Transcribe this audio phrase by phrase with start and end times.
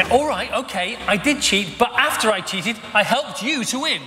[0.00, 3.80] Yeah, all right, okay, I did cheat, but after I cheated, I helped you to
[3.80, 4.00] win.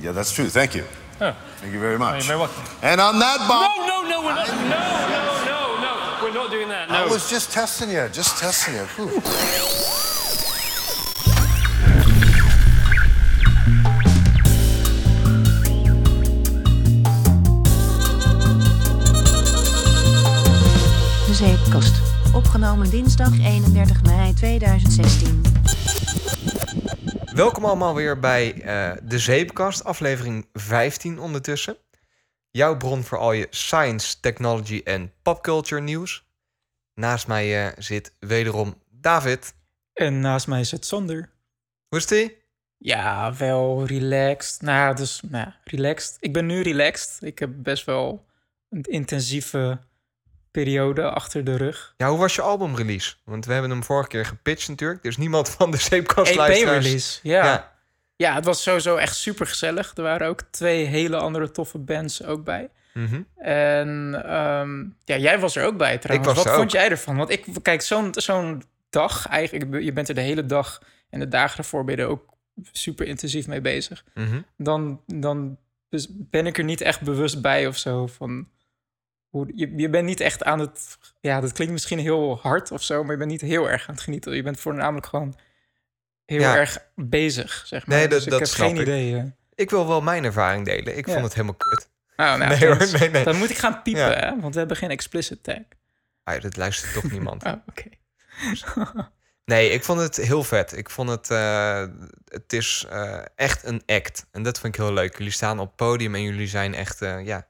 [0.00, 0.48] Yeah, that's true.
[0.48, 0.84] Thank you.
[1.20, 1.36] Oh.
[1.56, 2.26] Thank you very much.
[2.26, 2.64] you're very welcome.
[2.80, 3.86] And on that bomb.
[3.86, 4.48] No, no, no, we're not.
[4.48, 6.18] No, no, no, no.
[6.22, 6.88] We're not doing that.
[6.88, 6.94] No.
[6.94, 8.84] I was just testing you, just testing you.
[8.96, 9.20] Whew.
[21.26, 22.15] De Zeepkast.
[22.36, 25.42] Opgenomen dinsdag 31 mei 2016.
[27.34, 31.76] Welkom allemaal weer bij eh, de Zeepkast, aflevering 15 ondertussen.
[32.50, 36.26] Jouw bron voor al je science, technology en popculture nieuws.
[36.94, 39.54] Naast mij eh, zit wederom David.
[39.92, 41.30] En naast mij zit Sander.
[41.88, 42.36] Hoe is die?
[42.76, 44.62] Ja, wel relaxed.
[44.62, 46.16] Nou, dus nou, relaxed.
[46.20, 47.22] Ik ben nu relaxed.
[47.22, 48.26] Ik heb best wel
[48.68, 49.78] een intensieve
[50.62, 51.94] periode achter de rug.
[51.96, 53.14] Ja, hoe was je albumrelease?
[53.24, 55.02] Want we hebben hem vorige keer gepitcht natuurlijk.
[55.02, 56.76] Er is niemand van de Zeepkast luisteraars.
[56.76, 57.44] EP-release, ja.
[57.44, 57.72] Ja.
[58.16, 58.34] ja.
[58.34, 59.92] het was sowieso echt super gezellig.
[59.94, 62.70] Er waren ook twee hele andere toffe bands ook bij.
[62.92, 63.22] Mhm.
[63.36, 66.34] En ehm, ja, jij was er ook bij trouwens.
[66.34, 66.70] was Wat vond ook.
[66.70, 67.16] jij ervan?
[67.16, 71.28] Want ik, kijk, zo'n zo'n dag eigenlijk, je bent er de hele dag en de
[71.28, 72.34] dagen ervoor ben je er ook
[72.72, 74.04] super intensief mee bezig.
[74.14, 74.40] Mhm.
[74.56, 75.58] dan, dan
[75.88, 78.06] dus ben ik er niet echt bewust bij of zo.
[78.06, 78.48] Van
[79.36, 80.98] hoe, je, je bent niet echt aan het.
[81.20, 83.94] Ja, dat klinkt misschien heel hard of zo, maar je bent niet heel erg aan
[83.94, 84.34] het genieten.
[84.34, 85.38] Je bent voornamelijk gewoon
[86.24, 86.56] heel Ja.
[86.56, 87.96] erg bezig, zeg maar.
[87.96, 88.82] Nee, dat- dus ik dat heb snap geen ik.
[88.82, 89.16] idee.
[89.16, 89.24] eh.
[89.54, 90.96] Ik wil wel mijn ervaring delen.
[90.96, 91.12] Ik Ja.
[91.12, 91.88] vond het helemaal kut.
[92.16, 92.92] Nou, nou, Nee hoor, thanks.
[93.00, 93.24] nee, nee.
[93.24, 94.12] Dan moet ik gaan piepen, Ja.
[94.18, 94.40] hè?
[94.40, 95.56] Want we hebben geen explicit tag.
[96.24, 97.44] Ah, ja, dat luistert toch niemand.
[97.46, 97.84] Oh, oké.
[99.44, 100.76] Nee, ik vond het heel vet.
[100.76, 101.84] Ik vond het, eh,
[102.24, 104.26] het is eh, echt een act.
[104.30, 105.16] En dat vind ik heel leuk.
[105.18, 107.46] Jullie staan op het podium en jullie zijn echt, ja,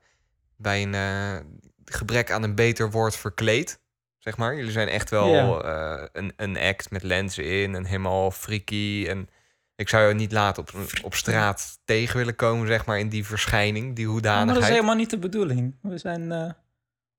[0.56, 0.94] bij een
[1.90, 3.80] gebrek aan een beter woord verkleed.
[4.18, 4.56] Zeg maar.
[4.56, 9.06] Jullie zijn echt wel eh, een, een act met lenzen in en helemaal freaky.
[9.08, 9.28] En
[9.76, 10.70] ik zou je niet laten op,
[11.02, 14.54] op straat tegen willen komen, zeg maar, in die verschijning, die maar hoedanigheid.
[14.54, 15.74] dat is helemaal niet de bedoeling.
[15.82, 16.32] We zijn.
[16.32, 16.50] eh,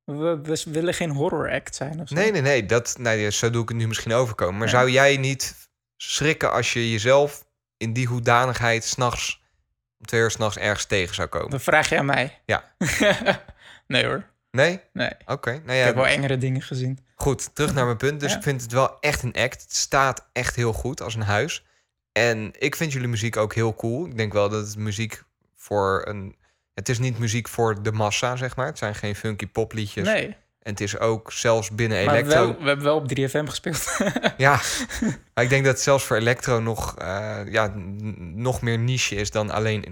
[0.03, 2.15] we, we willen geen horror act zijn of zo.
[2.15, 2.65] Nee, nee, nee.
[2.65, 4.57] Dat, nee, zo doe ik het nu misschien overkomen.
[4.57, 7.45] Maar zou jij niet schrikken als je jezelf
[7.77, 9.41] in die hoedanigheid s'nachts
[9.99, 11.49] om twee uur s'nachts ergens tegen zou komen?
[11.49, 12.41] Dan vraag je aan mij.
[12.45, 12.75] Ja.
[13.87, 14.35] nee hoor.
[14.57, 14.79] Nee?
[14.93, 15.11] Nee.
[15.25, 15.49] Oké.
[15.51, 16.99] Nou Ik ja, heb wel engere dingen gezien.
[17.15, 17.55] goed.
[17.55, 18.19] Terug naar mijn punt.
[18.19, 18.37] Dus Ja.
[18.37, 19.61] ik vind het wel echt een act.
[19.61, 21.65] Het staat echt heel goed als een huis.
[22.11, 24.05] En ik vind jullie muziek ook heel cool.
[24.05, 25.23] Ik denk wel dat het muziek
[25.55, 26.35] voor een...
[26.73, 28.65] Het is niet muziek voor de massa, zeg maar.
[28.65, 30.07] Het zijn geen funky popliedjes.
[30.07, 30.27] Nee.
[30.61, 32.39] En het is ook zelfs binnen Maar electro...
[32.45, 33.97] wel, we hebben wel op 3FM gespeeld.
[34.37, 34.59] Ja,
[35.33, 37.71] maar ik denk dat zelfs voor electro nog, eh, ja,
[38.17, 39.85] nog meer niche is dan alleen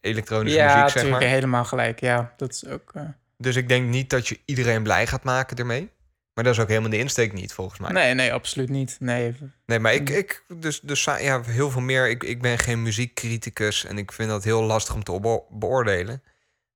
[0.00, 1.20] elektronische ja, muziek, zeg natuurlijk.
[1.22, 1.30] maar.
[1.32, 2.00] Helemaal gelijk.
[2.00, 2.90] Ja, dat is ook...
[2.94, 3.02] eh,
[3.36, 5.90] Dus ik denk niet dat je iedereen blij gaat maken ermee.
[6.34, 7.92] Maar dat is ook helemaal de insteek niet, volgens mij.
[7.92, 8.96] Nee, nee, absoluut niet.
[9.00, 9.36] Nee.
[9.66, 12.08] Nee, maar ik, ik dus, dus ja, heel veel meer.
[12.08, 16.22] Ik, ik ben geen muziekcriticus en ik vind dat heel lastig om te beo- beoordelen.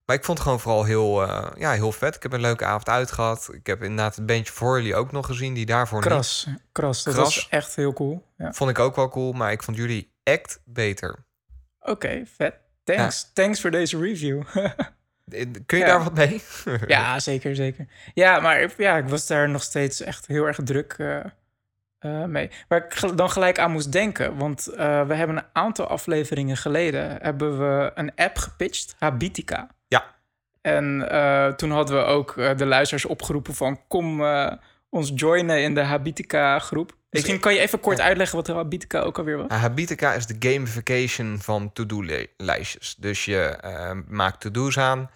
[0.05, 2.15] Maar ik vond het gewoon vooral heel, eh, ja, heel vet.
[2.15, 3.49] Ik heb een leuke avond uit gehad.
[3.53, 6.47] Ik heb inderdaad het bandje voor jullie ook nog gezien, die daarvoor Kras.
[6.73, 7.03] Kras.
[7.03, 7.35] Dat Kras.
[7.35, 8.27] was echt heel cool.
[8.37, 8.53] Ja.
[8.53, 11.25] Vond ik ook wel cool, maar ik vond jullie act beter.
[11.81, 12.55] Oké, vet.
[12.85, 13.31] Thanks.
[13.35, 14.43] Thanks voor deze review.
[15.67, 15.87] Kun je Ja.
[15.87, 16.43] daar wat mee?
[16.87, 17.87] ja, zeker, zeker.
[18.15, 21.17] Ja, maar ik- ja, ik was daar nog steeds echt heel erg druk eh,
[21.99, 22.51] eh, mee.
[22.69, 24.37] Waar ik dan gelijk aan moest denken.
[24.37, 27.19] Want eh, we hebben een aantal afleveringen geleden...
[27.23, 29.69] hebben we een app gepitcht, Habitica.
[29.89, 30.05] Ja.
[30.61, 33.81] En eh, toen hadden we ook eh, de luisteraars opgeroepen van...
[33.89, 34.53] kom eh,
[34.91, 36.99] ons joinen in de Habitica-groep.
[37.11, 39.47] Misschien kan je even kort uitleggen wat Habitica ook alweer was?
[39.51, 42.95] Habitica is de gamification van to-do-lijstjes.
[42.99, 45.11] Dus je eh, maakt to-do's aan.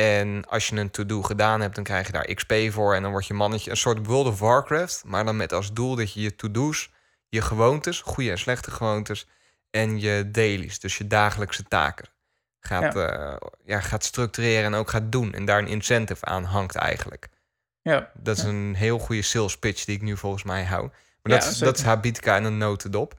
[0.00, 2.94] En als je een to-do gedaan hebt, dan krijg je daar XP voor.
[2.94, 5.02] En dan wordt je mannetje een soort World of Warcraft.
[5.06, 6.90] Maar dan met als doel dat je je to-do's,
[7.28, 9.26] je gewoontes, goede en slechte gewoontes.
[9.70, 12.08] En je dailies, dus je dagelijkse taken.
[12.60, 13.40] Gaat, ja.
[13.64, 15.32] ja, gaat structureren en ook gaat doen.
[15.32, 17.28] En daar een incentive aan hangt eigenlijk.
[17.82, 18.10] Ja.
[18.14, 20.82] Dat is een heel goede sales pitch die ik nu volgens mij hou.
[21.22, 21.66] Maar Ja, dat, is, zeker.
[21.66, 23.14] dat is Habitica en een notendop.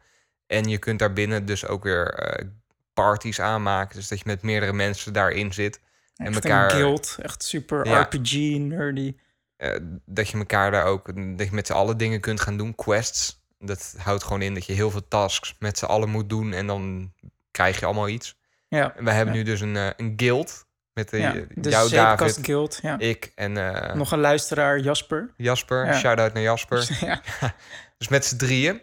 [0.47, 2.47] En je kunt daarbinnen dus ook weer eh,
[2.93, 3.95] parties aanmaken.
[3.95, 5.79] Dus dat je met meerdere mensen daarin zit.
[6.15, 8.01] En Echt elkaar, een guild, echt super Ja.
[8.01, 9.15] RPG, nerdy.
[9.57, 9.75] eh,
[10.05, 11.05] dat je elkaar daar ook,
[11.37, 12.75] dat je met z'n allen dingen kunt gaan doen.
[12.75, 13.39] Quests.
[13.59, 16.53] Dat houdt gewoon in dat je heel veel tasks met z'n allen moet doen.
[16.53, 17.13] En dan
[17.51, 18.39] krijg je allemaal iets.
[18.67, 18.95] Ja.
[18.95, 19.39] En we hebben Ja.
[19.39, 20.65] nu dus een, eh, een guild.
[20.93, 22.99] Met eh, Ja, de jou, Zeepkast David, Guild, ja.
[22.99, 23.53] ik en
[23.97, 25.33] Nog een luisteraar, Jasper.
[25.37, 25.85] Jasper.
[25.85, 25.93] Ja.
[25.93, 26.97] Shout-out naar Jasper.
[27.05, 27.21] ja.
[27.97, 28.81] Dus met z'n drieën.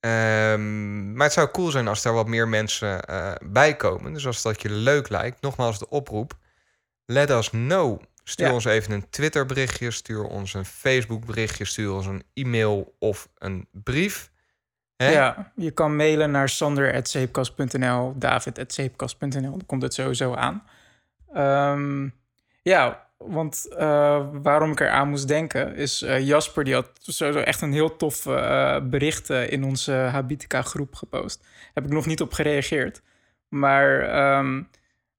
[0.00, 4.12] Ehm, maar het zou cool zijn als er wat meer mensen eh, bij komen.
[4.12, 6.32] Dus als dat je leuk lijkt, nogmaals de oproep.
[7.10, 8.00] Let us know.
[8.24, 8.52] Stuur Ja.
[8.52, 13.28] ons even een Twitter berichtje, stuur ons een Facebook berichtje, stuur ons een e-mail of
[13.38, 14.30] een brief.
[14.96, 15.10] Hè?
[15.10, 19.40] Ja, je kan mailen naar sander.zeepkast.nl, david.zeepkast.nl.
[19.50, 20.62] Dan komt het sowieso aan.
[21.32, 22.08] Ehm,
[22.62, 26.02] ja, want eh, waarom ik eraan moest denken is...
[26.02, 30.94] eh, Jasper die had sowieso echt een heel tof eh, bericht in onze Habitica groep
[30.94, 31.46] gepost.
[31.74, 33.02] Heb ik nog niet op gereageerd.
[33.48, 34.62] Maar ehm,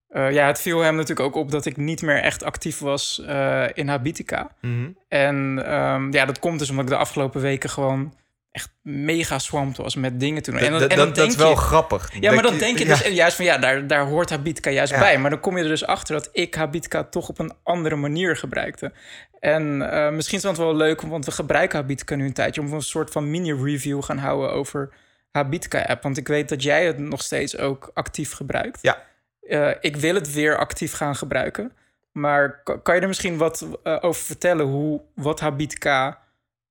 [0.09, 3.21] eh, ja, het viel hem natuurlijk ook op dat ik niet meer echt actief was
[3.27, 4.49] eh, in Habitica.
[4.61, 4.89] Mhm.
[5.07, 8.13] En ehm, ja, dat komt dus omdat ik de afgelopen weken gewoon
[8.51, 10.59] echt mega swamped was met dingen te doen.
[10.59, 12.09] En, Dat, dan- dat, en dan dat denk is wel je, grappig.
[12.19, 12.95] ja, maar dan denk je ja.
[12.97, 14.99] dus juist van ja, daar, daar hoort Habitica juist Ja.
[14.99, 15.17] bij.
[15.17, 18.37] Maar dan kom je er dus achter dat ik Habitica toch op een andere manier
[18.37, 18.91] gebruikte.
[19.39, 22.73] En eh, misschien is dat wel leuk, want we gebruiken Habitica nu een tijdje om
[22.73, 24.89] een soort van mini-review gaan houden over
[25.31, 26.03] Habitica-app.
[26.03, 28.79] Want ik weet dat jij het nog steeds ook actief gebruikt.
[28.81, 28.97] Ja.
[29.49, 31.71] Eh, ik wil het weer actief gaan gebruiken.
[32.11, 36.19] Maar ka- kan je er misschien wat eh, over vertellen hoe wat Habitica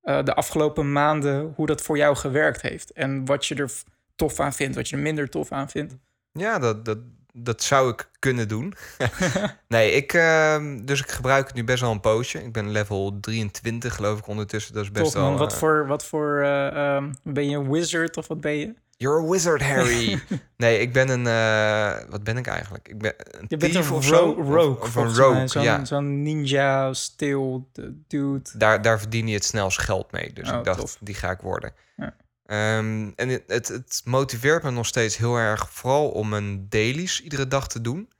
[0.02, 2.92] eh, de afgelopen maanden, hoe dat voor jou gewerkt heeft?
[2.92, 3.70] En wat je er
[4.16, 5.96] tof aan vindt, wat je er minder tof aan vindt?
[6.32, 6.98] Ja, dat, dat,
[7.32, 8.74] dat zou ik kunnen doen.
[9.68, 12.42] nee, ik, ehm, dus ik gebruik het nu best wel een poosje.
[12.44, 14.74] Ik ben level 23 geloof ik ondertussen.
[14.74, 15.22] Dat is best wel...
[15.22, 18.74] man, wat voor, wat voor eh, ehm, ben je een wizard of wat ben je?
[19.00, 20.22] You're a wizard, Harry.
[20.56, 21.26] nee, ik ben een...
[21.26, 22.88] eh, wat ben ik eigenlijk?
[22.88, 24.34] Ik ben een Je bent thief een of zo?
[24.38, 25.84] rogue, Of, een rogue, Zo'n ja.
[25.84, 27.70] zo'n ninja, stil
[28.06, 28.50] dude.
[28.56, 30.32] Daar, daar verdien je het snelst geld mee.
[30.32, 30.96] Dus Oh, ik dacht, tof.
[31.00, 31.72] die ga ik worden.
[31.96, 32.16] Ja.
[32.44, 35.70] Ehm, en het, het, het motiveert me nog steeds heel erg...
[35.72, 38.10] vooral om mijn dailies iedere dag te doen.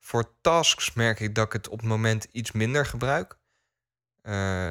[0.00, 3.36] Voor tasks merk ik dat ik het op het moment iets minder gebruik.
[4.22, 4.70] Eh,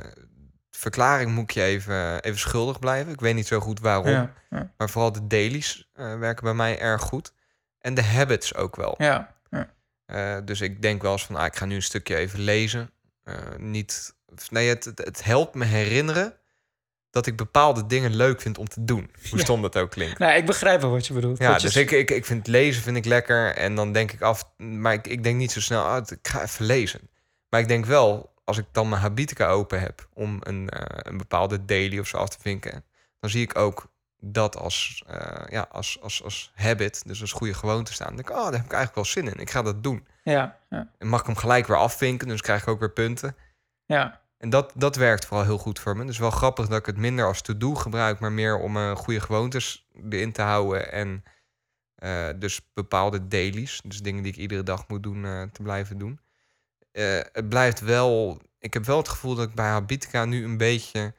[0.72, 3.14] verklaring moet ik je even, even schuldig blijven.
[3.14, 4.08] Ik weet niet zo goed waarom.
[4.12, 7.34] Ja, ja, Maar vooral de dailies eh, werken bij mij erg goed.
[7.80, 8.96] En de habits ook wel.
[8.98, 9.36] ja.
[10.06, 12.92] Eh, dus ik denk wel eens van, ah, ik ga nu een stukje even lezen.
[13.24, 14.16] Eh, niet,
[14.50, 16.34] nee, het, het, het helpt me herinneren
[17.10, 19.12] dat ik bepaalde dingen leuk vind om te doen.
[19.30, 20.20] Hoe stom dat ook klinkt.
[20.20, 21.38] Nou, ik begrijp wel wat je bedoelt.
[21.38, 23.56] Ja, je- dus ik, ik, ik vind lezen vind ik lekker.
[23.56, 26.42] En dan denk ik af, maar ik, ik denk niet zo snel, ah, ik ga
[26.44, 27.10] even lezen.
[27.50, 31.18] Maar ik denk wel, als ik dan mijn Habitica open heb om een, eh, een
[31.18, 32.84] bepaalde daily of zo af te vinken,
[33.20, 37.54] dan zie ik ook dat als, eh, ja, als, als, als habit, dus als goede
[37.54, 38.08] gewoonte staan.
[38.08, 39.42] Dan denk ik, oh, daar heb ik eigenlijk wel zin in.
[39.42, 40.08] Ik ga dat doen.
[40.24, 43.36] ja, ja, En mag ik hem gelijk weer afvinken, dus krijg ik ook weer punten.
[43.86, 44.20] ja.
[44.38, 46.06] En dat, dat werkt vooral heel goed voor me.
[46.06, 49.20] Dus wel grappig dat ik het minder als to-do gebruik, maar meer om een goede
[49.20, 50.92] gewoontes erin te houden.
[50.92, 51.24] En
[52.40, 56.20] dus bepaalde dailies, dus dingen die ik iedere dag moet doen, te blijven doen.
[56.92, 58.42] Eh, het blijft wel.
[58.60, 61.14] Ik heb wel het gevoel dat ik bij Habitica nu een beetje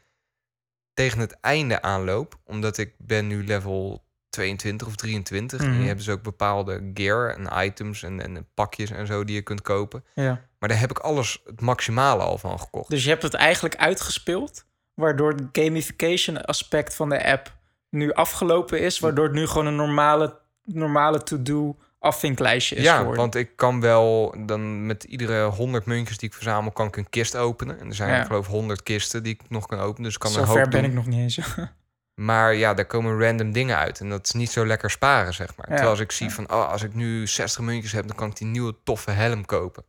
[0.95, 2.39] tegen het einde aanloop.
[2.45, 5.61] Omdat ik ben nu level 22 of 23.
[5.61, 9.35] En je hebt dus ook bepaalde gear en items en, en pakjes en zo die
[9.35, 10.05] je kunt kopen.
[10.15, 10.51] ja.
[10.59, 12.91] Maar daar heb ik alles het maximale al van gekocht.
[12.91, 14.65] Dus je hebt het eigenlijk uitgespeeld,
[14.95, 17.57] waardoor het gamification aspect van de app
[17.91, 23.21] nu afgelopen is, waardoor het nu gewoon een normale, normale to-do afvinklijstje is ja, geworden.
[23.21, 27.09] want ik kan wel dan met iedere 100 muntjes die ik verzamel, kan ik een
[27.09, 27.79] kist openen.
[27.81, 28.25] En er zijn Ja.
[28.25, 30.03] geloof ik 100 kisten die ik nog kan openen.
[30.03, 30.91] Dus ik kan Zo een ver hoop ben doen.
[30.91, 31.39] ik nog niet eens.
[32.15, 34.01] Maar ja, daar komen random dingen uit.
[34.01, 35.67] En dat is niet zo lekker sparen, zeg maar.
[35.69, 35.73] Ja.
[35.75, 38.37] Terwijl als ik zie van, oh, als ik nu 60 muntjes heb, dan kan ik
[38.37, 39.85] die nieuwe toffe helm kopen.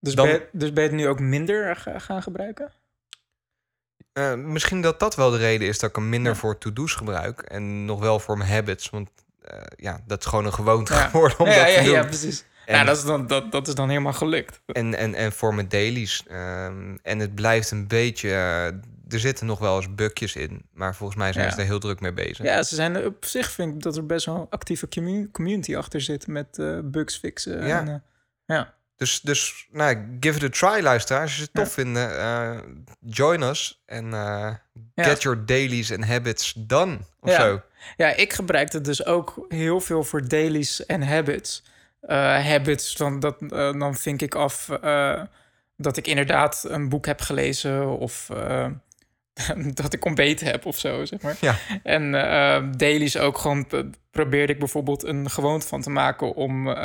[0.00, 2.72] dus, Dan- ben, je- dus ben je het nu ook minder ga- gaan gebruiken?
[4.12, 6.38] Eh, misschien dat dat wel de reden is dat ik hem minder Ja.
[6.38, 7.40] voor to-do's gebruik.
[7.42, 8.90] En nog wel voor mijn habits.
[8.90, 9.10] Want
[9.76, 11.08] ja, dat is gewoon een gewoonte Ja.
[11.08, 11.92] geworden om ja, dat ja, te doen.
[11.94, 12.44] ja, precies.
[12.66, 14.60] En- Ja, dat is, dan, dat, dat is dan helemaal gelukt.
[14.66, 16.22] En, en, en voor mijn dailies.
[16.28, 18.28] ehm, en het blijft een beetje.
[18.30, 18.66] eh,
[19.08, 20.62] er zitten nog wel eens bugjes in.
[20.72, 21.52] Maar volgens mij zijn Ja.
[21.52, 22.44] ze er heel druk mee bezig.
[22.44, 25.76] Ja, ze zijn op zich vind ik dat er best wel een actieve commu- community
[25.76, 27.66] achter zit met eh, bugs fixen.
[27.66, 27.78] Ja.
[27.80, 27.94] En, eh,
[28.56, 28.74] ja.
[28.96, 31.24] Dus, dus nou, give it a try, luisteraars.
[31.30, 31.62] Als je het Ja.
[31.62, 32.58] tof vinden, eh,
[33.00, 33.82] join us.
[33.86, 34.10] En eh,
[34.94, 35.04] Ja.
[35.04, 36.98] get your dailies and habits done.
[37.20, 37.40] Of Ja.
[37.40, 37.62] zo.
[37.96, 41.62] Ja, ik gebruik het dus ook heel veel voor dailies en habits.
[42.00, 45.22] Eh, habits, dan, dat, eh, dan vink ik af eh,
[45.76, 48.30] dat ik inderdaad een boek heb gelezen of
[49.82, 51.36] dat ik ontbeten heb of zo, zeg maar.
[51.40, 51.56] Ja.
[51.82, 52.12] En
[52.76, 53.66] dailies ook gewoon
[54.10, 56.76] probeerde ik bijvoorbeeld een gewoonte van te maken om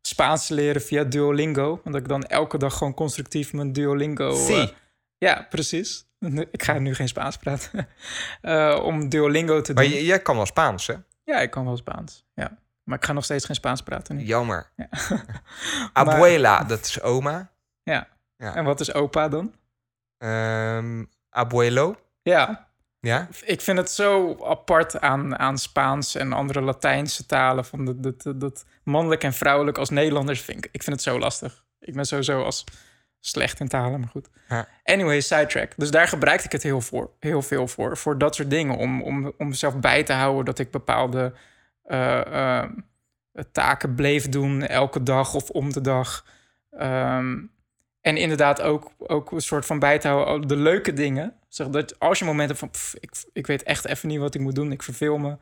[0.00, 1.80] Spaans te leren via Duolingo.
[1.84, 4.34] Want ik dan elke dag gewoon constructief mijn Duolingo...
[4.34, 4.72] Si.
[5.18, 6.05] ja, precies.
[6.50, 7.70] Ik ga nu geen Spaans praten.
[8.40, 9.92] Eh, om Duolingo te Maar doen.
[9.92, 10.94] j- jij kan wel Spaans, hè?
[11.24, 12.24] Ja, ik kan wel Spaans.
[12.34, 12.58] Ja.
[12.84, 14.22] Maar ik ga nog steeds geen Spaans praten nu.
[14.24, 14.70] Jammer.
[14.76, 14.88] Ja.
[15.92, 17.50] Abuela, dat is oma.
[17.82, 18.08] Ja.
[18.36, 18.54] Ja.
[18.54, 19.54] En wat is opa dan?
[20.18, 21.96] Ehm, abuelo.
[22.22, 22.68] Ja,
[23.00, 23.28] Ja?
[23.44, 27.64] ik vind het zo apart aan, aan Spaans en andere Latijnse talen.
[27.64, 30.68] Van dat, dat, dat mannelijk en vrouwelijk als Nederlanders vind ik.
[30.72, 31.64] Ik vind het zo lastig.
[31.80, 32.64] Ik ben sowieso als,
[33.20, 34.28] slecht in talen, maar goed.
[34.48, 34.68] Ja.
[34.84, 35.72] Anyway, sidetrack.
[35.76, 37.96] Dus daar gebruikte ik het heel, voor, heel veel voor.
[37.96, 38.76] Voor dat soort dingen.
[38.76, 41.32] Om, om, om mezelf bij te houden dat ik bepaalde
[41.82, 42.70] eh, eh,
[43.52, 46.24] taken bleef doen elke dag of om de dag.
[46.70, 47.38] Ehm,
[48.00, 51.34] en inderdaad ook, ook een soort van bij te houden oh, de leuke dingen.
[51.48, 54.40] Zeg dat als je momenten van pff, ik, ik weet echt even niet wat ik
[54.40, 55.36] moet doen, ik verveel me.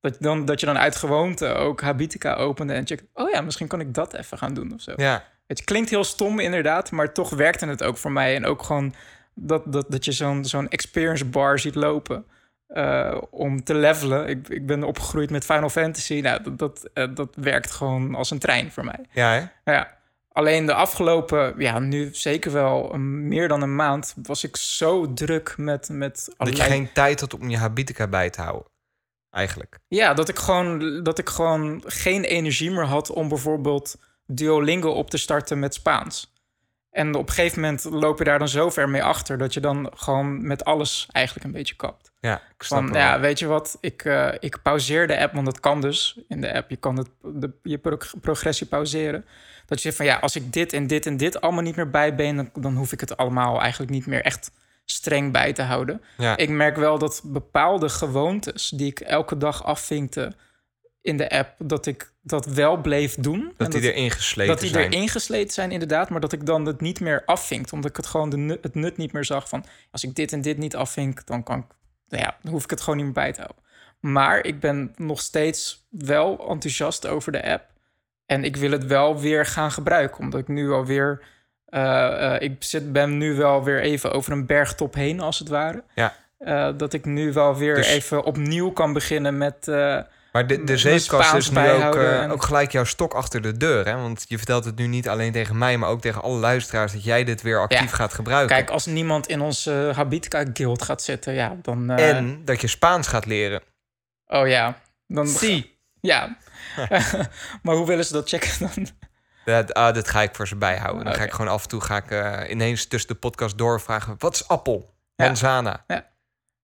[0.00, 3.40] Dat, je dan, dat je dan uit gewoonte ook Habitica opende en checkt, oh ja,
[3.40, 4.92] misschien kan ik dat even gaan doen of zo.
[4.96, 8.34] Ja, Het klinkt heel stom inderdaad, maar toch werkte het ook voor mij.
[8.36, 8.94] En ook gewoon
[9.34, 12.24] dat, dat, dat je zo'n zo'n experience bar ziet lopen
[12.66, 14.28] eh, om te levelen.
[14.28, 16.20] Ik, ik ben opgegroeid met Final Fantasy.
[16.20, 18.98] Nou, dat, dat, eh, dat werkt gewoon als een trein voor mij.
[19.12, 19.38] ja hè?
[19.64, 19.96] Nou ja,
[20.32, 25.54] alleen de afgelopen, ja, nu zeker wel meer dan een maand, was ik zo druk
[25.56, 28.72] met, met Dat je allerlei- geen tijd had om je habitica bij te houden.
[29.30, 29.78] Eigenlijk.
[29.88, 35.10] Ja, dat ik, gewoon, dat ik gewoon geen energie meer had om bijvoorbeeld Duolingo op
[35.10, 36.32] te starten met Spaans.
[36.90, 39.60] En op een gegeven moment loop je daar dan zo ver mee achter dat je
[39.60, 42.12] dan gewoon met alles eigenlijk een beetje kapt.
[42.20, 45.46] Ja, ik snap Van, ja, weet je wat, ik, eh, ik pauzeer de app, want
[45.46, 46.70] dat kan dus in de app.
[46.70, 49.24] Je kan het, de, je prog- progressie pauzeren.
[49.66, 51.90] Dat je zegt van ja, als ik dit en dit en dit allemaal niet meer
[51.90, 54.50] bij ben, dan, dan hoef ik het allemaal eigenlijk niet meer echt
[54.84, 56.02] streng bij te houden.
[56.16, 56.36] Ja.
[56.36, 60.32] Ik merk wel dat bepaalde gewoontes die ik elke dag afvinkte
[61.04, 63.52] in de app, dat ik dat wel bleef doen.
[63.56, 64.92] dat die erin gesleten dat die zijn.
[64.92, 66.10] erin gesleten zijn, inderdaad.
[66.10, 67.72] Maar dat ik dan het niet meer afvinkt.
[67.72, 69.64] Omdat ik het gewoon de nut, het nut niet meer zag van...
[69.90, 71.64] als ik dit en dit niet afvink, dan, kan ik,
[72.08, 73.62] nou ja, dan hoef ik het gewoon niet meer bij te houden.
[74.00, 77.64] Maar ik ben nog steeds wel enthousiast over de app.
[78.26, 80.18] En ik wil het wel weer gaan gebruiken.
[80.20, 81.22] Omdat ik nu alweer...
[81.66, 85.84] eh, ik zit, ben nu wel weer even over een bergtop heen, als het ware.
[85.94, 86.16] Ja.
[86.38, 89.68] Eh, dat ik nu wel weer Dus- even opnieuw kan beginnen met...
[90.34, 93.86] Maar de, de zeepkast is nu ook, eh, ook gelijk jouw stok achter de deur.
[93.86, 93.96] Hè?
[93.96, 96.92] Want je vertelt het nu niet alleen tegen mij, maar ook tegen alle luisteraars...
[96.92, 97.96] dat jij dit weer actief Ja.
[97.96, 98.56] gaat gebruiken.
[98.56, 101.90] Kijk, als niemand in onze Habitica Guild gaat zitten, ja, dan...
[101.90, 103.62] eh, En dat je Spaans gaat leren.
[104.26, 105.26] Oh ja, dan...
[105.26, 105.72] Zie.
[106.00, 106.36] Ja.
[107.62, 108.86] maar hoe willen ze dat checken dan?
[109.44, 111.04] Dat, ah, dat ga ik voor ze bijhouden.
[111.04, 114.14] Dan ga ik gewoon af en toe ga ik, eh, ineens tussen de podcast doorvragen...
[114.18, 114.94] wat is appel?
[115.16, 115.24] Ja.
[115.26, 115.84] Manzana.
[115.86, 116.12] Ja.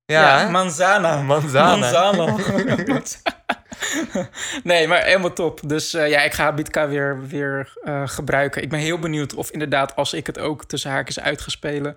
[0.04, 0.50] Ja, hè?
[0.50, 1.22] manzana.
[1.22, 1.76] Manzana.
[1.76, 2.36] Manzana.
[4.64, 5.60] nee, maar helemaal top.
[5.68, 8.62] Dus eh, ja, ik ga Habitica weer, weer eh, gebruiken.
[8.62, 11.96] Ik ben heel benieuwd of inderdaad, als ik het ook tussen haakjes uit ga spelen...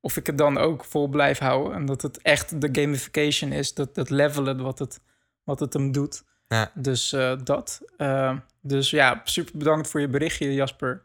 [0.00, 1.74] of ik het dan ook vol blijf houden.
[1.74, 5.00] En dat het echt de gamification is, dat, dat levelen wat het,
[5.44, 6.22] wat het hem doet.
[6.48, 6.70] Ja.
[6.74, 7.80] Dus eh, dat.
[8.60, 11.02] Dus ja, super bedankt voor je berichtje, Jasper.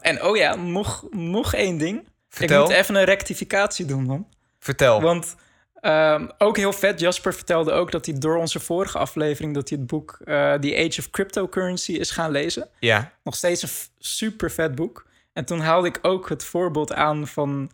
[0.00, 2.08] En oh ja, nog, nog één ding.
[2.28, 2.62] Vertel.
[2.62, 4.28] Ik moet even een rectificatie doen, man.
[4.58, 5.00] Vertel.
[5.00, 5.36] Want
[5.84, 9.54] ehm, ook heel vet, Jasper vertelde ook dat hij door onze vorige aflevering...
[9.54, 12.68] dat hij het boek eh The Age of Cryptocurrency is gaan lezen.
[12.80, 13.12] Ja.
[13.22, 15.06] Nog steeds een super vet boek.
[15.32, 17.70] En toen haalde ik ook het voorbeeld aan van,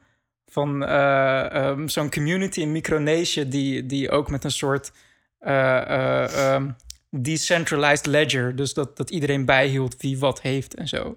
[0.47, 3.49] van eh, ehm, zo'n community in Micronesië...
[3.49, 4.93] Die, die ook met een soort
[5.39, 6.71] eh, eh, ehm,
[7.11, 8.57] decentralized ledger...
[8.57, 11.17] dus dat, dat iedereen bijhield wie wat heeft en zo.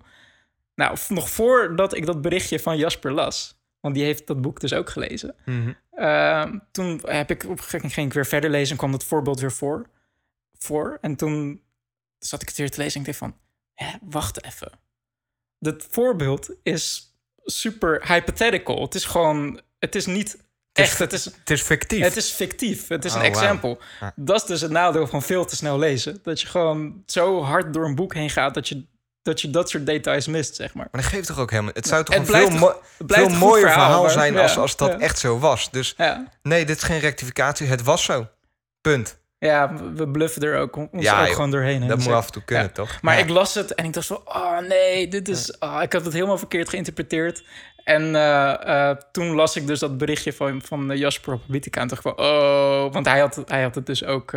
[0.75, 3.59] Nou, nog voordat ik dat berichtje van Jasper las...
[3.79, 5.35] want die heeft dat boek dus ook gelezen...
[5.45, 5.71] Mhm.
[5.95, 9.39] Ehm, toen heb ik, op een ging ik weer verder lezen en kwam dat voorbeeld
[9.39, 9.89] weer voor.
[10.57, 10.97] voor.
[11.01, 11.61] En toen
[12.17, 13.37] zat ik het weer te lezen en ik dacht van,
[13.73, 14.71] hè, wacht even.
[15.59, 18.81] Dat voorbeeld is super hypothetical.
[18.81, 20.37] Het is gewoon, het is niet
[20.71, 20.97] echt.
[20.99, 22.03] Het is, Het is fictief.
[22.03, 22.87] het is fictief.
[22.87, 23.79] Het is een Oh, example.
[24.15, 26.19] Dat is dus het nadeel van veel te snel lezen.
[26.23, 28.85] Dat je gewoon zo hard door een boek heen gaat dat je
[29.23, 30.87] dat, je dat soort details mist, zeg maar.
[30.91, 31.71] Maar dat geeft toch ook helemaal...
[31.73, 35.19] Het zou toch Het een veel, mo- veel mooier verhaal, zijn als, als dat echt
[35.19, 35.71] zo was.
[35.71, 35.95] Dus
[36.41, 37.67] nee, dit is geen rectificatie.
[37.67, 38.27] Het was zo.
[38.81, 39.19] Punt.
[39.37, 41.35] ja we- bluffen er ook, ons Ja, ook joh.
[41.35, 41.81] gewoon doorheen.
[41.81, 41.87] hè.
[41.87, 42.71] Dat Dus moet af en toe kunnen, ja.
[42.71, 43.01] toch?
[43.01, 43.23] Maar Ja.
[43.23, 45.59] ik las het en ik dacht van, oh nee, dit is...
[45.59, 47.43] ah, ik had het helemaal verkeerd geïnterpreteerd.
[47.83, 51.81] En eh, eh, toen las ik dus dat berichtje van, van eh, Jasper op Habitica.
[51.81, 52.93] En dacht ik van, oh...
[52.93, 54.33] Want hij had, het- hij had het dus ook...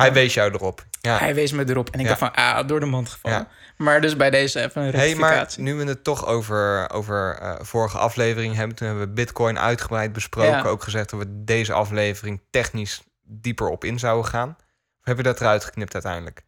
[0.00, 0.84] Hij wees jou erop.
[1.00, 1.18] Ja.
[1.18, 1.90] hij wees me erop.
[1.90, 2.08] En ik Ja.
[2.08, 3.38] dacht van, ah, door de mand gevallen.
[3.38, 3.48] Ja.
[3.76, 7.54] Maar dus bij deze even een hey, maar nu we het toch over, over eh,
[7.60, 8.76] vorige aflevering hebben...
[8.76, 10.64] toen hebben we Bitcoin uitgebreid besproken.
[10.64, 14.56] Ook gezegd dat we deze aflevering technisch dieper op in zouden gaan.
[15.00, 16.42] Of heb je dat eruit geknipt uiteindelijk?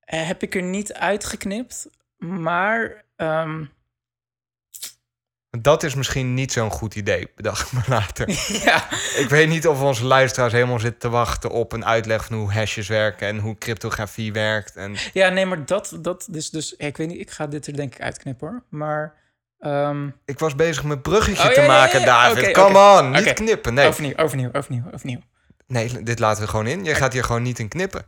[0.00, 1.88] Eh, heb ik er niet uitgeknipt.
[2.18, 3.04] Maar...
[3.16, 3.64] ehm,
[5.60, 8.28] Dat is misschien niet zo'n goed idee, bedacht ik me later.
[8.64, 12.36] ja, ik weet niet of onze luisteraars helemaal zitten te wachten op een uitleg van
[12.36, 14.76] hoe hashes werken en hoe cryptografie werkt.
[14.76, 15.98] En ja, nee, maar dat...
[16.00, 18.62] dat dus, dus, ik weet niet, ik ga dit er denk ik uitknippen hoor.
[18.68, 19.14] Maar...
[19.58, 22.04] ehm, ik was bezig met bruggetje Oh, te ja, maken.
[22.04, 22.50] David.
[22.50, 23.74] Come on, niet knippen.
[23.74, 23.88] Nee.
[23.88, 25.20] Overnieuw, overnieuw, overnieuw, overnieuw.
[25.66, 26.84] nee, dit laten we gewoon in.
[26.84, 28.06] Je gaat hier gewoon niet in knippen.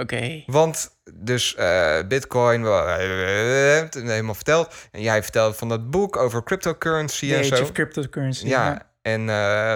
[0.00, 0.42] Oké.
[0.46, 4.74] Want dus eh, Bitcoin, helemaal verteld.
[4.92, 7.62] En jij vertelde van dat boek over cryptocurrency The en Age zo.
[7.62, 8.46] of Cryptocurrency.
[8.46, 9.74] Ja, en eh,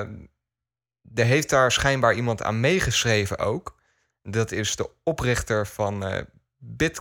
[1.14, 3.78] er heeft daar schijnbaar iemand aan meegeschreven ook.
[4.22, 6.22] Dat is de oprichter van eh
[6.58, 7.00] Bit.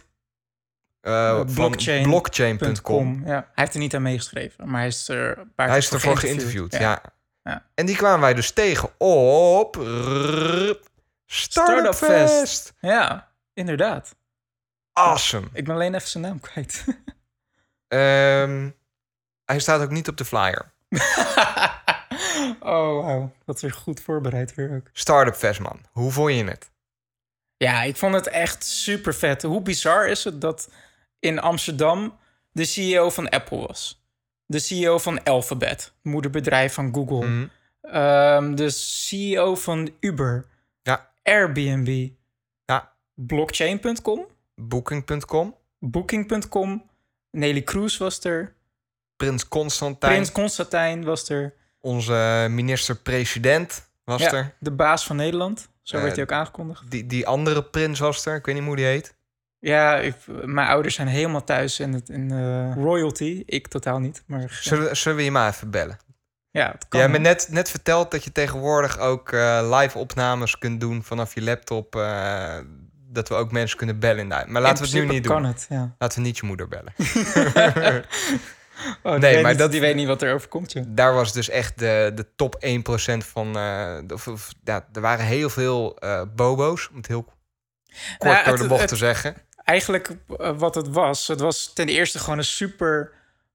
[1.53, 2.03] blockchain.
[2.03, 2.81] blockchain.com.
[2.81, 3.21] .com.
[3.25, 3.33] Ja.
[3.33, 6.17] Hij heeft er niet aan meegeschreven, maar hij is er een paar Hij is ervoor
[6.17, 7.01] geïnterviewd, ja.
[7.43, 7.65] Ja.
[7.75, 9.75] En die kwamen wij dus tegen op
[11.31, 12.39] Startup Startup Fest.
[12.39, 12.74] Fest.
[12.79, 14.15] Ja, inderdaad.
[14.93, 15.48] Awesome.
[15.53, 16.83] Ik ben alleen even zijn naam kwijt.
[17.88, 18.69] Ehm,
[19.45, 20.71] hij staat ook niet op de flyer.
[22.59, 23.31] oh, wauw.
[23.45, 24.89] Dat is weer goed voorbereid weer ook.
[24.93, 25.81] Startup Fest, man.
[25.91, 26.71] Hoe vond je het?
[27.57, 29.41] Ja, ik vond het echt super vet.
[29.41, 30.71] Hoe bizar is het dat
[31.19, 32.19] in Amsterdam
[32.51, 34.03] de CEO van Apple was?
[34.45, 37.27] De CEO van Alphabet, moederbedrijf van Google.
[37.27, 37.48] Mhm.
[37.81, 40.45] Ehm, de CEO van Uber.
[41.29, 42.09] Airbnb.
[42.65, 42.93] Ja.
[43.13, 44.25] Blockchain.com.
[44.55, 45.55] Booking.com.
[45.79, 46.89] Booking.com.
[47.31, 48.53] Nelly Kroes was er.
[49.15, 50.12] Prins Constantijn.
[50.13, 51.53] Prins Constantijn was er.
[51.79, 54.55] Onze minister-president was Ja, er.
[54.59, 55.69] de baas van Nederland.
[55.81, 56.91] Zo Eh, werd hij ook aangekondigd.
[56.91, 58.36] Die, die andere prins was er.
[58.36, 59.17] Ik weet niet hoe die heet.
[59.59, 63.43] Ja, ik, mijn ouders zijn helemaal thuis in, het, in eh, royalty.
[63.45, 64.24] Ik totaal niet.
[64.25, 65.98] Maar Zullen, we- zullen we je maar even bellen?
[66.51, 67.00] Ja, het kan.
[67.00, 71.03] Jij hebt me net, net verteld dat je tegenwoordig ook eh, live opnames kunt doen
[71.03, 71.96] vanaf je laptop.
[71.96, 72.58] eh,
[73.12, 74.34] dat we ook mensen kunnen bellen.
[74.34, 75.34] uit- maar laten we het nu niet doen.
[75.34, 75.96] kan het, ja.
[75.98, 76.94] Laten we niet je moeder bellen.
[79.03, 80.84] Oh, die Nee, maar niet- dat- Die weet niet wat er overkomt, joh.
[80.88, 83.58] Daar was dus echt de, de top 1% van...
[83.58, 85.98] eh, of, of- ja, er waren heel veel
[86.36, 87.36] bobo's, om het heel kort
[88.20, 89.36] Nou, door het- de bocht het- te zeggen.
[89.63, 90.15] Eigenlijk
[90.58, 91.27] wat het was.
[91.27, 93.12] Het was ten eerste gewoon een super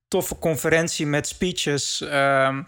[0.09, 2.01] toffe conferentie met speeches...
[2.01, 2.63] ehm,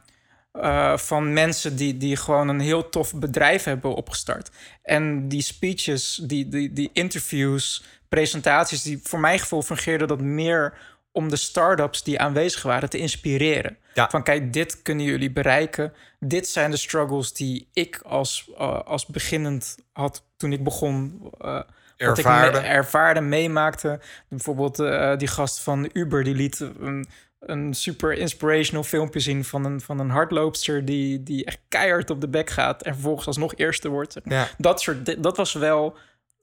[0.60, 4.50] eh, van mensen die, die gewoon een heel tof bedrijf hebben opgestart.
[4.82, 8.82] En die speeches, die, die, die interviews, presentaties...
[8.82, 10.74] die voor mijn gevoel fungeerden dat meer
[11.12, 13.76] om de start-ups die aanwezig waren te inspireren.
[13.94, 14.08] Ja.
[14.10, 15.92] Van kijk, dit kunnen jullie bereiken.
[16.20, 21.20] Dit zijn de struggles die ik als, eh, als beginnend had toen ik begon...
[21.38, 21.60] eh,
[21.96, 22.56] wat Ervaarde.
[22.58, 24.00] ik me- ervaarde, meemaakte.
[24.28, 27.06] Bijvoorbeeld eh, die gast van Uber, die liet een,
[27.40, 32.20] een super inspirational filmpje zien van een, van een hardloopster die, die echt keihard op
[32.20, 34.16] de bek gaat en vervolgens alsnog eerste wordt.
[34.24, 34.48] Ja.
[34.58, 35.96] Dat, soort, dat was wel,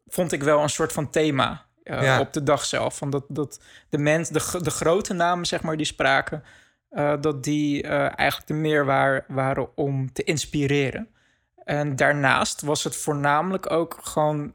[0.08, 2.20] vond ik wel een soort van thema eh, Ja.
[2.20, 2.98] op de dag zelf.
[2.98, 6.44] Van dat, dat de, mens, de, de grote namen, zeg maar, die spraken,
[6.90, 11.08] eh, dat die eh, eigenlijk de meer waar, waren om te inspireren.
[11.64, 14.54] En daarnaast was het voornamelijk ook gewoon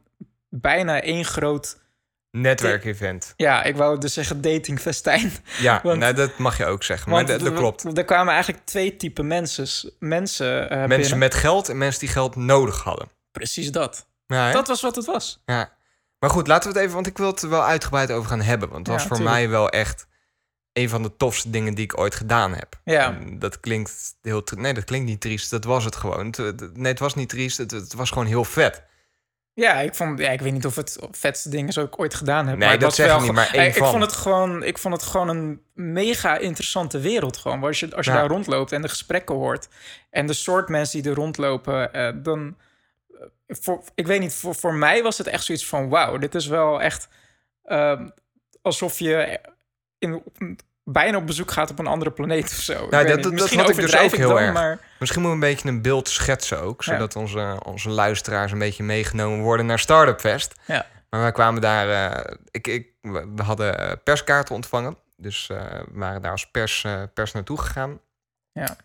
[0.48, 1.80] bijna één groot,
[2.30, 3.34] Netwerkevent.
[3.36, 5.32] ja, ik wou dus zeggen datingfestijn.
[5.60, 7.10] Ja, Want- nou, dat mag je ook zeggen.
[7.10, 7.96] Maar dat, dat klopt.
[7.98, 9.92] Er kwamen eigenlijk twee typen mensen.
[9.98, 11.18] Mensen, eh, Mensen binnen.
[11.18, 13.08] met geld en mensen die geld nodig hadden.
[13.32, 14.06] Precies dat.
[14.26, 14.52] Ja?
[14.52, 15.42] Dat was wat het was.
[15.44, 15.76] ja.
[16.18, 18.40] Maar goed, laten we het even, want ik wil het er wel uitgebreid over gaan
[18.40, 18.68] hebben.
[18.68, 19.36] Want het Ja, was voor tuurlijk.
[19.38, 20.06] mij wel echt
[20.72, 22.80] een van de tofste dingen die ik ooit gedaan heb.
[22.84, 23.06] Ja.
[23.14, 24.42] En Dat klinkt heel...
[24.56, 25.50] Nee, dat klinkt niet triest.
[25.50, 26.34] Dat was het gewoon.
[26.74, 27.58] Nee, het was niet triest.
[27.58, 28.82] Het, het was gewoon heel vet.
[29.58, 32.46] Ja, ik vond, ja, ik weet niet of het vetste ding is ook ooit gedaan
[32.48, 32.56] heb.
[32.58, 33.90] Nee, maar dat was zeg ik wel niet, maar één ik, van.
[33.90, 37.62] vond het gewoon, ik vond het gewoon een mega interessante wereld gewoon.
[37.64, 38.18] Als je, als je Ja.
[38.18, 39.68] daar rondloopt en de gesprekken hoort
[40.10, 42.56] en de soort mensen die er rondlopen, eh, dan,
[43.10, 46.34] eh, voor, ik weet niet, voor, voor mij was het echt zoiets van, wauw, dit
[46.34, 47.08] is wel echt
[47.64, 48.08] ehm,
[48.62, 49.40] alsof je
[49.98, 50.22] in,
[50.92, 52.88] bijna op bezoek gaat op een andere planeet of zo.
[52.88, 54.52] Nou, dat- dat Misschien had ik dus ook heel dan, erg.
[54.52, 56.82] Maar, Misschien moeten we een beetje een beeld schetsen ook.
[56.84, 56.92] Ja.
[56.92, 60.54] Zodat onze, onze luisteraars een beetje meegenomen worden naar Startup Fest.
[60.66, 60.86] ja.
[61.10, 62.12] Maar wij kwamen daar...
[62.12, 64.96] eh, ik, ik, we we hadden perskaarten ontvangen.
[65.16, 68.00] Dus eh, we waren daar als pers, eh, pers naartoe gegaan.
[68.52, 68.76] Ja.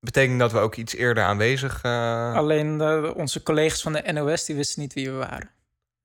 [0.00, 1.84] Betekent dat we ook iets eerder aanwezig...
[1.84, 2.82] Alleen
[3.14, 5.50] onze collega's van de NOS die wisten niet wie we waren.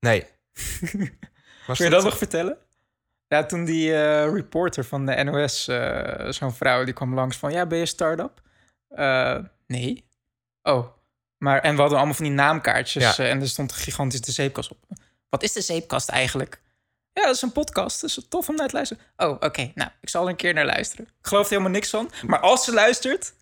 [0.00, 0.26] Nee.
[1.66, 2.56] Was Kun je dat nog vertellen?
[3.28, 7.52] Ja, toen die eh, reporter van de NOS, eh, zo'n vrouw, die kwam langs van...
[7.52, 8.40] Ja, ben je start-up?
[8.88, 10.04] Eh, nee.
[10.62, 10.86] Oh.
[11.38, 13.24] Maar, en we hadden allemaal van die naamkaartjes Ja.
[13.24, 14.78] en er stond gigantisch de zeepkast op.
[15.28, 16.60] Wat is de zeepkast eigenlijk?
[17.12, 18.00] Ja, dat is een podcast.
[18.00, 19.02] Dat is tof om naar te luisteren.
[19.16, 19.70] Oh, oké.
[19.74, 21.04] Nou, ik zal er een keer naar luisteren.
[21.20, 22.10] Ik geloof er helemaal niks van.
[22.26, 23.34] Maar als ze luistert...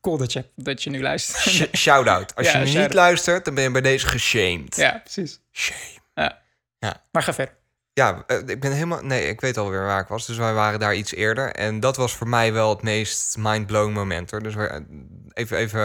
[0.00, 1.38] Cool dat je, dat je nu luistert.
[1.54, 2.34] Sh- Shout-out.
[2.34, 4.76] Als Ja, je niet luistert, dan ben je bij deze geshamed.
[4.76, 5.40] ja, precies.
[5.52, 6.02] Shame.
[7.10, 7.54] Maar ga verder.
[7.94, 9.02] Ja, eh, ik ben helemaal...
[9.02, 10.26] Nee, ik weet alweer waar ik was.
[10.26, 11.52] Dus wij waren daar iets eerder.
[11.52, 14.30] En dat was voor mij wel het meest mind-blowing moment.
[14.30, 14.42] Hoor.
[14.42, 14.76] Dus eh,
[15.32, 15.80] even, even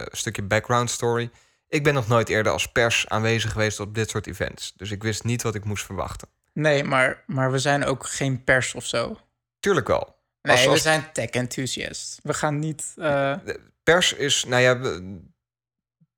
[0.00, 1.30] een stukje background story.
[1.68, 4.72] Ik ben nog nooit eerder als pers aanwezig geweest op dit soort events.
[4.76, 6.28] Dus ik wist niet wat ik moest verwachten.
[6.52, 9.18] Nee, maar, maar we zijn ook geen pers of zo.
[9.60, 10.16] Tuurlijk wel.
[10.42, 12.18] Nee, Als- als- we zijn tech enthusiasts.
[12.22, 12.92] We gaan niet.
[12.96, 13.34] eh,
[13.82, 15.02] Pers is, nou ja, het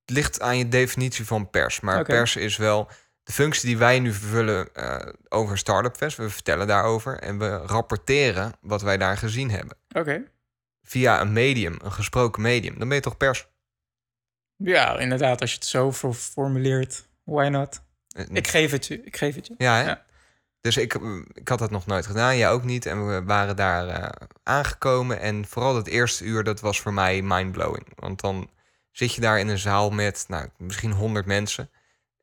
[0.05, 1.81] ligt aan je definitie van pers.
[1.81, 2.89] Maar pers is wel
[3.27, 7.57] De functie die wij nu vervullen eh, over Startup Fest, we vertellen daarover en we
[7.57, 9.77] rapporteren wat wij daar gezien hebben.
[9.95, 10.23] Oké.
[10.83, 12.79] Via een medium, een gesproken medium.
[12.79, 13.49] Dan ben je toch pers?
[14.57, 17.81] Ja, inderdaad, als je het zo formuleert, why not?
[18.09, 19.55] Eh, Ik geef het je, ik geef het je.
[19.59, 19.85] Ja, hè?
[19.85, 20.05] Ja.
[20.61, 20.95] Dus ik,
[21.35, 22.87] ik had dat nog nooit gedaan, jij ook niet.
[22.87, 25.21] En we waren daar eh, aangekomen.
[25.21, 27.87] En vooral dat eerste uur, dat was voor mij mindblowing.
[27.95, 28.51] Want dan
[28.93, 31.71] zit je daar in een zaal met nou, misschien 100 mensen.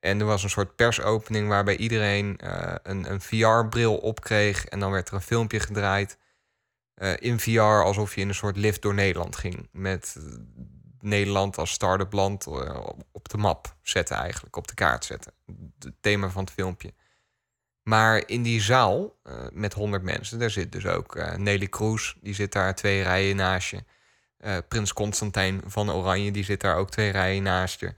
[0.03, 4.65] En er was een soort persopening waarbij iedereen eh, een, een VR-bril opkreeg.
[4.65, 6.17] En dan werd er een filmpje gedraaid
[6.93, 9.69] eh, in VR, alsof je in een soort lift door Nederland ging.
[9.71, 10.23] Met eh,
[10.99, 12.47] Nederland als start-up land
[13.11, 15.33] op- de map zetten eigenlijk, op de kaart zetten.
[15.79, 16.93] Het thema van het filmpje.
[17.83, 19.19] Maar in die zaal
[19.51, 23.69] met 100 mensen, daar zit dus ook Nelly Kroes, die zit daar twee rijen naast
[23.69, 23.83] je.
[24.67, 27.93] Prins Constantijn van Oranje, die zit daar ook twee rijen naast je.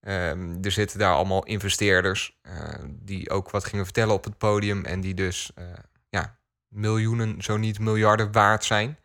[0.00, 4.84] Ehm, er zitten daar allemaal investeerders eh, die ook wat gingen vertellen op het podium
[4.84, 5.64] en die dus eh,
[6.08, 8.98] ja, miljoenen, zo niet miljarden waard zijn.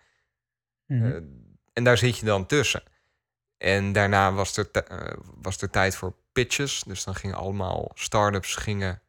[0.86, 1.06] Mhm.
[1.06, 1.16] Eh,
[1.74, 2.84] en daar zit je dan tussen.
[3.58, 4.70] En daarna was er,
[5.42, 6.84] was er tijd voor pitches.
[6.88, 9.02] Dus dan gingen allemaal start-ups gingen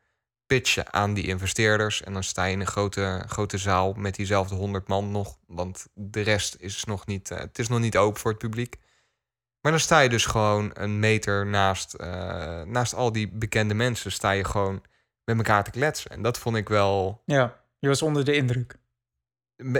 [0.46, 2.02] pitchen aan die investeerders.
[2.02, 5.38] En dan sta je in een grote, grote zaal met diezelfde 100 man nog.
[5.46, 8.76] Want de rest is nog niet, het is nog niet open voor het publiek.
[9.66, 14.12] Maar dan sta je dus gewoon een meter naast, eh, naast al die bekende mensen.
[14.12, 14.82] Sta je gewoon
[15.24, 16.10] met elkaar te kletsen.
[16.10, 17.22] En dat vond ik wel...
[17.24, 18.76] Ja, je was onder de indruk.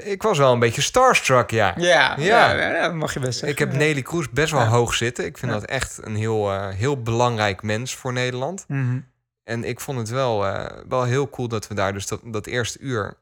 [0.03, 1.75] Ik was wel een beetje starstruck, ja.
[1.77, 2.53] Ja, Ja.
[2.53, 2.73] ja.
[2.75, 3.49] ja, dat mag je best zeggen.
[3.49, 3.73] Ik heb.
[3.73, 4.67] Nelly Kroes best wel Ja.
[4.69, 5.25] hoog zitten.
[5.25, 8.65] Ik vind dat echt een heel, eh, heel belangrijk mens voor Nederland.
[8.69, 9.01] Mhm.
[9.43, 12.47] En ik vond het wel, eh, wel heel cool dat we daar dus dat, dat
[12.47, 13.19] eerste uur...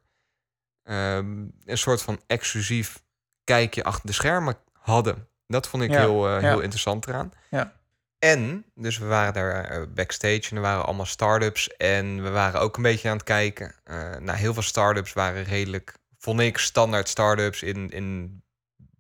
[0.83, 3.03] ehm, een soort van exclusief
[3.45, 5.29] kijkje achter de schermen hadden.
[5.55, 6.49] Dat vond ik Ja, heel, eh, ja.
[6.49, 7.33] heel interessant eraan.
[7.51, 7.73] Ja.
[8.19, 11.77] En, dus we waren daar eh, backstage en er waren allemaal start-ups.
[11.77, 13.75] En we waren ook een beetje aan het kijken.
[13.85, 18.43] Eh nou, heel veel start-ups waren redelijk, vond ik, standaard start-ups in, in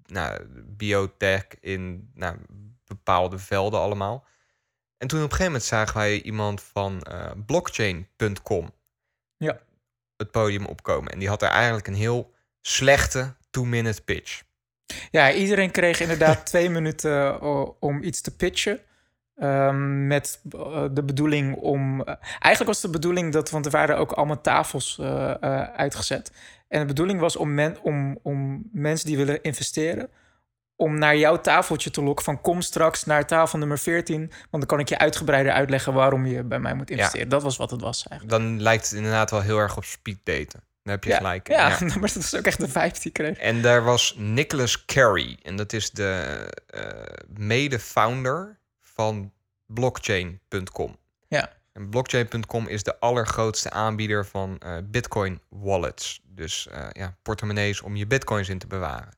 [0.07, 2.37] nou, biotech, in nou,
[2.87, 4.27] bepaalde velden allemaal.
[4.99, 7.03] En toen op een gegeven moment zagen wij iemand van
[7.47, 8.73] blockchain.com
[9.37, 9.59] Ja.
[10.17, 11.13] het podium opkomen.
[11.13, 14.43] En die had er eigenlijk een heel slechte two-minute pitch.
[15.11, 18.81] Ja, iedereen kreeg inderdaad twee minuten eh, om iets te pitchen.
[19.37, 22.01] Ehm, met eh, de bedoeling om.
[22.03, 23.51] eh, eigenlijk was de bedoeling dat.
[23.51, 25.01] Want er waren ook allemaal tafels
[25.77, 26.33] uitgezet.
[26.69, 30.09] En de bedoeling was om, men, om, om mensen die willen investeren.
[30.77, 32.25] om naar jouw tafeltje te lokken.
[32.25, 34.19] Van kom straks naar tafel nummer 14.
[34.19, 37.29] Want dan kan ik je uitgebreider uitleggen waarom je bij mij moet investeren.
[37.29, 38.41] Dat was wat het was eigenlijk.
[38.41, 40.63] Dan lijkt het inderdaad wel heel erg op speed daten.
[40.85, 41.49] Daar heb je ja, gelijk.
[41.49, 41.79] Ja, ja.
[42.01, 43.39] maar dat is ook echt de vibe die ik kreeg.
[43.39, 45.39] En daar was Nicholas Carey.
[45.43, 46.91] En dat is de eh,
[47.39, 49.33] mede-founder van
[49.67, 50.97] blockchain.com.
[51.29, 51.53] Ja.
[51.73, 56.21] En blockchain.com is de allergrootste aanbieder van eh, bitcoin wallets.
[56.25, 59.09] Dus eh, ja, portemonnees om je bitcoins in te bewaren.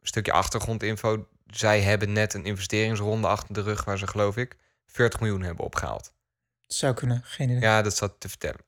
[0.00, 1.28] Een stukje achtergrondinfo.
[1.46, 3.84] Zij hebben net een investeringsronde achter de rug...
[3.84, 6.12] waar ze geloof ik 40 miljoen hebben opgehaald.
[6.66, 7.60] Zou kunnen, geen idee.
[7.60, 8.60] Ja, dat zat te vertellen.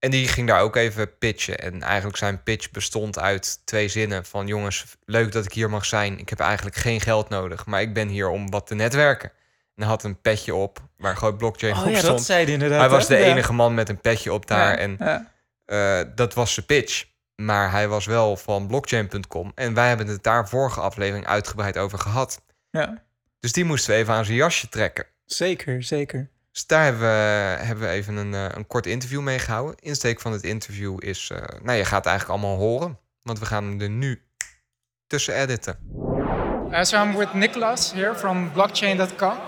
[0.00, 1.58] En die ging daar ook even pitchen.
[1.58, 4.46] En eigenlijk zijn pitch bestond uit twee zinnen van...
[4.46, 6.18] jongens, leuk dat ik hier mag zijn.
[6.18, 9.28] Ik heb eigenlijk geen geld nodig, maar ik ben hier om wat te netwerken.
[9.74, 12.16] En hij had een petje op, waar gewoon blockchain Oh op ja, stond.
[12.16, 12.78] dat zei hij inderdaad.
[12.80, 13.16] hij was hè?
[13.16, 13.26] de Ja.
[13.30, 14.70] enige man met een petje op daar.
[14.70, 15.32] Ja, En ja.
[15.64, 17.04] eh, dat was zijn pitch.
[17.34, 19.52] Maar hij was wel van blockchain.com.
[19.54, 22.40] En wij hebben het daar vorige aflevering uitgebreid over gehad.
[22.70, 23.02] ja,
[23.40, 25.06] Dus die moesten we even aan zijn jasje trekken.
[25.24, 26.30] zeker, zeker.
[26.52, 27.06] Dus daar hebben we,
[27.64, 29.74] hebben we even een, eh, een kort interview mee gehouden.
[29.80, 31.30] Insteek van het interview is...
[31.30, 32.98] eh, nou, je gaat het eigenlijk allemaal horen.
[33.22, 34.22] Want we gaan hem er nu
[35.06, 35.78] tussen editen.
[36.70, 39.38] Uh, so I'm with Nicholas here from blockchain.com.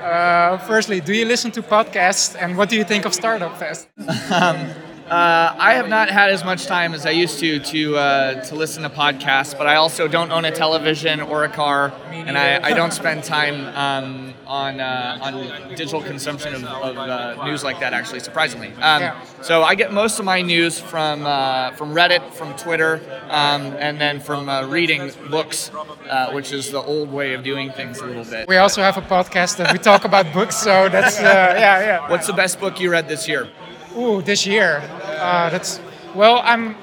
[0.00, 3.88] Uh, firstly, do you listen to podcasts and what do you think of Startup Fest?
[5.08, 8.56] Uh, I have not had as much time as I used to to uh, to
[8.56, 12.60] listen to podcasts, but I also don't own a television or a car, and I,
[12.60, 17.78] I don't spend time um, on uh, on digital consumption of, of uh, news like
[17.78, 17.92] that.
[17.92, 22.56] Actually, surprisingly, um, so I get most of my news from uh, from Reddit, from
[22.56, 25.70] Twitter, um, and then from uh, reading books,
[26.10, 28.48] uh, which is the old way of doing things a little bit.
[28.48, 32.10] We also have a podcast that we talk about books, so that's uh, yeah, yeah.
[32.10, 33.48] What's the best book you read this year?
[33.96, 35.80] Ooh, this year, uh, that's
[36.14, 36.76] well, I'm.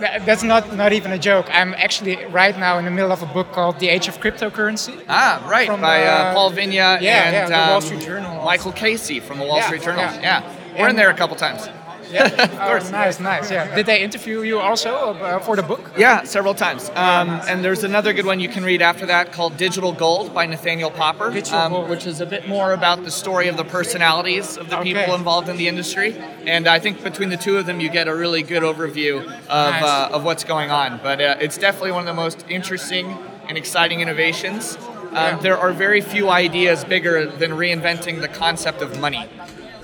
[0.00, 1.46] That's not not even a joke.
[1.50, 5.02] I'm actually right now in the middle of a book called The Age of Cryptocurrency.
[5.08, 8.00] Ah, right, From, by uh, uh, Paul Vigna yeah, and yeah, the Wall um, Street
[8.02, 8.44] Journal.
[8.44, 10.02] Michael Casey from the Wall Yeah, Street Journal.
[10.04, 10.20] yeah.
[10.20, 11.68] Yeah, we're in there a couple times.
[12.60, 13.50] Oh, nice, nice.
[13.50, 13.74] Yeah.
[13.74, 15.92] Did they interview you also uh, for the book?
[15.96, 16.88] Yeah, several times.
[16.90, 20.46] Um, and there's another good one you can read after that called Digital Gold by
[20.46, 24.70] Nathaniel Popper, um, which is a bit more about the story of the personalities of
[24.70, 24.94] the Okay.
[24.94, 26.16] people involved in the industry.
[26.46, 29.26] And I think between the two of them, you get a really good overview of,
[29.48, 29.82] Nice.
[29.82, 31.00] uh, of what's going on.
[31.02, 33.16] But uh, it's definitely one of the most interesting
[33.48, 34.78] and exciting innovations.
[35.12, 39.26] Um, There are very few ideas bigger than reinventing the concept of money.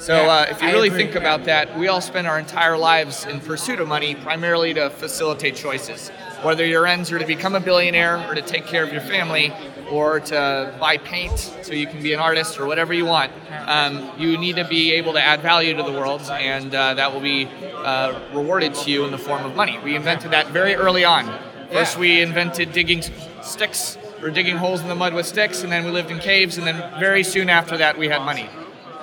[0.05, 3.41] So uh, if you really think about that, we all spend our entire lives in
[3.41, 6.11] pursuit of money primarily to facilitate choices.
[6.43, 9.51] Whether your ends are to become a billionaire or to take care of your family
[9.91, 13.33] or to buy paint so you can be an artist or whatever you want,
[13.67, 17.11] um, you need to be able to add value to the world and uh, that
[17.11, 19.79] will be uh, rewarded to you in the form of money.
[19.83, 21.25] We invented that very early on.
[21.73, 23.01] First, we invented digging
[23.43, 26.59] sticks or digging holes in the mud with sticks, and then we lived in caves,
[26.59, 28.51] and then very soon after that, we had money.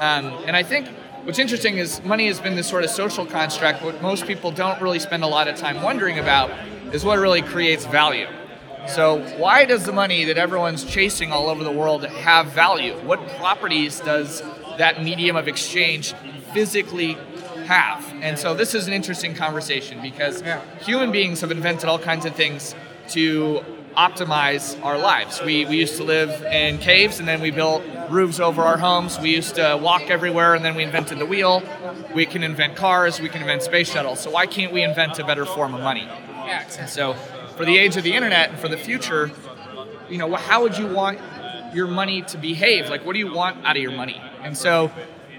[0.01, 0.87] Um, and I think
[1.25, 3.83] what's interesting is money has been this sort of social construct.
[3.83, 6.49] What most people don't really spend a lot of time wondering about
[6.91, 8.25] is what really creates value.
[8.87, 12.93] So, why does the money that everyone's chasing all over the world have value?
[13.05, 14.41] What properties does
[14.79, 16.15] that medium of exchange
[16.51, 17.15] physically
[17.67, 18.03] have?
[18.23, 20.61] And so, this is an interesting conversation because Yeah.
[20.79, 22.73] human beings have invented all kinds of things
[23.09, 23.63] to
[23.97, 25.41] optimize our lives.
[25.41, 29.19] We, we used to live in caves and then we built roofs over our homes.
[29.19, 31.63] We used to walk everywhere and then we invented the wheel.
[32.13, 34.19] We can invent cars, we can invent space shuttles.
[34.19, 36.03] So why can't we invent a better form of money?
[36.03, 36.87] Yeah, exactly.
[36.87, 37.13] So
[37.57, 39.31] for the age of the internet and for the future,
[40.09, 41.19] you know, how would you want
[41.73, 42.89] your money to behave?
[42.89, 44.21] Like, what do you want out of your money?
[44.41, 44.91] And so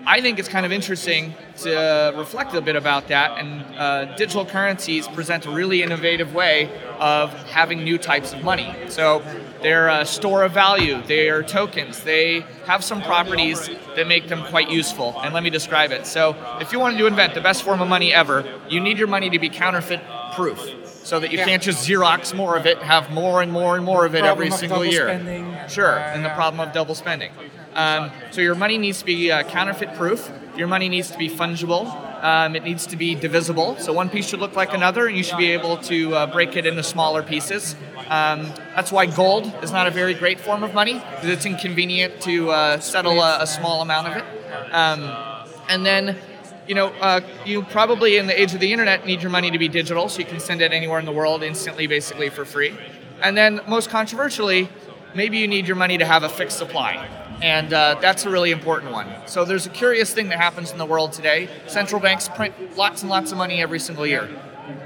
[0.05, 3.39] I think it's kind of interesting to reflect a bit about that.
[3.39, 8.75] And uh, digital currencies present a really innovative way of having new types of money.
[8.89, 9.23] So
[9.63, 14.45] they're a store of value, they are tokens, they have some properties that make them
[14.47, 15.15] quite useful.
[15.23, 16.07] And let me describe it.
[16.07, 19.09] So if you wanted to invent the best form of money ever, you need your
[19.09, 20.01] money to be counterfeit
[20.35, 20.61] proof
[21.05, 21.45] so that you Yeah.
[21.45, 24.51] can't just Xerox more of it, have more and more and more of it every
[24.51, 25.07] single year.
[25.09, 25.55] spending.
[25.69, 27.31] Sure, and the problem of double spending.
[27.75, 30.31] Um, so your money needs to be uh, counterfeit proof.
[30.57, 31.87] Your money needs to be fungible.
[32.23, 33.77] Um, it needs to be divisible.
[33.79, 36.57] So one piece should look like another, and you should be able to uh, break
[36.57, 37.75] it into smaller pieces.
[38.09, 42.21] Um, that's why gold is not a very great form of money because it's inconvenient
[42.23, 44.25] to uh, settle a, a small amount of it.
[44.73, 46.17] Um, and then
[46.69, 49.59] you know, uh, you probably in the age of the internet need your money to
[49.59, 52.77] be digital, so you can send it anywhere in the world instantly, basically for free.
[53.21, 54.69] And then, most controversially,
[55.15, 57.22] maybe you need your money to have a fixed supply.
[57.43, 59.09] And uh, that's a really important one.
[59.27, 61.49] So, there's a curious thing that happens in the world today.
[61.67, 64.31] Central banks print lots and lots of money every single year,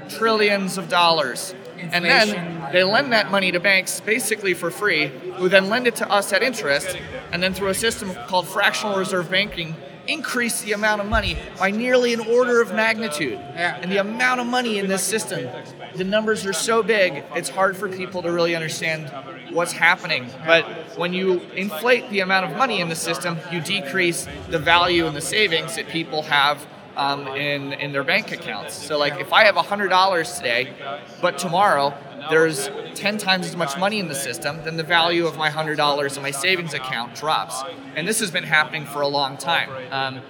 [0.09, 1.53] trillions of dollars.
[1.79, 5.95] And then they lend that money to banks basically for free, who then lend it
[5.97, 6.97] to us at interest,
[7.31, 9.75] and then through a system called fractional reserve banking,
[10.07, 13.37] increase the amount of money by nearly an order of magnitude.
[13.55, 15.47] And the amount of money in this system,
[15.95, 19.09] the numbers are so big, it's hard for people to really understand
[19.53, 20.29] what's happening.
[20.45, 20.65] But
[20.97, 25.15] when you inflate the amount of money in the system, you decrease the value and
[25.15, 26.65] the savings that people have
[26.97, 28.73] um, in, in their bank accounts.
[28.73, 30.73] So, like, if I have $100 today,
[31.21, 31.93] but tomorrow
[32.29, 36.17] there's 10 times as much money in the system, then the value of my $100
[36.17, 37.63] in my savings account drops.
[37.95, 39.69] And this has been happening for a long time.
[39.91, 40.21] Um,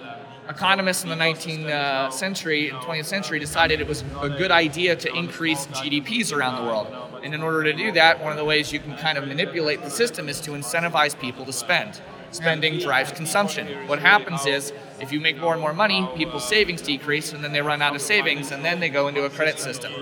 [0.48, 4.96] economists in the 19th uh, century and 20th century decided it was a good idea
[4.96, 6.86] to increase GDPs around the world.
[7.22, 9.82] And in order to do that, one of the ways you can kind of manipulate
[9.82, 12.00] the system is to incentivize people to spend.
[12.30, 13.88] Spending drives consumption.
[13.88, 17.52] What happens is, if you make more and more money, people's savings decrease, and then
[17.52, 19.92] they run out of savings, and then they go into a credit system.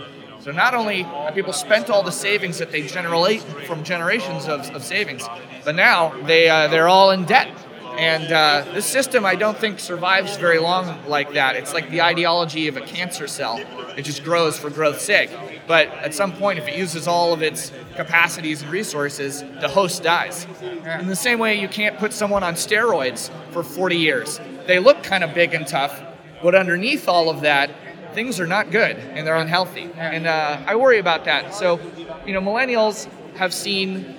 [0.41, 4.61] So not only have people spent all the savings that they generate from generations of,
[4.75, 5.27] of savings,
[5.65, 7.49] but now they uh, they're all in debt.
[7.99, 11.57] And uh, this system, I don't think, survives very long like that.
[11.57, 13.59] It's like the ideology of a cancer cell.
[13.97, 15.31] It just grows for growth's sake.
[15.67, 20.03] But at some point, if it uses all of its capacities and resources, the host
[20.03, 20.47] dies.
[21.01, 24.41] In the same way, you can't put someone on steroids for 40 years.
[24.67, 26.01] They look kind of big and tough,
[26.43, 27.71] but underneath all of that,
[28.15, 29.91] things are not good and they're unhealthy.
[29.97, 31.55] And uh, I worry about that.
[31.55, 31.79] So,
[32.27, 34.17] you know, millennials have seen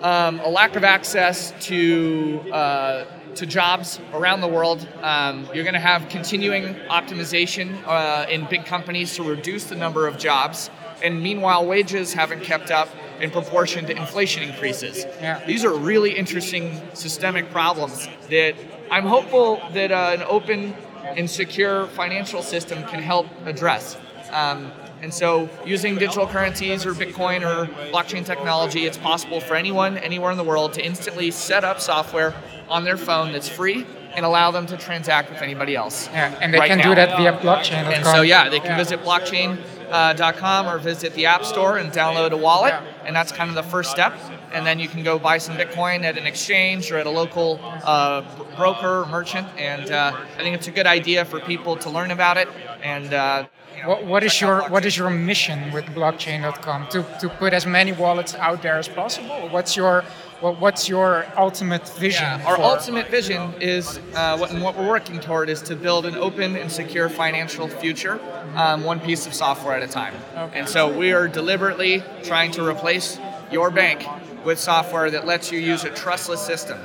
[0.00, 4.86] um, a lack of access to uh, to jobs around the world.
[5.02, 10.06] Um, you're going to have continuing optimization uh, in big companies to reduce the number
[10.06, 10.70] of jobs,
[11.02, 12.88] and meanwhile, wages haven't kept up
[13.20, 15.04] in proportion to inflation increases.
[15.20, 15.44] Yeah.
[15.46, 18.54] These are really interesting systemic problems that
[18.90, 20.74] I'm hopeful that uh, an open
[21.16, 23.96] and secure financial system can help address.
[24.30, 29.98] Um, and so, using digital currencies or Bitcoin or blockchain technology, it's possible for anyone,
[29.98, 32.34] anywhere in the world, to instantly set up software
[32.70, 36.08] on their phone that's free and allow them to transact with anybody else.
[36.08, 36.88] Yeah, and they right can now.
[36.88, 37.84] do that via blockchain.
[37.92, 42.36] And so, yeah, they can visit blockchain.com or visit the App Store and download a
[42.36, 42.72] wallet.
[42.72, 43.04] Yeah.
[43.04, 44.14] And that's kind of the first step.
[44.52, 47.60] And then you can go buy some Bitcoin at an exchange or at a local
[47.62, 48.22] uh,
[48.56, 49.46] broker or merchant.
[49.58, 52.48] And uh, I think it's a good idea for people to learn about it.
[52.82, 56.88] And uh, you know, What, what is your what is your mission with blockchain.com?
[56.88, 59.48] To to put as many wallets out there as possible.
[59.50, 60.04] What's your
[60.40, 62.24] what, what's your ultimate vision?
[62.24, 65.74] Yeah, our for- ultimate vision is uh, what, and what we're working toward is to
[65.76, 68.20] build an open and secure financial future,
[68.54, 70.14] um, one piece of software at a time.
[70.52, 73.18] And so we are deliberately trying to replace
[73.50, 74.04] your bank
[74.44, 76.78] with software that lets you use a trustless system.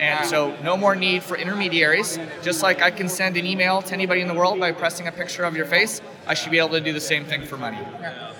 [0.00, 2.18] And so no more need for intermediaries.
[2.42, 5.12] Just like I can send an email to anybody in the world by pressing a
[5.12, 7.78] picture of your face, I should be able to do the same thing for money.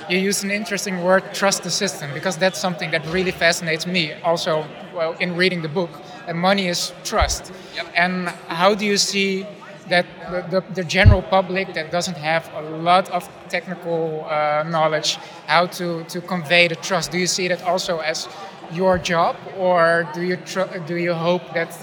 [0.09, 4.13] You use an interesting word, trust the system, because that's something that really fascinates me.
[4.23, 4.65] Also,
[4.95, 5.91] well, in reading the book,
[6.27, 7.53] and money is trust.
[7.75, 7.87] Yep.
[7.95, 9.47] And how do you see
[9.89, 15.17] that the, the, the general public that doesn't have a lot of technical uh, knowledge,
[15.47, 17.13] how to, to convey the trust?
[17.13, 18.29] Do you see that also as
[18.73, 21.77] your job, or do you tr- do you hope that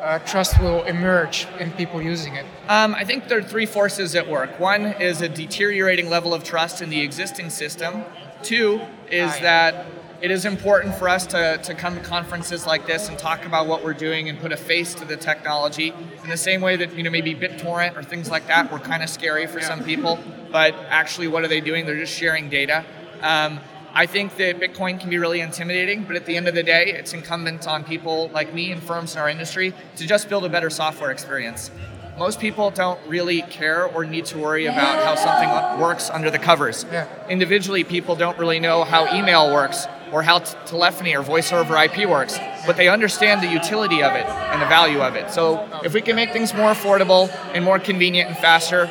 [0.00, 2.46] uh, trust will emerge in people using it?
[2.68, 4.60] Um, I think there are three forces at work.
[4.60, 8.04] One is a deteriorating level of trust in the existing system.
[8.42, 9.40] Two is yeah.
[9.40, 9.86] that
[10.22, 13.66] it is important for us to, to come to conferences like this and talk about
[13.66, 16.94] what we're doing and put a face to the technology in the same way that
[16.94, 20.18] you know maybe BitTorrent or things like that were kind of scary for some people,
[20.50, 21.84] but actually what are they doing?
[21.84, 22.84] They're just sharing data.
[23.22, 23.60] Um,
[23.96, 26.92] I think that Bitcoin can be really intimidating, but at the end of the day,
[26.92, 30.50] it's incumbent on people like me and firms in our industry to just build a
[30.50, 31.70] better software experience.
[32.18, 36.38] Most people don't really care or need to worry about how something works under the
[36.38, 36.84] covers.
[36.92, 37.08] Yeah.
[37.30, 41.74] Individually, people don't really know how email works or how t- telephony or voice over
[41.82, 45.30] IP works, but they understand the utility of it and the value of it.
[45.30, 48.90] So if we can make things more affordable and more convenient and faster,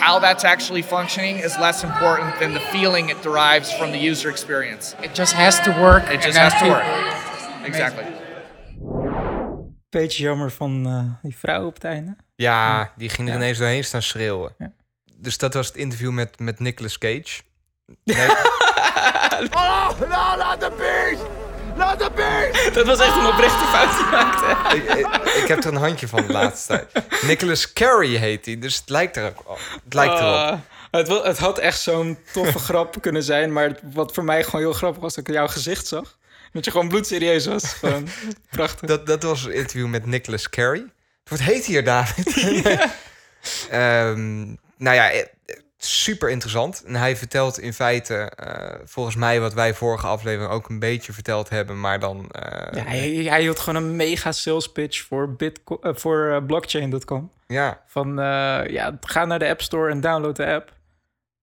[0.00, 4.30] how that's actually functioning is less important than the feeling it derives from the user
[4.30, 4.94] experience.
[5.02, 6.10] It just has to work.
[6.10, 6.84] It just has to work.
[7.64, 8.04] Exactly.
[9.90, 12.16] Beetje jammer van eh, die vrouw op het einde.
[12.34, 14.54] Ja, die ging er ineens doorheen staan schreeuwen.
[14.58, 14.72] Ja.
[15.16, 17.42] Dus dat was het interview met, met Nicolas Cage.
[18.04, 18.28] Nee,
[21.76, 24.76] Dat was echt een oprechte fout die maakte.
[24.76, 25.06] ik, ik,
[25.42, 27.22] ik heb er een handje van de laatste tijd.
[27.22, 29.58] Nicolas Carey heet hij, dus het lijkt er ook op.
[29.84, 30.34] Het lijkt erop.
[30.34, 30.58] Ah,
[30.90, 33.52] het, het had echt zo'n toffe grap kunnen zijn.
[33.52, 36.18] Maar wat voor mij gewoon heel grappig was, dat ik jouw gezicht zag.
[36.52, 37.64] Dat je gewoon bloedserieus was.
[37.64, 38.08] Gewoon
[38.50, 38.88] prachtig.
[38.88, 40.84] Dat, dat was een interview met Nicolas Carey.
[41.24, 42.36] Wat heet hier, David?
[43.70, 44.42] Ehm,
[44.76, 45.26] nou ja, eh,
[45.84, 46.82] super interessant.
[46.86, 51.12] En hij vertelt in feite, eh, volgens mij, wat wij vorige aflevering ook een beetje
[51.12, 52.30] verteld hebben, maar dan.
[52.30, 57.30] eh, Ja, hij, hij hield gewoon een mega sales pitch voor, Bitco eh, voor blockchain.com.
[57.46, 57.82] ja.
[57.86, 58.14] Van
[58.68, 60.72] ja, ga naar de App Store en download de app.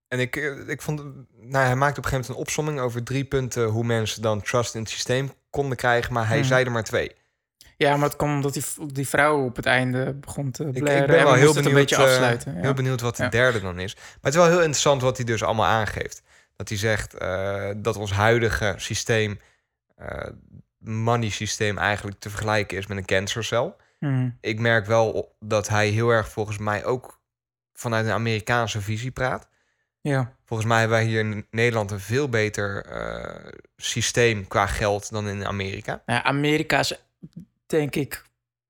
[0.08, 1.02] En ik, ik vond,
[1.40, 4.42] nou, hij maakte op een gegeven moment een opsomming over drie punten hoe mensen dan
[4.42, 6.46] trust in het systeem konden krijgen, maar hij Hmm.
[6.46, 7.12] zei er maar twee.
[7.82, 10.76] Ja, maar het kwam omdat die, die vrouw op het einde begon te blaren.
[10.80, 12.54] ik ben en wel we heel benieuwd, een beetje eh, afsluiten.
[12.54, 12.60] ja.
[12.60, 13.28] heel benieuwd wat de Ja.
[13.28, 13.94] derde dan is.
[13.94, 16.22] Maar het is wel heel interessant wat hij dus allemaal aangeeft.
[16.56, 19.40] Dat hij zegt eh, dat ons huidige systeem,
[19.96, 20.26] eh,
[20.78, 23.76] money systeem, eigenlijk te vergelijken is met een cancercel.
[23.98, 24.28] Mhm.
[24.40, 27.20] Ik merk wel dat hij heel erg volgens mij ook
[27.74, 29.48] vanuit een Amerikaanse visie praat.
[30.00, 30.32] ja.
[30.44, 32.86] Volgens mij hebben wij hier in Nederland een veel beter
[33.76, 36.02] systeem qua geld dan in Amerika.
[36.06, 36.94] Ja, Amerika is
[37.72, 38.22] denk ik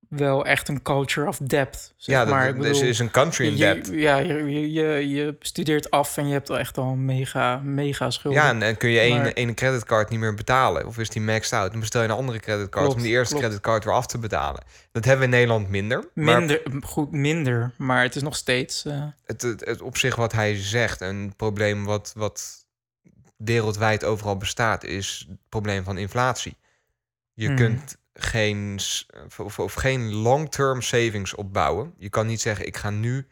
[0.09, 1.93] wel echt een culture of depth.
[1.97, 2.55] Zeg ja, maar.
[2.59, 3.89] dus is een country in je, debt.
[3.93, 8.11] Ja, je, je, je, studeert af en je hebt al echt al een mega, mega
[8.11, 8.43] schulden.
[8.43, 10.87] Ja, en, en kun je één, Maar- één creditcard niet meer betalen.
[10.87, 11.71] Of is die maxed out?
[11.71, 13.45] Dan bestel je een andere creditcard Klopt, om die eerste klopt.
[13.47, 14.63] creditcard weer af te betalen.
[14.93, 16.05] Dat hebben we in Nederland minder.
[16.15, 18.85] Maar minder, goed, minder, maar het is nog steeds...
[18.85, 22.67] eh, het, het, het op zich wat hij zegt, een probleem wat, wat
[23.37, 26.57] wereldwijd overal bestaat, is het probleem van inflatie.
[27.35, 27.57] Je Mhm.
[27.57, 28.81] kunt geen,
[29.39, 31.95] of, of geen long-term savings opbouwen.
[31.99, 33.27] Je kan niet zeggen, ik ga nu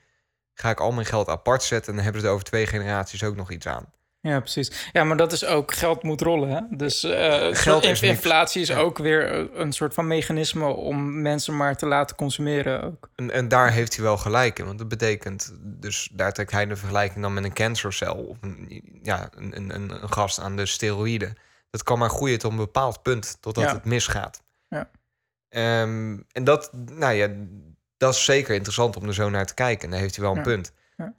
[0.54, 3.24] ga ik al mijn geld apart zetten en dan hebben ze er over twee generaties
[3.24, 3.92] ook nog iets aan.
[4.22, 4.88] Ja, precies.
[4.92, 6.48] Ja, maar dat is ook geld moet rollen.
[6.50, 6.60] Hè?
[6.76, 8.78] Dus eh, Geld is inflatie is Ja.
[8.78, 12.82] ook weer eh, een soort van mechanisme om mensen maar te laten consumeren.
[12.82, 13.10] Ook.
[13.14, 14.64] En, en daar heeft hij wel gelijk in.
[14.66, 18.14] Want dat betekent, dus daar trekt hij de vergelijking dan met een cancercel.
[18.16, 21.36] Of een, ja, een, een, een, een gast aan de steroïden.
[21.70, 23.72] Dat kan maar groeien tot een bepaald punt, totdat Ja.
[23.74, 24.42] het misgaat.
[24.70, 24.90] Ja.
[25.48, 27.28] Ehm, en dat, nou ja,
[27.96, 29.84] dat is zeker interessant om er zo naar te kijken.
[29.84, 30.44] En daar heeft hij wel een Ja.
[30.44, 30.72] punt.
[30.96, 31.14] Ja.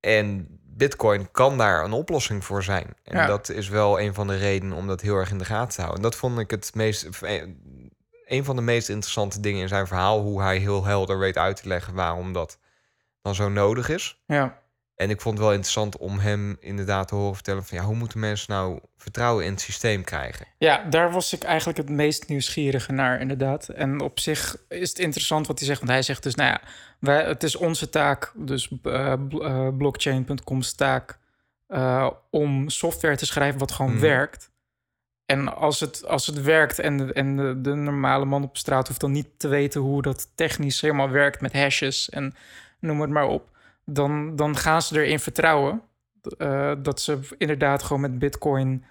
[0.00, 2.94] En Bitcoin kan daar een oplossing voor zijn.
[3.04, 3.26] En Ja.
[3.26, 5.80] dat is wel een van de redenen om dat heel erg in de gaten te
[5.80, 5.96] houden.
[5.96, 7.62] En dat vond ik het meest, een
[8.26, 10.20] een van de meest interessante dingen in zijn verhaal.
[10.20, 12.58] Hoe hij heel helder weet uit te leggen waarom dat
[13.22, 14.22] dan zo nodig is.
[14.26, 14.62] Ja.
[14.96, 17.94] En ik vond het wel interessant om hem inderdaad te horen vertellen van ja, hoe
[17.94, 20.46] moeten mensen nou vertrouwen in het systeem krijgen?
[20.58, 23.68] Ja, daar was ik eigenlijk het meest nieuwsgierige naar, inderdaad.
[23.68, 25.78] En op zich is het interessant wat hij zegt.
[25.80, 26.60] Want hij zegt dus, nou ja,
[26.98, 31.18] wij, het is onze taak, dus eh, bl- eh, blockchain.com's taak,
[31.66, 34.00] eh, om software te schrijven wat gewoon Mhm.
[34.00, 34.50] werkt.
[35.26, 38.88] En als het, als het werkt en, de, en de, de normale man op straat
[38.88, 42.34] hoeft dan niet te weten hoe dat technisch helemaal werkt met hashes en
[42.80, 43.48] noem het maar op,
[43.84, 45.82] dan, dan gaan ze erin vertrouwen
[46.38, 48.84] eh, dat ze inderdaad gewoon met Bitcoin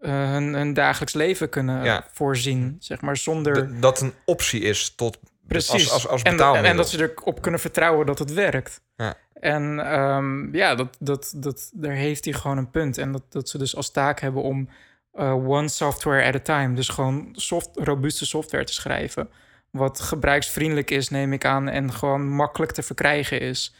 [0.00, 2.06] eh, hun, hun dagelijks leven kunnen Ja.
[2.12, 6.30] voorzien, zeg maar, zonder D- dat een optie is tot precies als, als, als en,
[6.30, 6.70] en, betaalmiddel.
[6.70, 8.80] en dat ze erop kunnen vertrouwen dat het werkt.
[8.96, 9.14] Ja.
[9.40, 12.98] En ehm, ja, dat, dat, dat, daar heeft hij gewoon een punt.
[12.98, 14.68] En dat, dat ze dus als taak hebben om
[15.12, 19.28] eh, one software at a time, dus gewoon soft, robuuste software te schrijven,
[19.70, 23.74] wat gebruiksvriendelijk is, neem ik aan, en gewoon makkelijk te verkrijgen is.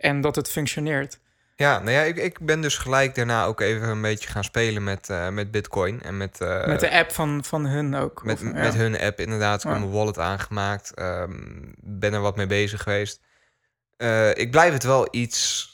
[0.00, 1.18] En dat het functioneert.
[1.56, 4.84] Ja, nou ja, ik, ik ben dus gelijk daarna ook even een beetje gaan spelen
[4.84, 8.24] met, eh, met Bitcoin en met, eh, Met de app van, van hun ook.
[8.24, 8.52] met, Of- ja.
[8.52, 9.64] met hun app inderdaad.
[9.64, 10.94] Ik heb mijn wallet aangemaakt.
[10.94, 11.32] ehm,
[11.76, 13.20] ben er wat mee bezig geweest.
[13.96, 15.68] Eh, ik blijf het wel iets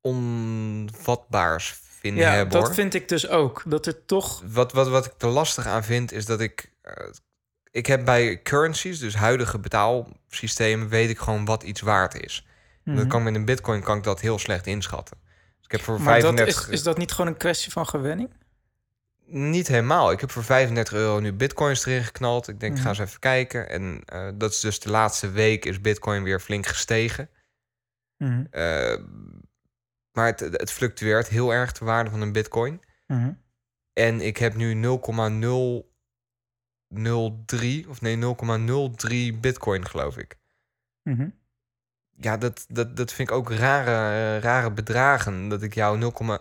[0.00, 2.74] onvatbaars vinden Ja, hebben, dat hoor.
[2.74, 3.62] vind ik dus ook.
[3.66, 4.42] Dat er toch.
[4.46, 6.72] Wat, wat, wat ik er lastig aan vind, is dat ik...
[7.70, 10.88] ik heb bij currencies, dus huidige betaalsystemen...
[10.88, 12.46] weet ik gewoon wat iets waard is.
[12.84, 15.16] En Dat kan met een bitcoin kan ik dat heel slecht inschatten.
[15.56, 16.66] Dus ik heb voor Maar dat 35...
[16.66, 18.30] is, is dat niet gewoon een kwestie van gewenning?
[19.26, 20.10] Niet helemaal.
[20.12, 22.48] Ik heb voor 35 euro nu bitcoins erin geknald.
[22.48, 23.00] Ik denk, ik ga Mhm.
[23.00, 23.68] eens even kijken.
[23.68, 27.28] En eh, dat is dus de laatste week is bitcoin weer flink gestegen.
[28.16, 28.98] Mhm, Eh,
[30.12, 32.80] maar het, het fluctueert heel erg de waarde van een bitcoin.
[33.06, 33.32] mhm.
[33.92, 34.74] En ik heb nu
[36.88, 40.38] 0,003 of nee 0,03 bitcoin geloof ik.
[41.02, 41.28] Mhm.
[42.20, 43.90] Ja, dat, dat, dat vind ik ook rare,
[44.36, 45.48] eh, rare bedragen.
[45.48, 46.38] Dat ik jou 0,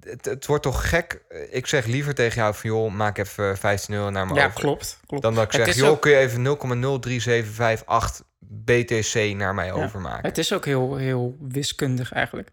[0.00, 1.22] het, het wordt toch gek.
[1.50, 4.60] Ik zeg liever tegen jou van joh, maak even 15 euro naar me Ja, over.
[4.60, 5.00] klopt.
[5.06, 5.22] klopt.
[5.22, 9.66] Dan dat ik Het zeg, is joh, ook- kun je even 0,037558 BTC naar mij
[9.66, 10.28] Ja, overmaken.
[10.28, 12.50] Het is ook heel, heel wiskundig eigenlijk.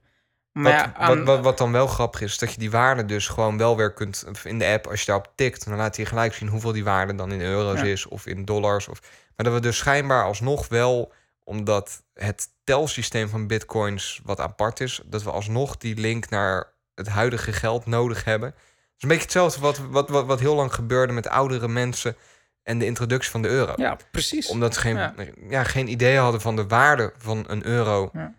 [0.51, 3.05] Maar Wat, ja, aan- wat, wat, wat dan wel grappig is, dat je die waarde
[3.05, 4.87] dus gewoon wel weer kunt in de app.
[4.87, 7.79] Als je daarop tikt, dan laat hij gelijk zien hoeveel die waarde dan in euro's
[7.79, 7.85] Ja.
[7.85, 8.87] is of in dollars.
[8.87, 8.99] Of,
[9.35, 11.13] maar dat we dus schijnbaar alsnog wel,
[11.49, 17.07] omdat het telsysteem van bitcoins wat apart is, dat we alsnog die link naar het
[17.07, 18.49] huidige geld nodig hebben.
[18.49, 18.57] Het
[18.97, 22.15] is een beetje hetzelfde wat, wat, wat, wat heel lang gebeurde met oudere mensen
[22.63, 23.73] en de introductie van de euro.
[23.75, 24.47] ja, precies.
[24.47, 25.13] Omdat ze geen, Ja.
[25.49, 25.63] ja.
[25.63, 28.09] geen idee hadden van de waarde van een euro.
[28.13, 28.33] Ja.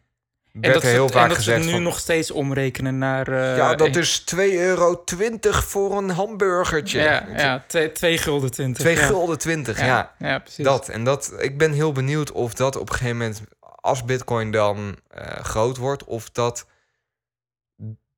[0.52, 2.98] Werd en dat, er ze, heel en vaak dat gezegd nu van, nog steeds omrekenen
[2.98, 3.28] naar...
[3.28, 5.02] eh, ja, dat een- is 2,20 euro
[5.44, 7.00] voor een hamburgertje.
[7.00, 7.64] Ja, ja
[7.98, 8.82] gulden twintig.
[8.82, 9.06] 2 ja.
[9.06, 9.86] gulden 20, ja.
[9.86, 10.64] Ja, ja, precies.
[10.64, 10.88] Dat.
[10.88, 14.96] En dat, ik ben heel benieuwd of dat op een gegeven moment, als bitcoin dan
[15.08, 16.66] eh, groot wordt, of dat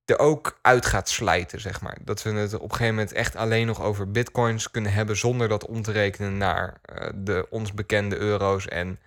[0.05, 1.97] er ook uit gaat slijten, zeg maar.
[2.05, 5.49] Dat we het op een gegeven moment echt alleen nog over bitcoins kunnen hebben, zonder
[5.49, 8.99] dat om te rekenen naar eh, de ons bekende euro's en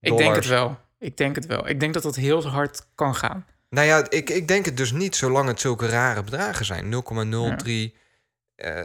[0.00, 0.78] Ik denk het wel.
[1.00, 1.68] Ik denk het wel.
[1.68, 3.46] Ik denk dat dat heel hard kan gaan.
[3.68, 6.84] Nou ja, ik, ik denk het dus niet, zolang het zulke rare bedragen zijn.
[6.84, 7.98] 0,03.
[8.54, 8.84] eh,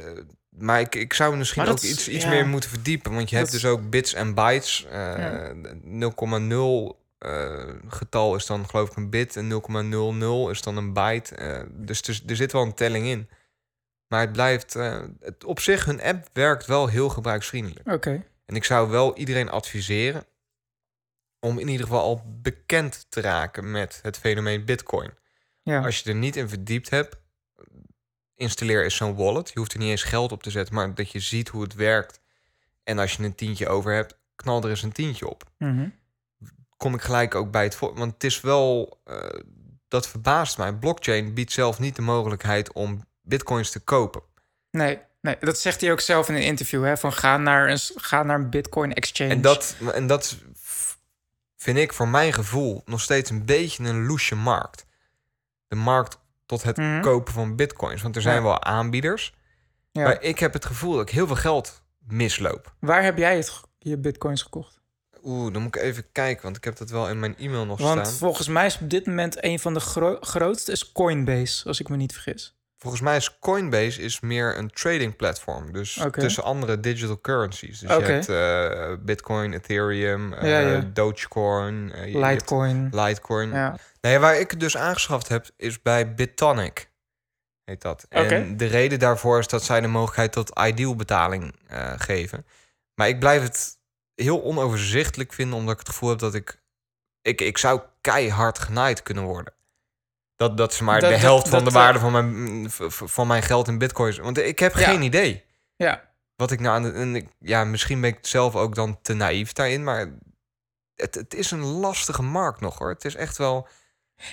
[0.50, 2.30] maar ik, ik zou misschien ook iets, iets ja.
[2.30, 3.14] meer moeten verdiepen.
[3.14, 4.86] Want je hebt dus ook bits en bytes.
[4.90, 5.54] eh, Ja.
[5.84, 9.36] 0,0 eh, getal is dan geloof ik een bit.
[9.36, 11.36] En 0,00 is dan een byte.
[11.36, 13.30] eh, dus er, er zit wel een telling in.
[14.08, 14.76] Maar het blijft...
[14.76, 17.92] eh, het, op zich, hun app werkt wel heel gebruiksvriendelijk.
[17.92, 18.24] Oké.
[18.46, 20.26] En ik zou wel iedereen adviseren
[21.46, 25.12] om in ieder geval al bekend te raken met het fenomeen Bitcoin.
[25.62, 25.84] Ja.
[25.84, 27.16] Als je er niet in verdiept hebt,
[28.36, 29.50] installeer eens zo'n wallet.
[29.54, 31.74] Je hoeft er niet eens geld op te zetten, maar dat je ziet hoe het
[31.74, 32.22] werkt.
[32.84, 35.44] En als je een tientje over hebt, knal er eens een tientje op.
[35.58, 35.90] Mhm.
[36.78, 37.96] Kom ik gelijk ook bij het voor.
[37.96, 39.40] Want het is wel, eh,
[39.88, 40.74] dat verbaast mij.
[40.74, 44.22] Blockchain biedt zelf niet de mogelijkheid om bitcoins te kopen.
[44.72, 46.84] Nee, nee, dat zegt hij ook zelf in een interview.
[46.84, 49.30] Hè, van ga naar een, ga naar een bitcoin exchange.
[49.30, 50.38] En dat, en dat
[51.66, 54.86] vind ik voor mijn gevoel nog steeds een beetje een loesje markt.
[55.68, 57.02] De markt tot het Mhm.
[57.02, 58.02] kopen van bitcoins.
[58.02, 58.42] Want er zijn Ja.
[58.42, 59.34] wel aanbieders.
[59.92, 60.04] Ja.
[60.04, 62.74] Maar ik heb het gevoel dat ik heel veel geld misloop.
[62.80, 64.80] Waar heb jij het, je bitcoins gekocht?
[65.24, 67.80] Oeh, dan moet ik even kijken, want ik heb dat wel in mijn e-mail nog
[67.80, 68.18] Want staan.
[68.18, 71.90] volgens mij is op dit moment een van de gro- grootste is Coinbase, als ik
[71.90, 72.55] me niet vergis.
[72.86, 75.72] Volgens mij is Coinbase is meer een trading platform.
[75.72, 77.80] Dus tussen andere digital currencies.
[77.80, 80.90] Dus je hebt eh, Bitcoin, Ethereum, eh, Ja, ja.
[80.94, 82.90] Dogecoin, eh, Litecoin.
[82.92, 83.50] Litecoin.
[83.50, 83.78] Ja.
[84.02, 86.90] Nee, waar ik het dus aangeschaft heb, is bij Bitonic.
[87.64, 88.06] Heet dat.
[88.10, 91.56] En de reden daarvoor is dat zij de mogelijkheid tot ideal betaling
[91.98, 92.46] geven.
[92.96, 93.78] Maar ik blijf het
[94.16, 96.64] heel onoverzichtelijk vinden, omdat ik het gevoel heb dat ik...
[97.22, 99.54] Ik, ik zou keihard genaaid kunnen worden.
[100.36, 102.66] Dat, dat is maar Dat- de dat- helft van dat, de waarde eh, van mijn,
[102.90, 104.18] van mijn geld in bitcoins.
[104.18, 104.90] Want ik heb Ja.
[104.90, 105.44] geen idee
[105.76, 106.92] Ja, wat ik nou aan de...
[106.92, 110.14] En ik, ja, misschien ben ik zelf ook dan te naïef daarin, maar...
[110.96, 112.90] Het, het is een lastige markt nog hoor.
[112.90, 113.68] Het is echt wel...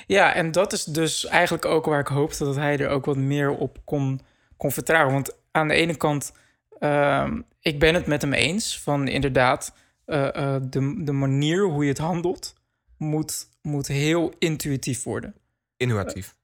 [0.06, 3.16] Ja, en dat is dus eigenlijk ook waar ik hoopte dat hij er ook wat
[3.16, 4.20] meer op kon,
[4.56, 5.12] kon vertrouwen.
[5.12, 6.32] Want aan de ene kant,
[6.78, 9.74] ehm, ik ben het met hem eens van inderdaad,
[10.04, 12.54] eh, eh, de, de manier hoe je het handelt
[12.96, 15.34] moet, moet heel intuïtief worden.
[15.82, 16.34] Innovatief.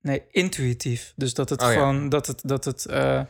[0.00, 1.12] Nee, intuïtief.
[1.16, 1.72] Dus dat het Oh ja.
[1.72, 3.26] gewoon, dat het, dat het, eh, Ja,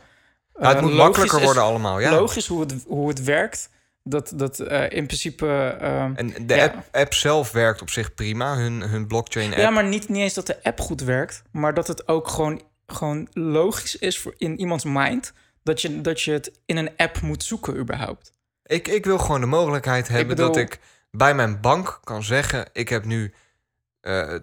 [0.53, 2.11] het eh, moet makkelijker is- worden allemaal, ja.
[2.11, 3.69] Logisch hoe het, hoe het werkt.
[4.03, 5.75] Dat, dat eh, in principe.
[5.79, 6.63] ehm, En de ja.
[6.65, 9.57] app, app zelf werkt op zich prima, hun, hun blockchain app.
[9.59, 12.61] Ja, maar niet, niet eens dat de app goed werkt, maar dat het ook gewoon,
[12.87, 15.33] gewoon logisch is voor in iemands mind
[15.63, 18.33] dat je, dat je het in een app moet zoeken überhaupt.
[18.65, 20.79] Ik, ik wil gewoon de mogelijkheid hebben bedoel- dat ik
[21.11, 23.33] bij mijn bank kan zeggen: ik heb nu
[24.01, 24.35] eh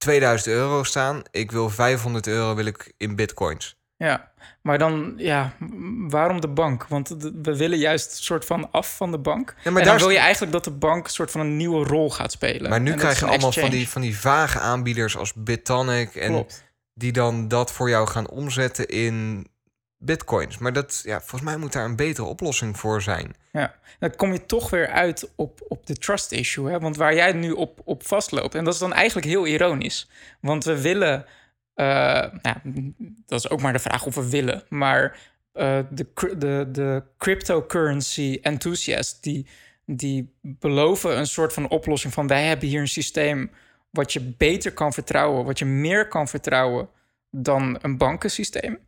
[0.00, 1.22] 2000 euro staan.
[1.30, 3.78] Ik wil 500 euro wil ik in bitcoins.
[3.96, 4.32] Ja,
[4.62, 5.52] maar dan, ja,
[6.08, 6.86] waarom de bank?
[6.86, 7.08] Want
[7.42, 9.54] we willen juist een soort van af van de bank.
[9.64, 12.10] maar en daar wil je eigenlijk dat de bank een soort van een nieuwe rol
[12.10, 12.70] gaat spelen.
[12.70, 16.64] Maar nu krijg je allemaal van die, van die vage aanbieders als Bitonic en Klopt.
[16.94, 19.46] die dan dat voor jou gaan omzetten in
[20.02, 20.58] bitcoins.
[20.58, 23.34] Maar dat, ja, volgens mij moet daar een betere oplossing voor zijn.
[23.52, 26.70] Ja, dan kom je toch weer uit op, op de trust issue.
[26.70, 26.78] Hè?
[26.78, 28.54] Want waar jij nu op, op vastloopt.
[28.54, 30.10] En dat is dan eigenlijk heel ironisch.
[30.40, 31.24] Want we willen.
[31.74, 31.86] eh,
[32.42, 32.56] nou,
[33.26, 34.62] dat is ook maar de vraag of we willen.
[34.68, 35.18] Maar
[35.52, 36.06] eh, de,
[36.38, 39.20] de, de cryptocurrency enthusiasts.
[39.20, 39.46] Die,
[39.86, 42.26] die beloven een soort van oplossing van.
[42.26, 43.50] Wij hebben hier een systeem.
[43.90, 45.44] wat je beter kan vertrouwen.
[45.44, 46.88] Wat je meer kan vertrouwen.
[47.30, 48.78] dan een bankensysteem.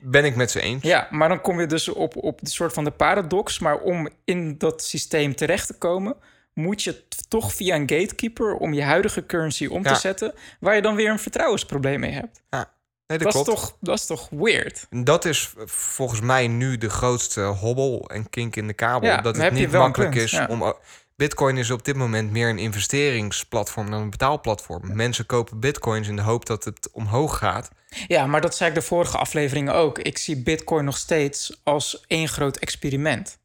[0.00, 0.82] Ben ik met ze eens?
[0.82, 3.58] Ja, maar dan kom je dus op, op de soort van de paradox.
[3.58, 6.16] Maar om in dat systeem terecht te komen,
[6.54, 9.92] moet je toch via een gatekeeper om je huidige currency om Ja.
[9.92, 12.42] te zetten, waar je dan weer een vertrouwensprobleem mee hebt.
[12.50, 12.72] Ja,
[13.06, 14.86] nee, dat, Dat, is toch, dat is toch weird?
[14.90, 19.08] Dat is volgens mij nu de grootste hobbel en kink in de kabel.
[19.08, 20.74] Ja, dat het niet makkelijk punt, is om.
[21.16, 24.96] Bitcoin is op dit moment meer een investeringsplatform dan een betaalplatform.
[24.96, 27.70] Mensen kopen bitcoins in de hoop dat het omhoog gaat.
[28.06, 29.98] Ja, maar dat zei ik de vorige afleveringen ook.
[29.98, 33.38] Ik zie Bitcoin nog steeds als één groot experiment.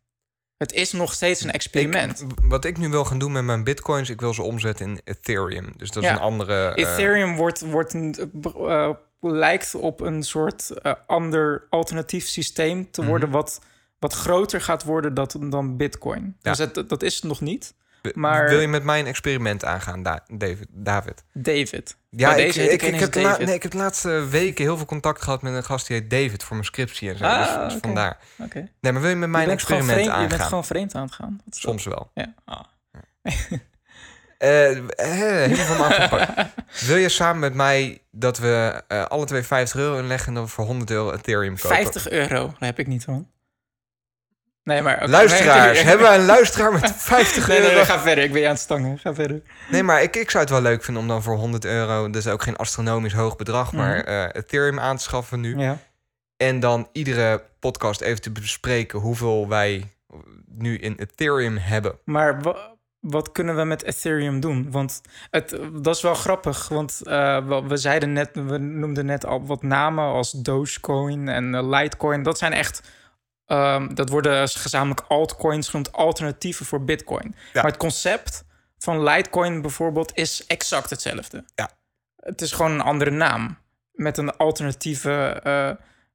[0.57, 2.21] Het is nog steeds een experiment.
[2.21, 5.01] Ik, wat ik nu wil gaan doen met mijn bitcoins, ik wil ze omzetten in
[5.03, 5.73] Ethereum.
[5.77, 6.67] Dus dat is een andere.
[6.67, 8.15] eh, Ethereum wordt, wordt een,
[8.57, 8.89] eh,
[9.21, 13.09] lijkt op een soort eh, ander alternatief systeem te Mhm.
[13.09, 13.61] worden, wat,
[13.99, 16.37] wat groter gaat worden dat, dan Bitcoin.
[16.41, 16.49] Ja.
[16.53, 17.73] Dus het, dat is het nog niet.
[18.13, 20.67] maar- Wil je met mij een experiment aangaan, Da- David?
[20.69, 21.23] David?
[21.33, 21.97] David.
[22.17, 25.21] Ja, ik, ik, heb de la- nee, ik heb de laatste weken heel veel contact
[25.21, 27.23] gehad met een gast die heet David voor mijn scriptie en zo.
[27.23, 27.79] Ah, dus, dus oké.
[27.87, 28.17] vandaar.
[28.79, 30.47] Nee, maar wil je met mij Je een bent gewoon experiment vreemd- Je bent aangaan?
[30.47, 31.41] gewoon vreemd aan het gaan.
[31.45, 32.11] Dat Soms wel.
[32.13, 32.33] Ja.
[32.45, 32.59] Ah.
[34.37, 36.19] Eh, eh, helemaal van.
[36.87, 40.43] Wil je samen met mij dat we eh, alle twee 50 euro inleggen en dat
[40.43, 41.69] we voor 100 euro Ethereum kopen?
[41.77, 43.27] 50 euro, daar heb ik niet van.
[44.65, 45.07] Nee, maar...
[45.09, 47.67] Luisteraars, nee, hebben wij een luisteraar met 50 Nee, euro?
[47.69, 48.23] nee, nee, ga verder.
[48.23, 48.99] Ik ben je aan het stangen.
[48.99, 49.41] Ga verder.
[49.69, 52.27] Nee, maar ik, ik zou het wel leuk vinden om dan voor 100 euro, is
[52.27, 54.07] ook geen astronomisch hoog bedrag, maar Mhm.
[54.07, 55.57] eh, Ethereum aan te schaffen nu.
[55.59, 55.77] Ja.
[56.37, 59.83] En dan iedere podcast even te bespreken hoeveel wij
[60.47, 61.97] nu in Ethereum hebben.
[62.05, 64.71] Maar wa- wat kunnen we met Ethereum doen?
[64.71, 66.67] Want het, dat is wel grappig.
[66.67, 71.55] Want eh, we, we zeiden net, we noemden net al wat namen als Dogecoin en
[71.55, 72.23] eh, Litecoin.
[72.23, 72.81] Dat zijn echt,
[73.45, 77.35] ehm, dat worden gezamenlijk altcoins genoemd, alternatieven voor Bitcoin.
[77.53, 78.43] Maar het concept
[78.77, 81.45] van Litecoin bijvoorbeeld is exact hetzelfde.
[81.55, 81.69] Ja.
[82.15, 83.57] Het is gewoon een andere naam
[83.91, 85.69] met een alternatieve eh,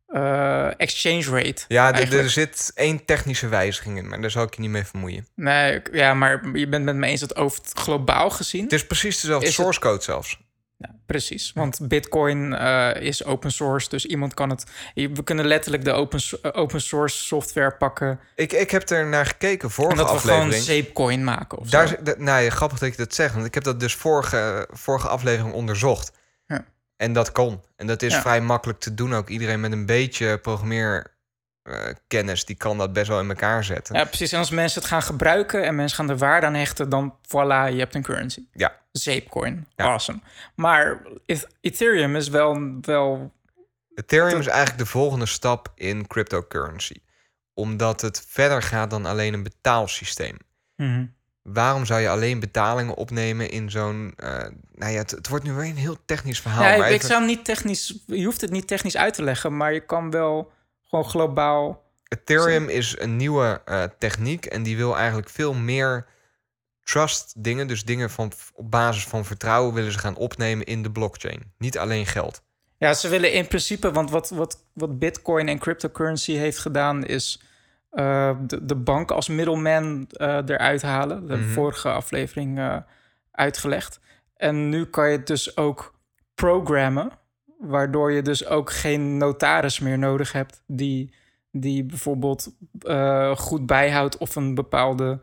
[0.07, 1.63] eh, exchange rate.
[1.69, 5.27] Ja, er- zit één technische wijziging in, maar daar zal ik je niet mee vermoeien.
[5.35, 8.63] Nee, ja, maar je bent met me eens dat over het globaal gezien.
[8.63, 10.39] Het is precies dezelfde source code zelfs.
[10.83, 11.53] Ja, precies.
[11.55, 14.65] Want Bitcoin eh, is open source, dus iemand kan het.
[14.95, 18.21] We kunnen letterlijk de open, eh, open source software pakken.
[18.35, 20.51] Ik, ik heb er naar gekeken, vorige en dat we aflevering.
[20.53, 21.59] gewoon Zeepcoin maken.
[21.59, 21.95] Of Daar, zo.
[22.03, 25.09] dat- nou, ja, grappig dat je dat zegt, want ik heb dat dus vorige, vorige
[25.09, 26.13] aflevering onderzocht.
[26.47, 26.65] Ja.
[26.97, 27.61] En dat kon.
[27.77, 28.21] En dat is Ja.
[28.21, 29.29] vrij makkelijk te doen ook.
[29.29, 30.39] Iedereen met een beetje
[31.71, 33.97] programmeerkennis, die kan dat best wel in elkaar zetten.
[33.97, 34.33] Ja, precies.
[34.33, 37.73] En als mensen het gaan gebruiken en mensen gaan er waarde aan hechten, dan voilà,
[37.73, 38.45] je hebt een currency.
[38.53, 38.79] Ja.
[38.93, 39.67] Zeepcoin.
[39.77, 39.85] Ja.
[39.85, 40.19] Awesome.
[40.55, 43.33] Maar Eth- Ethereum is wel, wel
[43.95, 46.97] Ethereum is eigenlijk de volgende stap in cryptocurrency.
[47.55, 50.37] Omdat het verder gaat dan alleen een betaalsysteem.
[50.77, 51.05] Mhm.
[51.43, 54.13] Waarom zou je alleen betalingen opnemen in zo'n...
[54.17, 54.29] eh,
[54.75, 56.63] nou ja, het, het wordt nu weer een heel technisch verhaal.
[56.63, 58.03] Ja, ik, maar ik even- zou hem niet technisch.
[58.07, 60.53] Je hoeft het niet technisch uit te leggen, maar je kan wel
[60.91, 61.89] gewoon globaal.
[62.09, 66.07] Ethereum is een nieuwe eh, techniek en die wil eigenlijk veel meer
[66.83, 70.91] trust dingen, dus dingen van, op basis van vertrouwen willen ze gaan opnemen in de
[70.91, 71.53] blockchain.
[71.59, 72.43] Niet alleen geld.
[72.79, 77.43] Ja, ze willen in principe, want wat, wat, wat Bitcoin en cryptocurrency heeft gedaan, is
[77.91, 81.27] eh, de, de bank als middleman eh, eruit halen.
[81.27, 81.49] De Mhm.
[81.49, 82.83] vorige aflevering
[83.31, 84.01] uitgelegd.
[84.37, 85.95] En nu kan je het dus ook
[86.35, 87.11] programmen,
[87.61, 91.15] waardoor je dus ook geen notaris meer nodig hebt die,
[91.53, 95.21] die bijvoorbeeld eh, goed bijhoudt of een bepaalde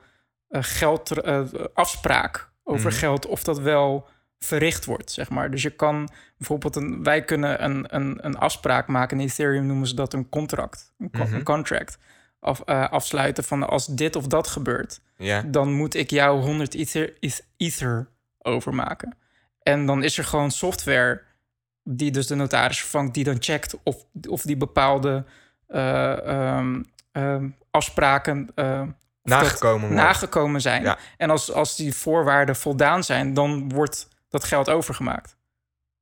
[0.48, 1.42] eh, geld, eh,
[1.74, 3.00] afspraak over Mhm.
[3.00, 4.08] geld, of dat wel
[4.40, 5.52] verricht wordt, zeg maar.
[5.52, 9.20] Dus je kan bijvoorbeeld, een, wij kunnen een, een, een afspraak maken.
[9.20, 11.44] In Ethereum noemen ze dat een contract, een, Mhm.
[11.44, 11.98] contract.
[12.40, 15.02] Af, afsluiten van als dit of dat gebeurt,
[15.52, 18.08] dan moet ik jou 100 ether, eth- ether
[18.38, 19.18] overmaken.
[19.64, 21.22] En dan is er gewoon software
[21.90, 25.26] die dus de notaris vervangt, die dan checkt of, of die bepaalde
[25.68, 28.82] eh, ehm, ehm, afspraken eh,
[29.24, 30.84] Nagekomen nagekomen zijn.
[30.84, 30.98] Ja.
[31.18, 35.36] En als, als die voorwaarden voldaan zijn, dan wordt dat geld overgemaakt.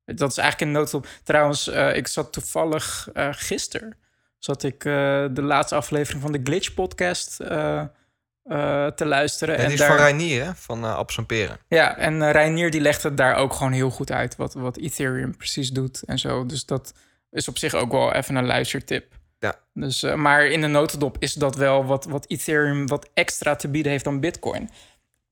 [0.04, 1.06] Dat is eigenlijk een noodop.
[1.22, 3.96] Trouwens, eh, ik zat toevallig gisteren
[4.38, 7.40] zat ik de laatste aflevering van de Glitch podcast
[8.48, 9.54] eh, te luisteren.
[9.56, 10.50] En en die is daar, van Reinier, hè?
[10.54, 11.58] Van Peren.
[11.68, 14.36] ja, en eh, Reinier die legt het daar ook gewoon heel goed uit.
[14.36, 16.46] Wat, wat Ethereum precies doet en zo.
[16.46, 16.92] Dus dat
[17.30, 19.14] is op zich ook wel even een luistertip.
[19.38, 19.58] Ja.
[19.72, 23.92] Dus, maar in de notendop is dat wel wat, wat Ethereum wat extra te bieden
[23.92, 24.70] heeft dan Bitcoin.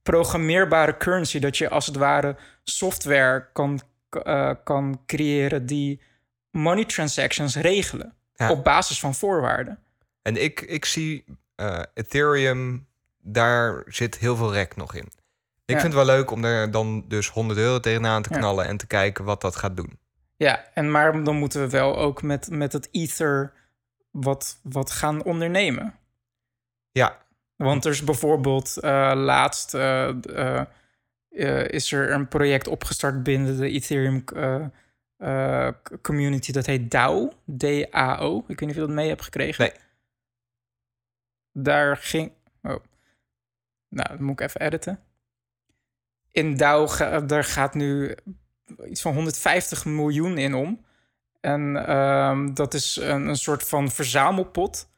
[0.03, 3.81] Programmeerbare currency, dat je als het ware software kan,
[4.65, 6.01] kan creëren die
[6.51, 8.15] money transactions regelen.
[8.35, 8.51] Ja.
[8.51, 9.79] Op basis van voorwaarden.
[10.23, 11.25] En ik, ik zie
[11.95, 12.87] Ethereum,
[13.25, 15.07] daar zit heel veel rek nog in.
[15.65, 15.81] Ik Ja.
[15.81, 18.39] vind het wel leuk om er dan dus 100 euro tegenaan te Ja.
[18.39, 19.99] knallen en te kijken wat dat gaat doen.
[20.37, 23.53] Ja, en maar dan moeten we wel ook met, met het Ether
[24.11, 25.95] wat, wat gaan ondernemen.
[26.91, 27.19] Ja,
[27.57, 30.09] Want er is bijvoorbeeld eh, laatst eh,
[31.31, 34.25] eh, is er een project opgestart binnen de Ethereum
[36.03, 36.53] community.
[36.53, 37.33] Dat heet DAO.
[37.59, 38.39] D-A-O.
[38.39, 39.65] Ik weet niet of je dat mee hebt gekregen.
[39.65, 39.73] Nee.
[41.53, 42.33] Daar ging...
[42.63, 42.77] Oh.
[43.95, 45.01] Nou, dan moet ik even editen.
[46.31, 48.17] In DAO ga, daar gaat nu
[48.89, 50.85] iets van 150 miljoen in om.
[51.41, 54.89] En ehm, dat is een, een soort van verzamelpot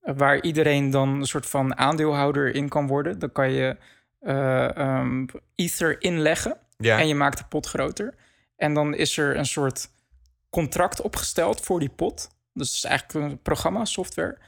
[0.00, 3.18] waar iedereen dan een soort van aandeelhouder in kan worden.
[3.18, 3.76] Dan kan je
[4.20, 6.98] eh, ehm, Ether inleggen ja.
[6.98, 8.14] en je maakt de pot groter.
[8.56, 9.90] En dan is er een soort
[10.50, 12.28] contract opgesteld voor die pot.
[12.52, 14.38] Dus het is eigenlijk een programma, software.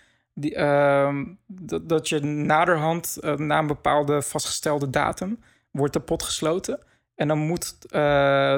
[0.40, 5.38] Ehm, dat, dat je naderhand, eh, na een bepaalde vastgestelde datum,
[5.70, 6.80] wordt de pot gesloten.
[7.14, 8.00] En dan moet eh,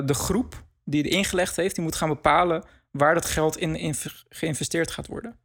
[0.04, 3.94] de groep die het ingelegd heeft, die moet gaan bepalen waar dat geld in,
[4.28, 5.36] geïnvesteerd gaat worden.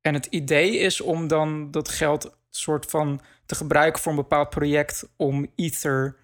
[0.00, 4.50] En het idee is om dan dat geld soort van te gebruiken voor een bepaald
[4.50, 6.16] project om Ether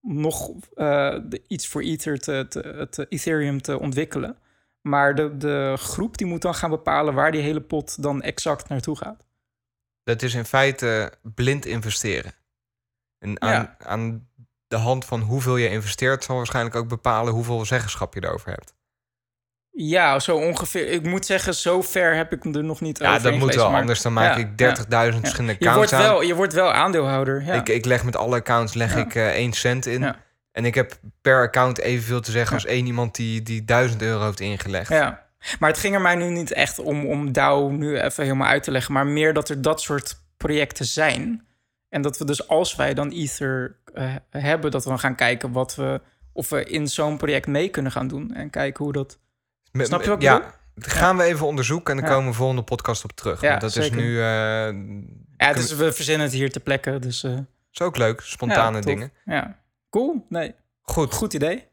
[0.00, 4.36] nog eh, iets voor Ether te, te, te Ethereum te ontwikkelen.
[4.88, 8.68] Maar de, de groep die moet dan gaan bepalen waar die hele pot dan exact
[8.68, 9.26] naartoe gaat.
[10.02, 12.32] Dat is in feite blind investeren.
[13.18, 13.76] En aan, Ja.
[13.78, 14.28] aan
[14.66, 18.76] de hand van hoeveel je investeert, zal waarschijnlijk ook bepalen hoeveel zeggenschap je erover hebt.
[19.70, 20.86] Ja, zo ongeveer.
[20.88, 23.70] Ik moet zeggen, zo ver heb ik er nog niet Ja, over dat moet wel,
[23.70, 25.20] maar- anders dan maak ja, ik 30.000 ja.
[25.20, 26.02] verschillende Je wordt, accounts aan.
[26.02, 27.44] wel, je wordt wel aandeelhouder.
[27.44, 27.54] Ja.
[27.54, 29.00] Ik, ik leg met alle accounts leg Ja.
[29.00, 30.14] ik eh 1 cent in.
[30.58, 32.62] En ik heb per account evenveel te zeggen Ja.
[32.62, 34.88] als één iemand die, die 1000 euro heeft ingelegd.
[34.88, 35.26] Ja,
[35.58, 38.62] maar het ging er mij nu niet echt om, om DAO nu even helemaal uit
[38.62, 41.46] te leggen, maar meer dat er dat soort projecten zijn.
[41.88, 45.52] En dat we dus als wij dan Ether eh, hebben, dat we dan gaan kijken
[45.52, 46.00] wat we,
[46.32, 48.34] of we in zo'n project mee kunnen gaan doen.
[48.34, 49.18] En kijken hoe dat...
[49.72, 50.50] Met- Snap je wat ik ja, bedoel?
[50.74, 52.14] dat gaan we even onderzoeken en dan Ja.
[52.16, 53.40] komen we volgende podcast op terug.
[53.40, 54.16] Ja, dat is nu...
[54.20, 54.24] eh,
[55.36, 56.98] Ja, dus we verzinnen het hier ter plekke.
[56.98, 57.38] Dus, eh,
[57.72, 59.12] is ook leuk, spontane dingen.
[59.24, 59.58] Ja,
[59.90, 60.24] cool.
[60.28, 61.66] Nee, Goed, goed idee.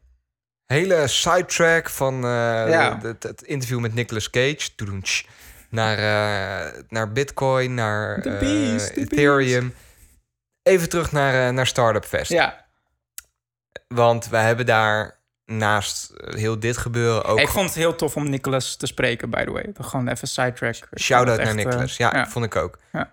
[0.66, 2.20] hele sidetrack van eh,
[2.68, 2.98] Ja.
[3.02, 4.70] het, het interview met Nicolas Cage.
[5.70, 9.74] Naar, eh, naar Bitcoin, naar The eh, beast, the Ethereum.
[10.62, 12.30] Even terug naar, eh, naar Startup Fest.
[12.30, 12.66] Ja,
[13.88, 17.40] Want we hebben daar naast eh, heel dit gebeuren ook...
[17.40, 19.70] ik vond het heel tof om Nicolas te spreken, by the way.
[19.80, 20.74] Gewoon even sidetrack.
[20.98, 21.96] Shout-out het naar echt, eh, Nicolas.
[21.96, 22.78] ja, vond ik ook.
[22.92, 23.10] Ja.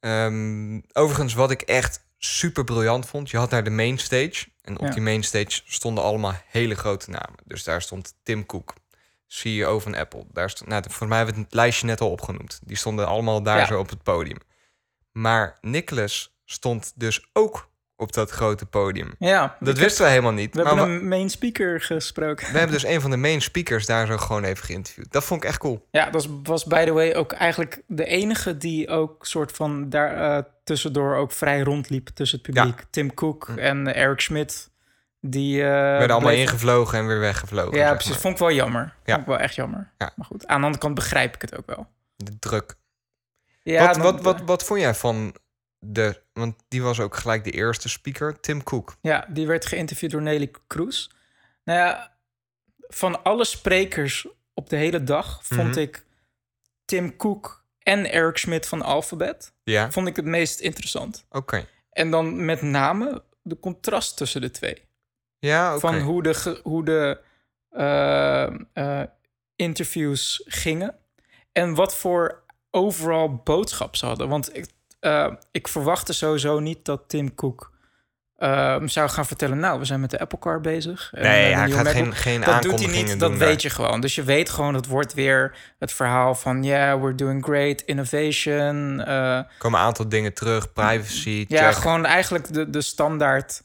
[0.00, 2.04] Ehm, overigens, wat ik echt
[2.34, 3.30] super briljant vond...
[3.30, 4.46] je had daar de mainstage.
[4.62, 4.90] En op Ja.
[4.92, 7.38] die mainstage stonden allemaal hele grote namen.
[7.44, 8.74] Dus daar stond Tim Cook,
[9.26, 10.24] CEO van Apple.
[10.32, 12.60] Daar stond, nou, voor mij hebben we het lijstje net al opgenoemd.
[12.64, 13.66] Die stonden allemaal daar Ja.
[13.66, 14.38] zo op het podium.
[15.12, 19.14] Maar Nicolas stond dus ook op dat grote podium.
[19.18, 20.54] Ja, Dat wisten we helemaal niet.
[20.54, 22.52] We maar hebben we, een main speaker gesproken.
[22.52, 25.12] we hebben dus een van de main speakers daar zo gewoon even geïnterviewd.
[25.12, 25.86] Dat vond ik echt cool.
[25.90, 30.36] Ja, dat was, by the way ook eigenlijk de enige die ook soort van daar
[30.36, 32.84] eh, tussendoor ook vrij rondliep tussen het publiek.
[32.90, 34.70] Tim Cook en Eric Schmidt.
[35.20, 37.78] Die eh, werden allemaal ingevlogen en weer weggevlogen.
[37.78, 38.10] Ja, precies.
[38.12, 38.20] maar.
[38.20, 38.94] Vond ik wel jammer.
[39.04, 39.14] Ja.
[39.14, 39.92] Vond ik wel echt jammer.
[39.98, 40.12] Ja.
[40.16, 41.86] Maar goed, aan de andere kant begrijp ik het ook wel.
[42.16, 42.74] De druk.
[43.62, 45.34] Ja, wat, dan- wat, wat, wat vond jij van
[45.78, 46.22] de...
[46.32, 48.96] Want die was ook gelijk de eerste speaker, Tim Cook.
[49.00, 51.10] Ja, die werd geïnterviewd door Nelly Kroes.
[51.64, 52.16] Nou ja,
[52.88, 55.78] van alle sprekers op de hele dag vond Mhm.
[55.78, 56.04] ik
[56.84, 61.26] Tim Cook en Eric Schmidt van Alphabet Ja, vond ik het meest interessant.
[61.30, 61.66] oké.
[61.90, 64.84] En dan met name de contrast tussen de twee.
[65.38, 65.80] Ja, oké.
[65.80, 67.20] Van hoe de, hoe de
[67.70, 69.02] eh, eh,
[69.56, 70.98] interviews gingen.
[71.52, 74.28] En wat voor overal boodschap ze hadden.
[74.28, 74.66] Want ik,
[75.06, 77.74] eh, ik verwachtte sowieso niet dat Tim Cook
[78.36, 79.58] eh, zou gaan vertellen...
[79.58, 81.10] nou, we zijn met de Apple Car bezig.
[81.12, 81.92] Nee, eh, hij gaat MacBook.
[82.04, 83.56] geen, geen Dat doet hij niet, dat weet daar.
[83.58, 84.00] je gewoon.
[84.00, 86.62] Dus je weet gewoon, het wordt weer het verhaal van...
[86.62, 89.00] yeah, we're doing great, innovation...
[89.04, 91.80] eh, Er komen een aantal dingen terug, privacy, ja, check.
[91.82, 93.62] gewoon eigenlijk de, de standaard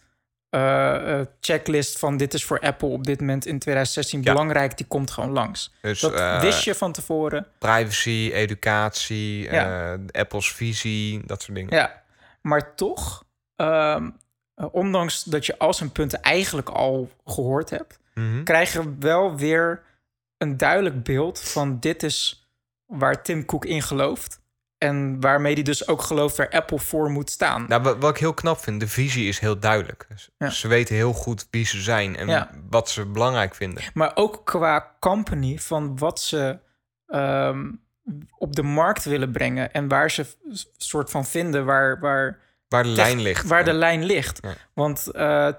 [0.51, 4.31] eh, checklist van dit is voor Apple op dit moment in 2016 Ja.
[4.33, 4.77] belangrijk.
[4.77, 5.73] Die komt gewoon langs.
[5.81, 7.47] Dus Dat eh, wist je van tevoren.
[7.57, 9.97] privacy, educatie, Ja.
[10.11, 11.75] Apple's visie, dat soort dingen.
[11.75, 12.01] Ja,
[12.41, 13.23] maar toch,
[13.55, 14.09] ehm,
[14.55, 18.43] eh, ondanks dat je al zijn punten eigenlijk al gehoord hebt, Mhm.
[18.43, 19.81] krijg je wel weer
[20.37, 22.47] een duidelijk beeld van dit is
[22.85, 24.40] waar Tim Cook in gelooft.
[24.83, 27.65] En waarmee hij dus ook gelooft waar Apple voor moet staan.
[27.67, 30.07] Nou, wat, ik heel knap vind, de visie is heel duidelijk.
[30.37, 30.49] Ja.
[30.49, 32.49] Ze weten heel goed wie ze zijn en Ja.
[32.69, 33.83] wat ze belangrijk vinden.
[33.93, 36.59] Maar ook qua company van wat ze
[37.07, 37.71] ehm,
[38.37, 40.25] op de markt willen brengen en waar ze
[40.77, 43.47] soort van vinden waar, waar, Waar de lijn ligt.
[43.47, 44.39] Waar de lijn ligt.
[44.73, 45.49] Want eh,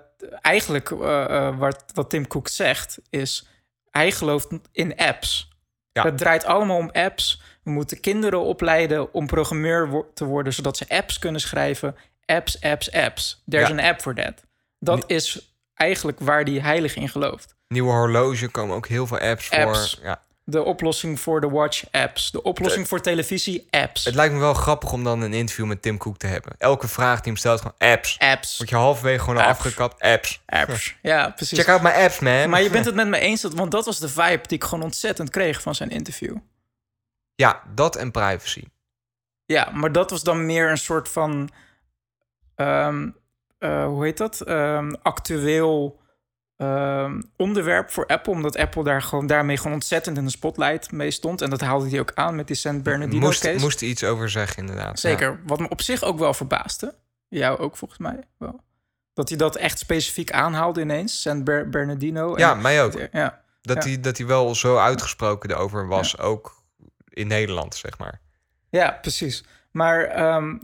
[0.41, 3.49] eigenlijk eh, eh, wat, wat Tim Cook zegt is
[3.91, 5.51] hij gelooft in apps.
[5.93, 7.43] Het draait allemaal om apps.
[7.63, 11.97] We moeten kinderen opleiden om programmeur wo- te worden zodat ze apps kunnen schrijven.
[12.27, 13.43] Apps, apps, apps.
[13.49, 13.75] There's Ja.
[13.75, 14.35] an app for that.
[14.79, 17.55] Dat is eigenlijk waar hij heilig in gelooft.
[17.69, 19.95] Nieuwe horloge komen ook heel veel apps, Apps.
[19.95, 20.05] voor.
[20.07, 20.21] Ja.
[20.45, 22.31] De oplossing voor de watch apps.
[22.31, 24.05] De oplossing voor televisie apps.
[24.05, 26.53] Het lijkt me wel grappig om dan een interview met Tim Cook te hebben.
[26.59, 28.17] Elke vraag die hem stelt, gewoon apps.
[28.19, 28.57] apps.
[28.59, 29.49] Word je halverwege gewoon Apps.
[29.51, 30.43] afgekapt, apps.
[30.47, 30.95] Apps.
[31.03, 31.59] Ja, precies.
[31.59, 32.49] Check out my apps, man.
[32.51, 34.65] Maar je bent het met me eens, dat, want dat was de vibe die ik
[34.65, 36.37] gewoon ontzettend kreeg van zijn interview.
[37.43, 38.65] Ja, dat en privacy.
[39.45, 41.51] Ja, maar dat was dan meer een soort van,
[42.55, 43.11] ehm,
[43.59, 44.41] eh, hoe heet dat?
[44.41, 46.01] Ehm, actueel
[46.57, 51.11] ehm, onderwerp voor Apple, omdat Apple daar gewoon, daarmee gewoon ontzettend in de spotlight mee
[51.11, 51.41] stond.
[51.41, 53.59] En dat haalde hij ook aan met die San Bernardino Moest, case.
[53.65, 55.01] moest er iets over zeggen, inderdaad.
[55.01, 55.41] Zeker.
[55.47, 56.95] Wat me op zich ook wel verbaasde.
[57.29, 58.61] Jou ook volgens mij wel.
[59.13, 61.21] Dat hij dat echt specifiek aanhaalde ineens.
[61.23, 62.39] San Ber- Bernardino.
[62.39, 62.93] Ja, En- mij ook.
[63.13, 63.43] Ja.
[63.61, 63.91] Dat, Ja.
[63.91, 66.62] hij, dat hij wel zo uitgesproken erover was, ook
[67.13, 68.21] in Nederland, zeg maar.
[68.71, 69.45] Ja, precies.
[69.71, 70.57] Maar ehm,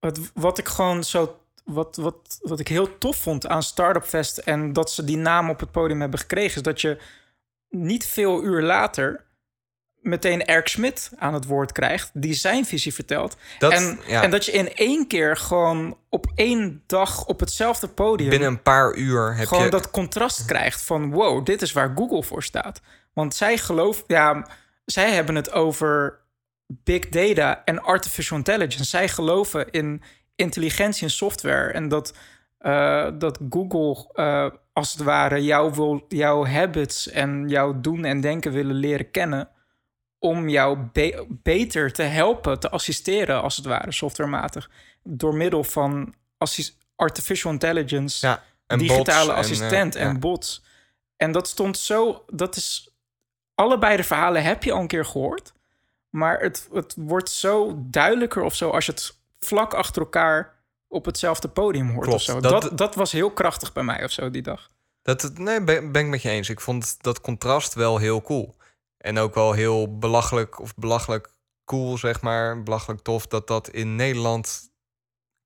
[0.00, 1.40] wat, wat ik gewoon zo.
[1.64, 5.50] Wat, wat, wat ik heel tof vond aan Startup Fest en dat ze die naam
[5.50, 6.98] op het podium hebben gekregen, is dat je
[7.68, 9.24] niet veel uur later
[10.06, 13.36] meteen Erk Schmidt aan het woord krijgt, die zijn visie vertelt.
[13.58, 14.22] Dat- en, ja.
[14.22, 18.62] en dat je in één keer gewoon op één dag op hetzelfde podium Binnen een
[18.62, 19.70] paar uur heb gewoon je...
[19.70, 22.80] dat contrast krijgt van wow, dit is waar Google voor staat.
[23.12, 24.46] Want zij geloven, ja,
[24.86, 26.18] zij hebben het over
[26.66, 28.84] big data en artificial intelligence.
[28.84, 30.02] Zij geloven in
[30.34, 32.14] intelligentie en software en dat,
[32.58, 38.20] eh, dat Google eh, als het ware jou wil, jouw habits en jouw doen en
[38.20, 39.48] denken willen leren kennen
[40.18, 44.70] om jou be- beter te helpen, te assisteren als het ware, softwarematig,
[45.02, 46.14] door middel van
[46.96, 50.18] artificial intelligence ja, en digitale bots en, assistent eh, en, ja.
[50.18, 50.64] bots.
[51.16, 52.85] En dat stond zo, dat is,
[53.56, 55.52] allebei de verhalen heb je al een keer gehoord.
[56.10, 60.54] Maar het, het wordt zo duidelijker of zo als je het vlak achter elkaar
[60.88, 62.40] op hetzelfde podium hoort Klopt, of zo.
[62.40, 64.68] dat- Dat, dat, was heel krachtig bij mij of zo die dag.
[65.02, 66.48] Dat, nee, ben, ben ik met je eens.
[66.48, 68.56] Ik vond dat contrast wel heel cool.
[68.98, 71.30] En ook wel heel belachelijk of belachelijk
[71.64, 72.62] cool, zeg maar.
[72.62, 74.70] Belachelijk tof dat dat in Nederland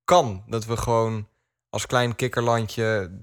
[0.03, 0.43] kan.
[0.47, 1.27] Dat we gewoon
[1.69, 3.19] als klein kikkerlandje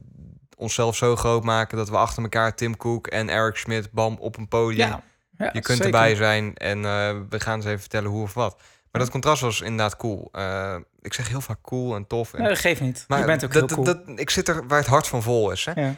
[0.59, 1.77] onszelf zo groot maken...
[1.77, 4.89] dat we achter elkaar Tim Cook en Eric Schmidt, bam, op een podium...
[4.89, 5.03] Ja,
[5.39, 5.85] ja je kunt zeker.
[5.85, 8.57] erbij zijn en eh, we gaan ze even vertellen hoe of wat.
[8.93, 10.29] Maar dat contrast was inderdaad cool.
[10.33, 12.35] Eh, ik zeg heel vaak cool en tof.
[12.35, 13.05] En, Nee, dat geeft niet.
[13.09, 13.85] maar je bent ook heel cool.
[13.85, 15.65] dat, ik zit er waar het hart van vol is.
[15.65, 15.81] Hè?
[15.81, 15.95] ja.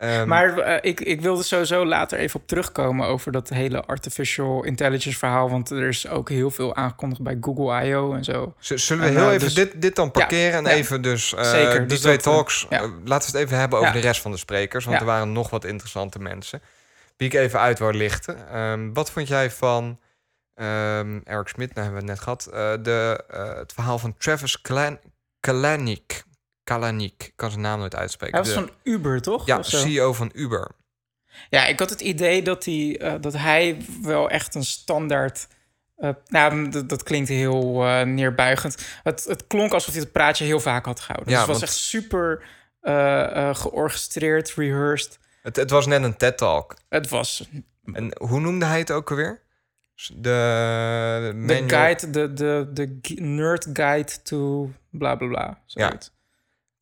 [0.00, 4.64] Ehm, Maar eh, ik, ik wilde sowieso later even op terugkomen over dat hele artificial
[4.64, 5.50] intelligence verhaal.
[5.50, 8.14] Want er is ook heel veel aangekondigd bij Google I.O.
[8.14, 8.54] en zo.
[8.58, 10.70] zullen we en, heel eh, even dus- dit, dit dan parkeren en ja.
[10.70, 12.66] even dus eh, Zeker, die dus twee talks.
[12.70, 12.80] ja.
[13.04, 15.50] laten we het even hebben over de rest van de sprekers, want er waren nog
[15.50, 16.62] wat interessante mensen
[17.16, 18.48] die ik even uit wou lichten.
[18.48, 19.98] Ehm, wat vond jij van
[20.54, 21.74] ehm, Eric Smit?
[21.74, 22.46] Nou hebben we het net gehad.
[22.46, 23.24] Eh, de,
[23.58, 24.98] het verhaal van Travis Kalan
[25.40, 26.24] Kalanick.
[26.74, 28.36] Kalanick, ik kan zijn naam nooit uitspreken.
[28.38, 29.46] Hij was De- van Uber, toch?
[29.46, 29.76] ja, zo?
[29.78, 30.70] CEO van Uber.
[31.50, 35.46] Ja, ik had het idee dat hij, eh, dat hij wel echt een standaard.
[35.96, 38.86] eh, nou, dat, dat klinkt heel eh, neerbuigend.
[39.02, 41.32] Het, het klonk alsof hij het praatje heel vaak had gehouden.
[41.32, 42.42] Ja, dus het was want- echt super
[43.56, 45.18] georchestreerd, rehearsed.
[45.42, 46.76] Het, het was net een TED-talk.
[46.88, 47.48] Het was
[47.92, 49.42] En hoe noemde hij het ook alweer?
[50.14, 55.58] De, de guide, de, de, de nerd guide to bla bla bla.
[55.66, 55.92] zoiets.
[55.94, 56.12] Het,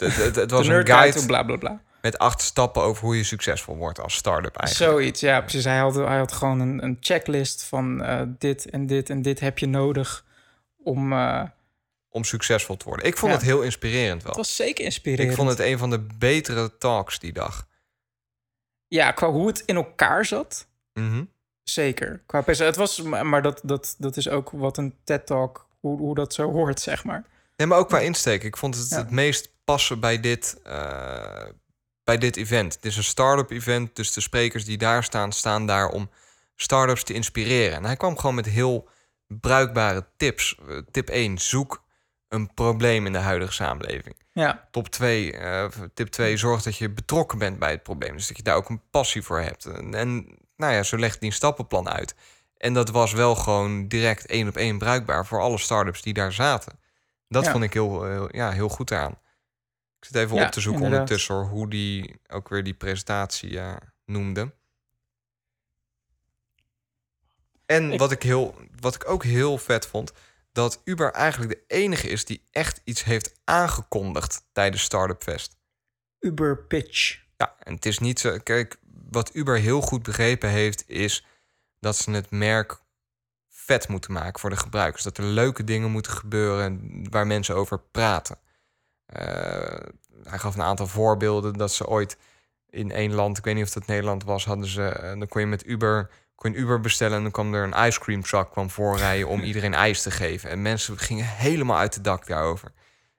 [0.03, 1.81] het, het was een guide bla bla bla.
[2.03, 4.91] met acht stappen over hoe je succesvol wordt als start-up eigenlijk.
[4.93, 5.65] Zoiets, ja, precies.
[5.65, 9.41] Hij had, hij had gewoon een, een checklist van eh, dit en dit en dit
[9.41, 10.25] heb je nodig
[10.83, 11.13] om...
[11.13, 11.43] eh,
[12.09, 13.07] Om succesvol te worden.
[13.07, 13.39] Ik vond Ja.
[13.39, 14.33] het heel inspirerend wel.
[14.33, 15.31] het was zeker inspirerend.
[15.31, 17.67] Ik vond het een van de betere talks die dag.
[18.89, 21.25] Ja, qua hoe het in elkaar zat, Mhm.
[21.63, 22.23] zeker.
[22.27, 26.15] Qua het was, maar maar dat, dat, dat is ook wat een TED-talk, hoe, hoe
[26.15, 27.25] dat zo hoort, zeg maar.
[27.57, 28.43] Nee, maar ook qua insteek.
[28.45, 28.97] Ik vond het Ja.
[28.97, 31.45] het meest passen bij dit, eh,
[32.05, 32.75] bij dit event.
[32.75, 36.11] Het is een start-up event, dus de sprekers die daar staan, staan daar om
[36.55, 37.77] start-ups te inspireren.
[37.77, 38.89] En hij kwam gewoon met heel
[39.27, 40.59] bruikbare tips.
[40.69, 41.85] Eh, tip 1, zoek
[42.29, 44.17] een probleem in de huidige samenleving.
[44.33, 45.65] Ja, Top 2, eh,
[45.95, 48.17] tip 2, zorg dat je betrokken bent bij het probleem.
[48.17, 49.65] Dus dat je daar ook een passie voor hebt.
[49.65, 52.15] En, en nou ja, zo legt hij een stappenplan uit.
[52.57, 56.33] En dat was wel gewoon direct één op één bruikbaar voor alle start-ups die daar
[56.33, 56.79] zaten.
[57.29, 57.51] Dat Ja.
[57.51, 59.19] vond ik heel, heel, ja, heel goed aan.
[59.99, 61.09] Ik zit even Ja, op te zoeken inderdaad.
[61.09, 63.61] ondertussen hoor, hoe die ook weer die presentatie
[64.05, 64.53] noemde.
[67.67, 70.13] En Ik- wat, ik heel, wat ik ook heel vet vond,
[70.53, 75.57] dat Uber eigenlijk de enige is die echt iets heeft aangekondigd tijdens Startup Fest.
[76.21, 77.21] Uber pitch.
[77.37, 78.39] Ja, en het is niet zo.
[78.43, 78.77] Kijk,
[79.11, 81.25] wat Uber heel goed begrepen heeft, is
[81.81, 82.81] dat ze het merk
[83.49, 85.03] vet moeten maken voor de gebruikers.
[85.03, 88.39] Dat er leuke dingen moeten gebeuren waar mensen over praten.
[89.09, 89.87] Eh,
[90.23, 92.17] hij gaf een aantal voorbeelden dat ze ooit
[92.71, 94.83] in één land, ik weet niet of dat Nederland was, hadden ze.
[94.89, 97.87] eh, dan kon je met Uber, kon je Uber bestellen en dan kwam er een
[97.87, 100.51] ice cream truck kwam voorrijden om iedereen ijs te geven.
[100.51, 102.73] En mensen gingen helemaal uit de dak daarover.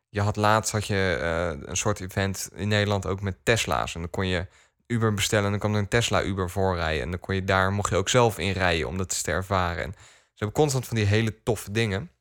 [0.09, 3.95] Je had laatst had je eh, een soort event in Nederland ook met Tesla's.
[3.95, 4.47] En dan kon je
[4.87, 7.03] Uber bestellen en dan kwam er een Tesla Uber voorrijden.
[7.03, 9.83] En dan kon je daar mocht je ook zelf in rijden om dat te ervaren.
[9.83, 12.11] En ze hebben constant van die hele toffe dingen.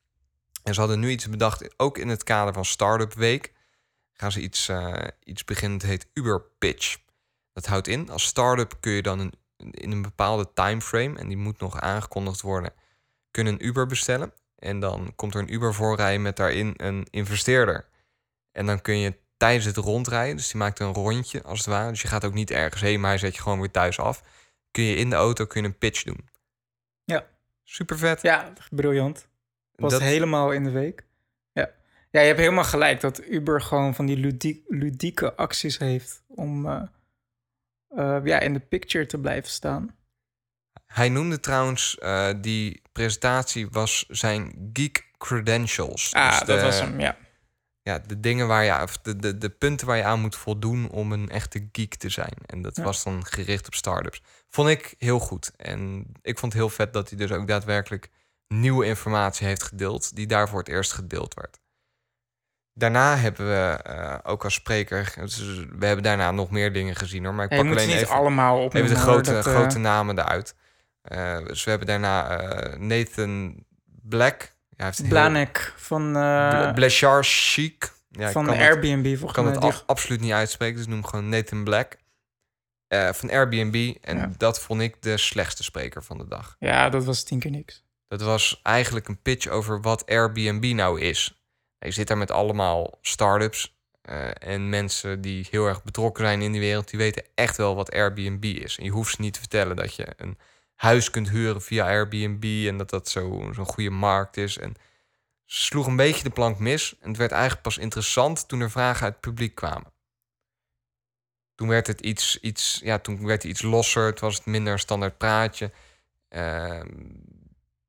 [0.62, 3.53] En ze hadden nu iets bedacht, ook in het kader van Startup Week.
[4.21, 4.95] Gaan ze iets, eh,
[5.25, 6.97] iets beginnen, het heet Uber Pitch.
[7.53, 9.33] Dat houdt in, als start-up kun je dan een,
[9.71, 12.73] in een bepaalde timeframe, en die moet nog aangekondigd worden,
[13.31, 14.33] kun je een Uber bestellen.
[14.59, 17.89] En dan komt er een Uber voorrijden met daarin een investeerder.
[18.53, 21.91] En dan kun je tijdens het rondrijden, dus die maakt een rondje als het ware.
[21.91, 24.23] Dus je gaat ook niet ergens heen, maar hij zet je gewoon weer thuis af.
[24.71, 26.29] Kun je in de auto kun je een pitch doen.
[27.05, 27.27] Ja.
[27.64, 28.23] Super vet.
[28.23, 29.29] Ja, briljant.
[29.75, 31.07] Was Dat- helemaal in de week.
[32.11, 32.21] Ja.
[32.21, 36.83] je hebt helemaal gelijk dat Uber gewoon van die ludie- ludieke acties heeft om eh,
[37.89, 39.97] eh, ja, in de picture te blijven staan.
[40.87, 46.13] Hij noemde trouwens, eh, die presentatie was zijn geek credentials.
[46.15, 47.17] Ah, Dus dat de- was hem, ja.
[47.83, 50.91] Ja, de dingen waar je, of de, de, de punten waar je aan moet voldoen
[50.91, 52.35] om een echte geek te zijn.
[52.47, 52.83] En dat Ja.
[52.83, 54.23] was dan gericht op startups.
[54.49, 55.53] Vond ik heel goed.
[55.57, 58.09] En ik vond het heel vet dat hij dus ook daadwerkelijk
[58.49, 61.59] nieuwe informatie heeft gedeeld, die daar voor het eerst gedeeld werd.
[62.79, 65.39] Daarna hebben we eh, ook als spreker, dus
[65.79, 68.62] we hebben daarna nog meer dingen gezien hoor, maar ik pak alleen niet even, allemaal
[68.64, 70.55] op even de grote, grote namen eruit.
[71.03, 73.64] Eh, dus we hebben daarna eh, Nathan
[74.03, 74.53] Black.
[74.76, 76.12] Ja, heeft heel- Blanek van, eh,
[76.49, 77.93] Bla- Blachar Chic.
[78.11, 81.29] Ja, ik van kan het- Airbnb ik kan het absoluut niet uitspreken, dus noem gewoon
[81.29, 81.97] Nathan Black.
[82.89, 83.95] Eh, van Airbnb.
[84.03, 84.31] En Ja.
[84.37, 86.57] dat vond ik de slechtste spreker van de dag.
[86.59, 87.85] Ja, dat was tien keer niks.
[88.09, 91.38] Dat was eigenlijk een pitch over wat Airbnb nou is.
[91.79, 96.53] Je zit daar met allemaal start-ups eh, en mensen die heel erg betrokken zijn in
[96.53, 96.91] die wereld.
[96.91, 98.79] Die weten echt wel wat Airbnb is.
[98.79, 100.39] En je hoeft ze niet te vertellen dat je een
[100.74, 104.59] huis kunt huren via Airbnb en dat dat zo- zo'n goede markt is.
[104.59, 104.74] En
[105.45, 106.97] ze sloeg een beetje de plank mis.
[107.01, 109.93] En het werd eigenlijk pas interessant toen er vragen uit het publiek kwamen.
[111.55, 114.07] Toen werd het iets, iets, ja, toen werd het iets losser.
[114.07, 115.72] Het was het minder standaard praatje.
[116.29, 116.89] Ehm,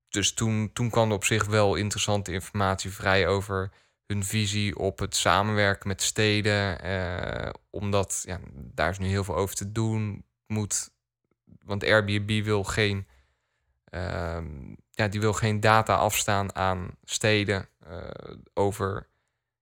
[0.10, 3.72] dus toen, toen kwam er op zich wel interessante informatie vrij over
[4.06, 6.82] hun visie op het samenwerken met steden.
[6.82, 10.24] eh, omdat ja, daar is nu heel veel over te doen.
[10.48, 10.90] Moet,
[11.66, 13.08] want Airbnb wil geen,
[13.84, 14.46] ehm,
[14.92, 17.98] ja, die wil geen data afstaan aan steden eh,
[18.54, 19.08] over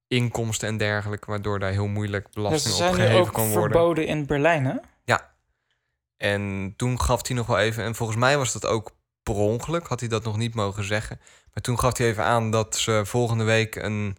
[0.07, 3.71] inkomsten en dergelijke, waardoor daar heel moeilijk Ja, belasting op geheven ook kan worden.
[3.71, 4.75] verboden in Berlijn, hè?
[6.17, 8.96] En toen gaf hij nog wel even, en volgens mij was dat ook
[9.33, 11.19] per ongeluk, had hij dat nog niet mogen zeggen.
[11.53, 14.17] Maar toen gaf hij even aan dat ze volgende week een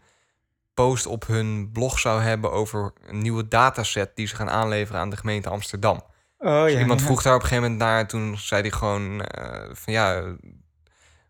[0.74, 5.10] post op hun blog zou hebben over een nieuwe dataset die ze gaan aanleveren aan
[5.10, 6.02] de gemeente Amsterdam.
[6.38, 6.78] Oh Dus ja.
[6.78, 7.06] iemand ja.
[7.06, 7.98] vroeg daar op een gegeven moment naar.
[8.00, 10.22] en Toen zei hij gewoon eh, van ja,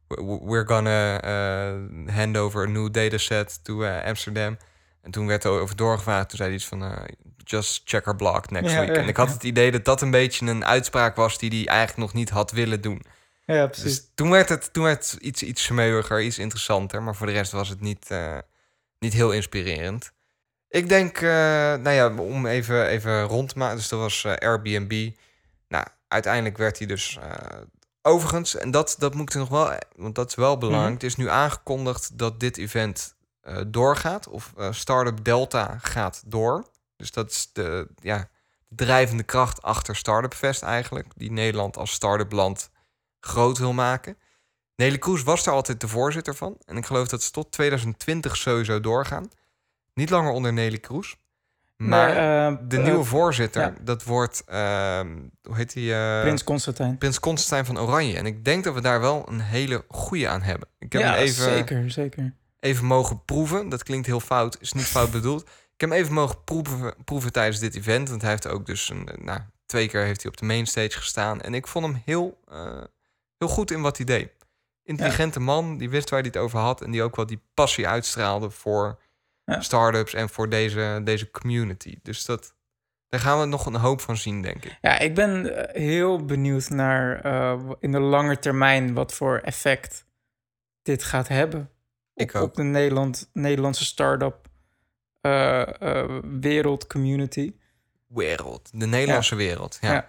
[0.09, 4.57] we- we're gonna eh, hand over a new dataset to eh, Amsterdam.
[5.03, 6.29] En toen werd er over doorgevraagd.
[6.29, 7.07] Toen zei hij iets van
[7.45, 8.97] just check our blog next Ja, week.
[8.97, 11.99] en ik had het idee dat dat een beetje een uitspraak was die hij eigenlijk
[11.99, 13.03] nog niet had willen doen.
[13.55, 13.85] Ja, precies.
[13.85, 17.03] Dus toen werd het, toen werd het iets, iets smeuiger, iets interessanter.
[17.03, 18.39] Maar voor de rest was het niet, eh,
[18.99, 20.13] niet heel inspirerend.
[20.69, 21.31] Ik denk, eh,
[21.75, 23.77] nou ja, om even, even rond te maken.
[23.77, 25.11] Dus dat was eh, Airbnb.
[25.69, 27.19] Nou, uiteindelijk werd hij dus.
[28.03, 30.95] overigens, en dat, dat moet ik nog wel, want dat is wel belangrijk.
[30.95, 33.15] Het is nu aangekondigd dat dit event
[33.67, 34.29] doorgaat.
[34.29, 36.71] Of Startup Delta gaat door.
[36.97, 38.29] Dus dat is de ja,
[38.69, 41.07] drijvende kracht achter Startup Fest eigenlijk.
[41.17, 42.71] Die Nederland als start-up land
[43.29, 44.17] groot wil maken.
[44.77, 46.57] Nelly Kroes was daar altijd de voorzitter van.
[46.65, 49.31] En ik geloof dat ze tot 2020 sowieso doorgaan.
[49.95, 51.17] Niet langer onder Nelly Kroes.
[51.77, 53.75] Maar eh, de eh, nieuwe voorzitter, ja.
[53.81, 54.43] dat wordt...
[54.47, 55.95] ehm, hoe heet die?
[55.95, 56.99] eh, Prins Constantijn.
[56.99, 58.17] Prins Constantijn van Oranje.
[58.17, 60.69] En ik denk dat we daar wel een hele goede aan hebben.
[60.79, 62.35] Ik heb ja, hem even, zeker, zeker.
[62.61, 63.69] even mogen proeven.
[63.69, 65.43] Dat klinkt heel fout, is niet fout bedoeld.
[65.43, 68.09] Ik heb hem even mogen proeven, proeven tijdens dit event.
[68.09, 70.97] Want hij heeft ook dus een, eh, nou, twee keer heeft hij op de mainstage
[70.97, 71.41] gestaan.
[71.41, 72.83] En ik vond hem heel, eh,
[73.39, 74.31] heel goed in wat hij deed.
[74.83, 76.83] Intelligente man, die wist waar hij het over had.
[76.83, 79.01] En die ook wel die passie uitstraalde voor
[79.45, 79.61] Ja.
[79.61, 81.99] startups en voor deze, deze community.
[82.03, 82.55] Dus dat,
[83.09, 84.79] daar gaan we nog een hoop van zien, denk ik.
[84.81, 90.05] Ja, ik ben eh, heel benieuwd naar eh, in de lange termijn wat voor effect
[90.83, 91.71] dit gaat hebben.
[92.15, 94.49] Ik op, de Nederland, Nederlandse start-up
[95.21, 97.55] eh, wereld, community.
[98.07, 99.79] Wereld, de Nederlandse wereld.
[99.81, 99.93] Ja.
[99.93, 100.09] Ja.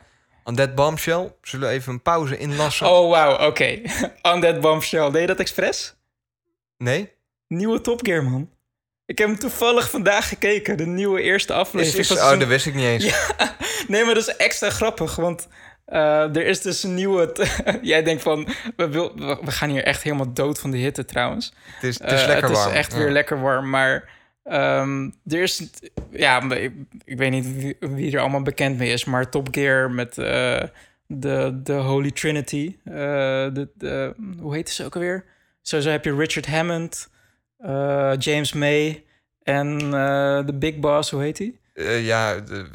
[0.50, 2.88] On that bombshell zullen we even een pauze inlassen.
[2.88, 3.82] Oh, wauw, oké.
[4.32, 5.12] On that bombshell.
[5.12, 5.96] Deed je dat expres?
[6.78, 7.12] Nee?
[7.48, 8.50] Nieuwe Top Gear, man.
[9.06, 12.00] Ik heb hem toevallig vandaag gekeken, de nieuwe eerste Is, aflevering.
[12.00, 13.04] is, van oh, seizoen- dat wist ik niet eens.
[13.06, 13.56] Ja,
[13.88, 15.48] nee, maar dat is extra grappig, want
[15.86, 17.32] eh, er is dus een nieuwe...
[17.82, 21.54] Jij denkt van, we, wil, we gaan hier echt helemaal dood van de hitte trouwens.
[21.74, 22.72] Het is, het is Eh, lekker het warm.
[22.72, 22.98] is echt Ja.
[22.98, 24.10] weer lekker warm, maar
[24.50, 25.70] ehm, er is...
[26.12, 26.52] Ja,
[27.06, 30.64] ik, weet niet wie, er allemaal bekend mee is, maar Top Gear met eh,
[31.08, 32.76] de, de Holy Trinity.
[32.84, 32.94] eh,
[33.54, 35.26] de, hoe heet ze ook alweer?
[35.62, 37.10] Sowieso heb je Richard Hammond,
[37.58, 39.04] eh, James May
[39.44, 39.78] en
[40.46, 41.54] de Big Boss, hoe heet hij?
[42.02, 42.66] Ja, de,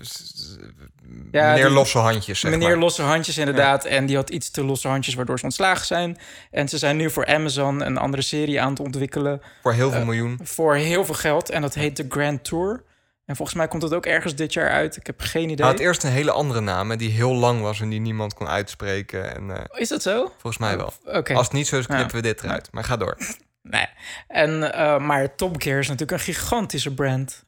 [1.32, 2.78] Ja, meneer die- losse handjes, zeg Meneer maar.
[2.78, 3.84] Losse Handjes, inderdaad.
[3.84, 6.18] En die had iets te losse handjes, waardoor ze ontslagen zijn.
[6.50, 9.40] En ze zijn nu voor Amazon een andere serie aan het ontwikkelen.
[9.62, 10.38] Voor heel veel eh, miljoen.
[10.42, 11.50] Voor heel veel geld.
[11.50, 12.82] En dat heet The Grand Tour.
[13.26, 14.96] En volgens mij komt het ook ergens dit jaar uit.
[14.96, 15.56] Ik heb geen idee.
[15.56, 18.48] Hij had eerst een hele andere naam, die heel lang was en die niemand kon
[18.48, 19.34] uitspreken.
[19.36, 20.24] En, eh, Is dat zo?
[20.38, 20.92] volgens mij wel.
[21.04, 21.34] Oké.
[21.34, 22.68] Als het niet zo is, knippen we dit eruit.
[22.72, 23.16] Maar ga door.
[23.62, 23.86] Nee.
[24.28, 27.44] En, eh, maar Top Gear is natuurlijk een gigantische brand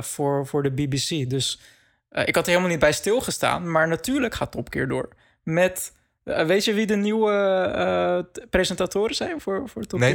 [0.00, 1.30] voor, voor de BBC.
[1.30, 1.60] Dus
[2.10, 3.70] eh, ik had er helemaal niet bij stilgestaan.
[3.70, 5.08] Maar natuurlijk gaat Top Gear door.
[5.42, 5.92] Met,
[6.24, 7.32] eh, weet je wie de nieuwe
[7.74, 10.12] eh, presentatoren zijn voor, voor Top Nee.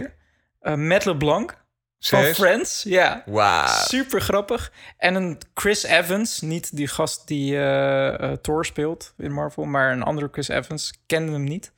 [0.62, 0.80] Gear?
[0.80, 1.64] Matt LeBlanc
[2.00, 2.24] van?
[2.24, 2.84] Friends.
[2.84, 3.24] Ja.
[3.68, 4.72] Super grappig.
[4.98, 10.04] En een Chris Evans, niet die gast die eh, Thor speelt in Marvel, maar een
[10.04, 10.94] andere Chris Evans.
[11.06, 11.72] Kende hem niet.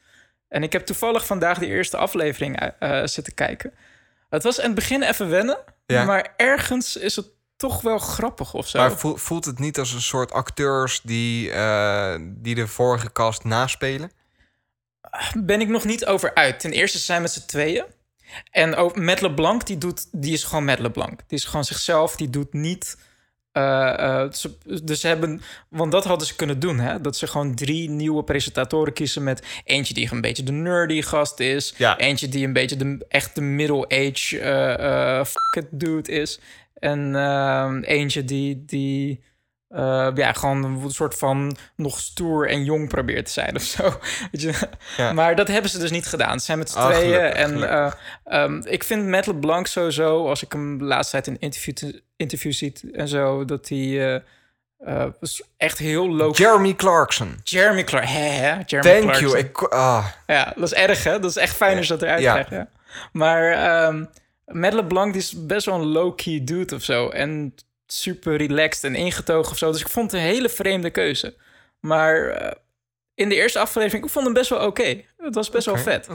[0.47, 2.72] En ik heb toevallig vandaag de eerste aflevering
[3.03, 3.74] zitten kijken.
[4.30, 6.03] Het was in het begin even wennen, Ja.
[6.03, 7.28] maar ergens is het
[7.58, 8.80] toch wel grappig of zo.
[8.80, 13.43] Maar voel- voelt het niet als een soort acteurs die, eh, die de vorige cast
[13.43, 14.12] naspelen?
[15.43, 16.60] ben ik nog niet over uit.
[16.60, 17.86] Ten eerste zijn met z'n tweeën.
[18.51, 21.20] En ook Matt LeBlanc, die, doet, die is gewoon Matt LeBlanc.
[21.28, 22.97] Die is gewoon zichzelf, die doet niet...
[23.51, 25.41] eh, eh, ze, dus ze hebben...
[25.70, 27.01] Want dat hadden ze kunnen doen, hè?
[27.01, 29.45] Dat ze gewoon drie nieuwe presentatoren kiezen met...
[29.64, 31.74] Eentje die een beetje de nerdy gast is.
[31.78, 31.97] Ja.
[31.97, 36.39] Eentje die een beetje de echte middle-age uh, fuck it dude is.
[36.80, 38.63] En eh, eentje die...
[38.65, 39.23] die
[39.67, 43.84] eh, ja, gewoon een soort van nog stoer en jong probeert te zijn of zo.
[44.32, 44.53] Weet je?
[44.97, 45.13] Ja.
[45.13, 46.39] Maar dat hebben ze dus niet gedaan.
[46.39, 47.13] Ze zijn met z'n Ah, tweeën.
[47.13, 47.97] gelukkig, en gelukkig.
[48.23, 51.91] eh, ehm, ik vind Matt LeBlanc sowieso, als ik hem de laatste tijd in interview,
[52.15, 54.23] interview ziet en zo, dat hij
[55.19, 56.36] was echt heel low.
[56.38, 57.39] Jeremy Clarkson.
[57.43, 58.05] Jeremy Clark.
[58.07, 58.55] Hè, hè?
[58.65, 59.28] Jeremy Thank Clarkson.
[59.30, 59.38] you.
[59.39, 61.19] Ik, ah, Ja, dat is erg, hè?
[61.19, 62.32] Dat is echt fijn als je dat eruit Ja.
[62.32, 62.49] krijgt.
[62.49, 62.67] Ja.
[63.11, 64.03] Maar ehm,
[64.51, 67.09] Matt LeBlanc die is best wel een low-key dude of zo.
[67.09, 67.55] En
[67.87, 69.71] super relaxed en ingetogen of zo.
[69.71, 71.35] Dus ik vond het een hele vreemde keuze.
[71.79, 72.51] Maar eh,
[73.17, 75.01] in de eerste aflevering, ik vond hem best wel oké.
[75.17, 76.07] Het was best wel vet.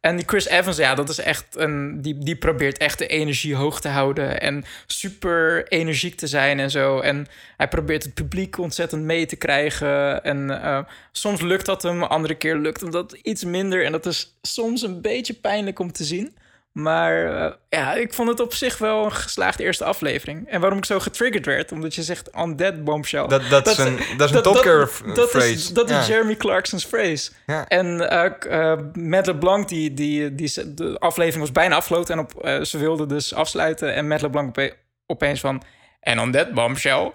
[0.00, 2.02] En die Chris Evans, ja, dat is echt een.
[2.02, 4.40] Die, die probeert echt de energie hoog te houden.
[4.40, 7.00] En super energiek te zijn en zo.
[7.00, 7.26] En
[7.56, 10.24] hij probeert het publiek ontzettend mee te krijgen.
[10.24, 13.84] En eh, soms lukt dat hem, andere keer lukt hem dat iets minder.
[13.84, 16.36] En dat is soms een beetje pijnlijk om te zien.
[16.72, 20.48] Maar eh, ja, ik vond het op zich wel een geslaagde eerste aflevering.
[20.48, 23.26] En waarom ik zo getriggerd werd, omdat je zegt undead bombshell.
[23.26, 25.52] Dat, dat, is een, dat is een Top Gear f- dat phrase.
[25.52, 26.06] Is, dat is.
[26.06, 27.30] Jeremy Clarkson's phrase.
[27.46, 27.68] Ja.
[27.68, 27.98] En
[28.38, 32.12] k- eh, Matt LeBlanc, die, die, die, de aflevering was bijna afgelopen.
[32.14, 33.94] En op, ze wilden dus afsluiten.
[33.94, 35.62] En Matt LeBlanc ope- opeens van...
[36.00, 37.12] En on that bombshell.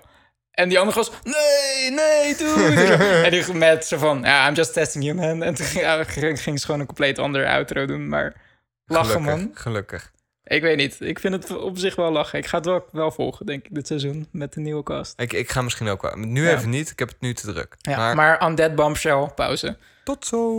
[0.51, 1.12] En die andere was...
[1.24, 2.82] Nee, nee, dude.
[3.26, 4.22] en die met zo van...
[4.24, 5.43] Ja, I'm just testing you, man.
[5.43, 8.08] En toen ja, ging ze gewoon een compleet andere outro doen.
[8.08, 8.34] Maar
[8.86, 9.52] lachen, Gelukkig, man.
[9.54, 10.12] Gelukkig.
[10.44, 10.98] Ik weet niet.
[11.02, 12.40] Ik vind het op zich wel lachen.
[12.40, 14.28] Ik ga het wel, wel volgen, denk ik, dit seizoen.
[14.32, 15.14] Met de nieuwe cast.
[15.22, 16.16] Ik, ik ga misschien ook wel.
[16.16, 16.52] Nu Ja.
[16.56, 16.90] even niet.
[16.92, 17.76] Ik heb het nu te druk.
[17.80, 19.78] Ja, maar, maar, on that bombshell, pauze.
[20.04, 20.52] tot zo.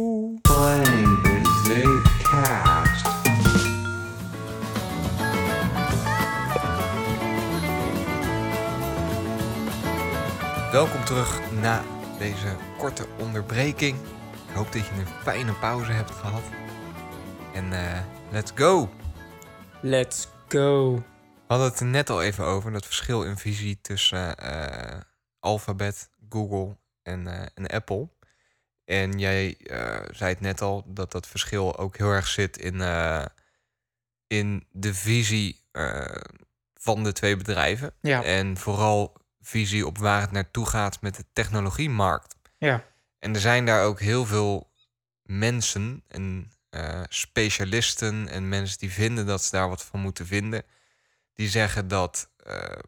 [10.73, 11.83] Welkom terug na
[12.19, 13.97] deze korte onderbreking.
[14.49, 16.43] Ik hoop dat je een fijne pauze hebt gehad.
[17.55, 17.99] En eh,
[18.37, 18.89] let's go!
[19.81, 20.95] Let's go.
[20.95, 21.03] We
[21.47, 25.01] hadden het er net al even over, dat verschil in visie tussen eh,
[25.41, 28.09] Alphabet, Google en, eh, en Apple.
[28.85, 32.81] En jij eh, zei het net al, dat dat verschil ook heel erg zit in,
[34.27, 35.61] in de visie
[36.75, 37.95] van de twee bedrijven.
[38.01, 38.23] Ja.
[38.23, 42.37] En vooral visie op waar het naartoe gaat met de technologiemarkt.
[42.59, 42.85] Ja.
[43.19, 44.73] En er zijn daar ook heel veel
[45.23, 50.65] mensen en eh, specialisten en mensen die vinden dat ze daar wat van moeten vinden.
[51.35, 52.79] Die zeggen dat eh,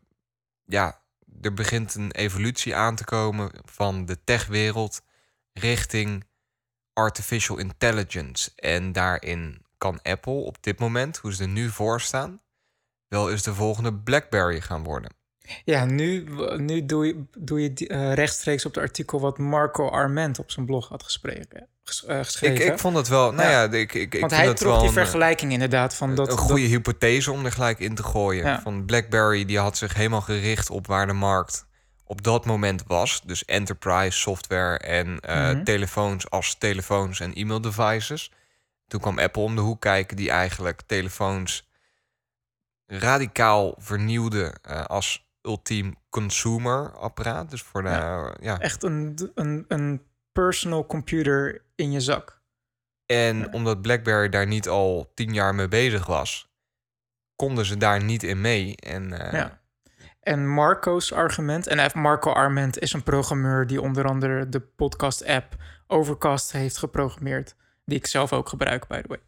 [0.64, 1.02] ja,
[1.40, 5.02] er begint een evolutie aan te komen van de techwereld
[5.52, 6.24] richting
[6.92, 8.50] artificial intelligence.
[8.54, 12.40] En daarin kan Apple op dit moment, hoe ze er nu voor staan,
[13.08, 15.17] wel eens de volgende BlackBerry gaan worden.
[15.64, 16.24] Ja, nu,
[16.56, 20.66] nu doe je, doe je eh, rechtstreeks op het artikel wat Marco Arment op zijn
[20.66, 22.66] blog had gespreken, ges- eh, Ik, geschreven.
[22.72, 23.62] ik vond het wel, nou Ja.
[23.62, 26.14] ja, ik, ik, ik Want vind hij trok wel die een, eh, vergelijking inderdaad van
[26.14, 26.30] dat...
[26.32, 28.44] een goede hypothese om er gelijk in te gooien.
[28.44, 28.60] Ja.
[28.60, 31.66] Van BlackBerry die had zich helemaal gericht op waar de markt
[32.04, 33.22] op dat moment was.
[33.24, 35.64] Dus enterprise software en eh, Mhm.
[35.64, 38.32] telefoons als telefoons en e-mail devices.
[38.86, 41.66] Toen kwam Apple om de hoek kijken die eigenlijk telefoons
[42.86, 47.50] radicaal vernieuwde eh, als ultiem consumer apparaat.
[47.50, 48.34] Dus voor de Ja.
[48.40, 48.58] ja.
[48.58, 52.40] Echt een, een, een personal computer in je zak.
[53.06, 56.52] En omdat BlackBerry daar niet al tien jaar mee bezig was,
[57.36, 58.76] konden ze daar niet in mee.
[58.76, 59.60] En eh, Ja.
[60.20, 66.52] En Marco's argument, en Marco Arment is een programmeur die onder andere de podcast-app Overcast
[66.52, 69.20] heeft geprogrammeerd, die ik zelf ook gebruik, by the way.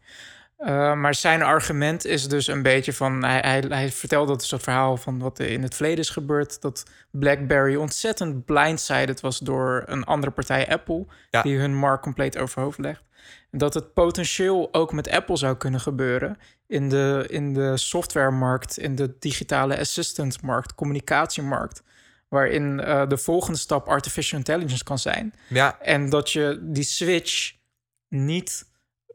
[0.65, 3.23] Uh, maar zijn argument is dus een beetje van.
[3.23, 6.61] Hij, hij, hij vertelde dus dat verhaal van wat er in het verleden is gebeurd.
[6.61, 11.41] Dat BlackBerry ontzettend blindsided was door een andere partij, Apple, Ja.
[11.41, 13.03] die hun markt compleet overhoofd legt.
[13.51, 16.37] Dat het potentieel ook met Apple zou kunnen gebeuren
[16.67, 21.83] in de, in de softwaremarkt, in de digitale assistant-markt, communicatiemarkt.
[22.27, 25.33] Waarin uh, de volgende stap artificial intelligence kan zijn.
[25.49, 25.79] Ja.
[25.79, 27.53] En dat je die switch
[28.07, 28.69] niet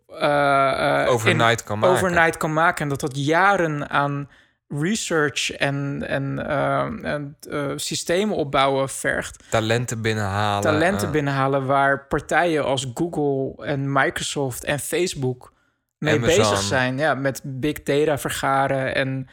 [0.08, 1.96] uh, overnight kan maken.
[1.96, 2.82] Overnight kan maken.
[2.82, 4.28] En dat dat jaren aan
[4.68, 9.44] research en, en, uh, en uh, systemen opbouwen vergt.
[9.50, 10.62] Talenten binnenhalen.
[10.62, 15.52] Talenten binnenhalen waar partijen als Google en Microsoft en Facebook
[15.98, 16.36] mee Amazon.
[16.36, 16.98] bezig zijn.
[16.98, 19.28] Ja, met big data vergaren en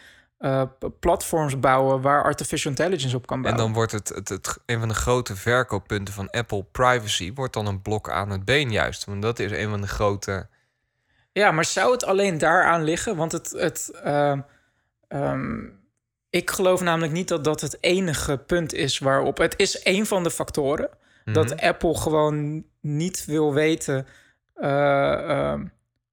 [1.00, 3.62] platforms bouwen waar artificial intelligence op kan bouwen.
[3.62, 7.54] En dan wordt het, het, het, een van de grote verkooppunten van Apple privacy wordt
[7.54, 9.06] dan een blok aan het been juist.
[9.06, 10.48] Want dat is een van de grote.
[11.34, 13.16] Ja, maar zou het alleen daaraan liggen?
[13.16, 13.52] Want het.
[13.52, 14.40] het uh,
[15.08, 15.82] um,
[16.30, 19.38] ik geloof namelijk niet dat dat het enige punt is waarop.
[19.38, 20.90] Het is een van de factoren.
[20.90, 21.34] Mm -hmm.
[21.34, 24.08] Dat Apple gewoon niet wil weten
[24.56, 25.60] uh,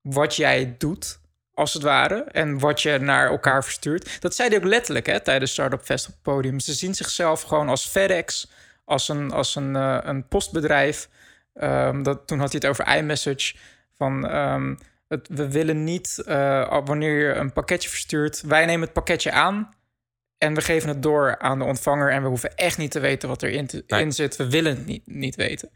[0.01, 1.21] wat jij doet
[1.55, 2.23] als het ware.
[2.23, 4.21] En wat je naar elkaar verstuurt.
[4.21, 6.61] Dat zei hij ook letterlijk hè, tijdens Startup Fest op het podium.
[6.61, 8.51] Ze zien zichzelf gewoon als FedEx,
[8.85, 11.09] als een, als een, uh, een postbedrijf.
[11.55, 13.55] Um, dat, toen had hij het over iMessage.
[13.97, 14.79] Van um,
[15.11, 19.75] het, we willen niet, uh, wanneer je een pakketje verstuurt, wij nemen het pakketje aan.
[20.39, 22.11] En we geven het door aan de ontvanger.
[22.11, 24.01] En we hoeven echt niet te weten wat erin te, nee.
[24.01, 24.37] in zit.
[24.37, 25.71] We willen het niet, niet weten.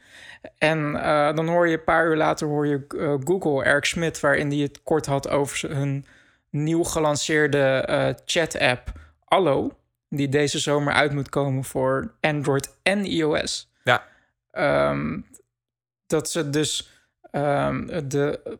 [0.59, 4.21] En uh, dan hoor je een paar uur later hoor je uh, Google, Eric Schmidt,
[4.21, 6.07] waarin die het kort had over hun
[6.51, 8.93] nieuw gelanceerde eh, chat-app
[9.25, 9.79] Allo,
[10.09, 13.73] die deze zomer uit moet komen voor Android en iOS.
[13.83, 14.07] Ja.
[14.51, 15.21] Ehm,
[16.07, 16.94] dat ze dus
[17.35, 18.59] ehm, de,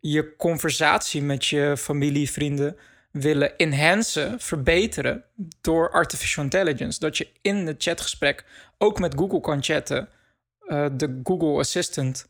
[0.00, 2.76] je conversatie met je familie, vrienden
[3.10, 5.24] willen enhancen, verbeteren
[5.60, 6.98] door artificial intelligence.
[6.98, 8.44] Dat je in het chatgesprek
[8.78, 10.08] ook met Google kan chatten,
[10.66, 12.28] eh, de Google Assistant,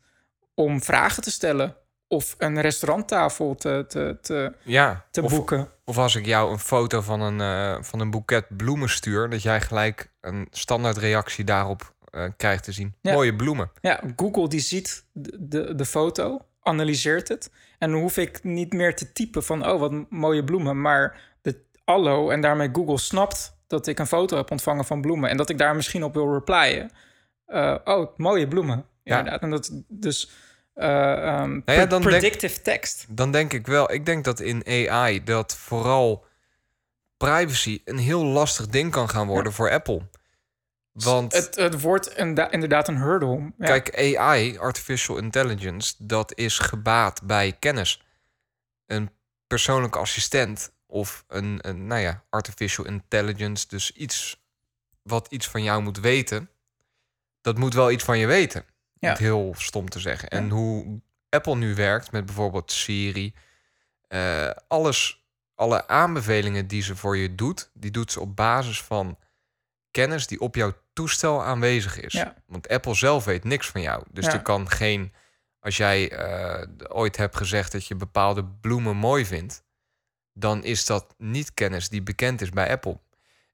[0.53, 1.75] om vragen te stellen
[2.07, 5.69] of een restauranttafel te, te, te, Ja, te boeken.
[5.85, 9.41] of als ik jou een foto van een, eh, van een boeket bloemen stuur, dat
[9.41, 11.95] jij gelijk een standaard reactie daarop
[12.37, 12.95] krijgt te zien.
[13.01, 13.13] Ja.
[13.13, 13.71] Mooie bloemen.
[13.81, 17.51] Ja, Google die ziet de, de, de foto, analyseert het.
[17.79, 20.81] En dan hoef ik niet meer te typen van, oh, wat mooie bloemen.
[20.81, 25.29] Maar de Allo en daarmee Google snapt dat ik een foto heb ontvangen van bloemen.
[25.29, 26.91] En dat ik daar misschien op wil replyen.
[27.45, 28.85] Eh, oh, mooie bloemen.
[29.03, 29.17] Ja.
[29.17, 29.41] Inderdaad.
[29.41, 30.31] En dat dus
[30.73, 33.05] eh, ehm, ja, dan denk- predictive text.
[33.09, 36.25] Dan denk ik wel, ik denk dat in AI dat vooral
[37.17, 40.01] privacy een heel lastig ding kan gaan worden voor Apple.
[41.03, 42.17] Want Het, het wordt
[42.49, 43.53] inderdaad een hurdle.
[43.57, 43.65] Ja.
[43.65, 48.03] Kijk, AI, artificial intelligence, dat is gebaat bij kennis.
[48.85, 49.09] Een
[49.47, 54.45] persoonlijke assistent of een, een nou ja, artificial intelligence, dus iets
[55.01, 56.49] wat iets van jou moet weten,
[57.41, 58.65] dat moet wel iets van je weten.
[58.99, 59.09] Ja.
[59.09, 60.29] Het heel stom te zeggen.
[60.29, 63.35] En hoe Apple nu werkt met bijvoorbeeld Siri,
[64.07, 65.25] eh, alles,
[65.55, 69.17] alle aanbevelingen die ze voor je doet, die doet ze op basis van
[69.91, 72.13] kennis die op jouw toestel aanwezig is.
[72.13, 72.33] Ja.
[72.45, 74.03] Want Apple zelf weet niks van jou.
[74.11, 74.33] Dus Ja.
[74.33, 75.13] er kan geen.
[75.59, 79.63] Als jij eh, ooit hebt gezegd dat je bepaalde bloemen mooi vindt,
[80.33, 82.99] dan is dat niet kennis die bekend is bij Apple.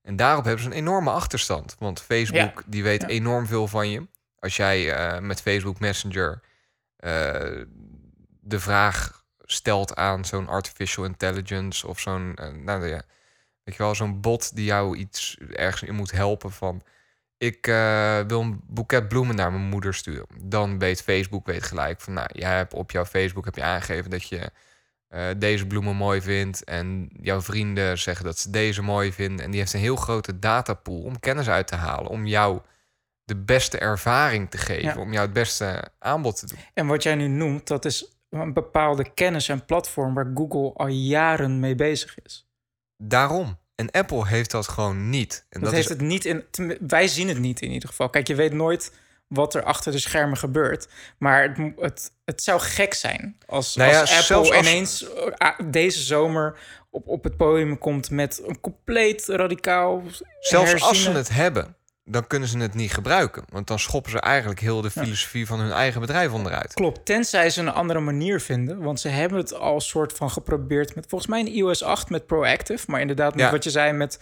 [0.01, 1.75] En daarop hebben ze een enorme achterstand.
[1.79, 2.63] Want Facebook Ja.
[2.65, 4.07] die weet enorm veel van je.
[4.39, 6.41] Als jij eh, met Facebook Messenger
[6.95, 7.11] eh,
[8.41, 12.33] de vraag stelt aan zo'n artificial intelligence of zo'n,
[12.63, 13.01] nou ja,
[13.63, 16.81] weet je wel, zo'n bot die jou iets ergens in moet helpen van,
[17.43, 20.27] ik eh, wil een boeket bloemen naar mijn moeder sturen.
[20.41, 24.09] Dan weet Facebook weet gelijk van, nou, jij hebt op jouw Facebook heb je aangegeven
[24.09, 24.51] dat je
[25.07, 29.51] eh, deze bloemen mooi vindt en jouw vrienden zeggen dat ze deze mooi vinden en
[29.51, 32.59] die heeft een heel grote datapool om kennis uit te halen, om jou
[33.23, 34.97] de beste ervaring te geven, Ja.
[34.97, 36.57] om jou het beste aanbod te doen.
[36.73, 40.87] En wat jij nu noemt, dat is een bepaalde kennis en platform waar Google al
[40.87, 42.47] jaren mee bezig is.
[42.97, 43.57] Daarom.
[43.75, 45.45] En Apple heeft dat gewoon niet.
[45.49, 46.43] En Dat, heeft het niet in.
[46.79, 48.09] Wij zien het niet in ieder geval.
[48.09, 48.91] Kijk, je weet nooit
[49.27, 50.87] wat er achter de schermen gebeurt.
[51.17, 55.05] Maar het, het, het zou gek zijn als, Nou ja, als Apple als- ineens
[55.37, 56.59] eh, deze zomer
[56.89, 60.03] op, op het podium komt met een compleet radicaal.
[60.39, 61.75] Zelfs als ze het hebben,
[62.05, 63.43] dan kunnen ze het niet gebruiken.
[63.49, 66.73] Want dan schoppen ze eigenlijk heel de filosofie van hun eigen bedrijf onderuit.
[66.73, 68.81] Klopt, tenzij ze een andere manier vinden.
[68.81, 72.25] Want ze hebben het al soort van geprobeerd met volgens mij in iOS 8 met
[72.25, 72.91] Proactive.
[72.91, 73.51] Maar inderdaad, met Ja.
[73.51, 74.19] wat je zei met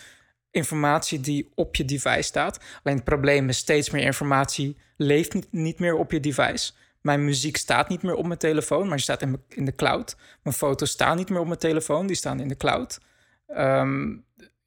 [0.51, 2.59] informatie die op je device staat.
[2.83, 6.71] Alleen het probleem is steeds meer informatie leeft niet, niet meer op je device.
[7.01, 10.15] Mijn muziek staat niet meer op mijn telefoon, maar die staat in de cloud.
[10.43, 12.99] Mijn foto's staan niet meer op mijn telefoon, die staan in de cloud.
[13.47, 14.15] Ehm,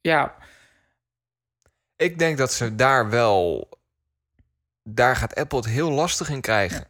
[0.01, 0.35] ja,
[1.95, 3.69] Ik denk dat ze daar wel...
[4.83, 6.87] Daar gaat Apple het heel lastig in krijgen.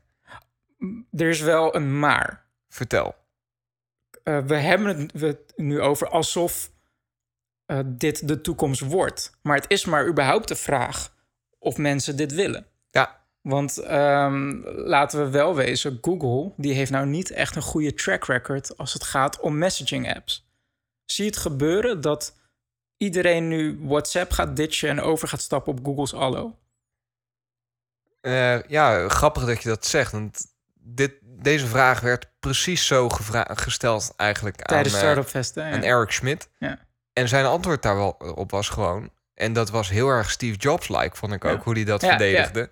[1.12, 2.46] er is wel een maar.
[2.70, 3.16] Vertel.
[4.24, 6.72] Eh, we hebben het we het nu over alsof
[7.66, 9.38] eh, dit de toekomst wordt.
[9.42, 11.14] Maar het is maar überhaupt de vraag
[11.60, 12.68] of mensen dit willen.
[12.92, 17.94] Ja, Want ehm, laten we wel wezen, Google die heeft nou niet echt een goede
[17.94, 20.48] track record als het gaat om messaging apps.
[21.06, 22.36] Zie het gebeuren dat
[22.98, 26.56] iedereen nu WhatsApp gaat ditchen en over gaat stappen op Google's Allo?
[28.22, 30.12] Eh, ja, grappig dat je dat zegt.
[30.12, 35.70] Want dit, deze vraag werd precies zo gesteld eigenlijk Tijdens aan, eh, Startup Fest, hè?
[35.70, 35.76] Ja.
[35.76, 36.50] aan Eric Schmidt.
[36.60, 36.80] Ja.
[37.14, 39.10] En zijn antwoord daar wel op was gewoon...
[39.34, 41.64] En dat was heel erg Steve Jobs-like, vond ik ook, Ja.
[41.64, 42.70] hoe hij dat verdedigde.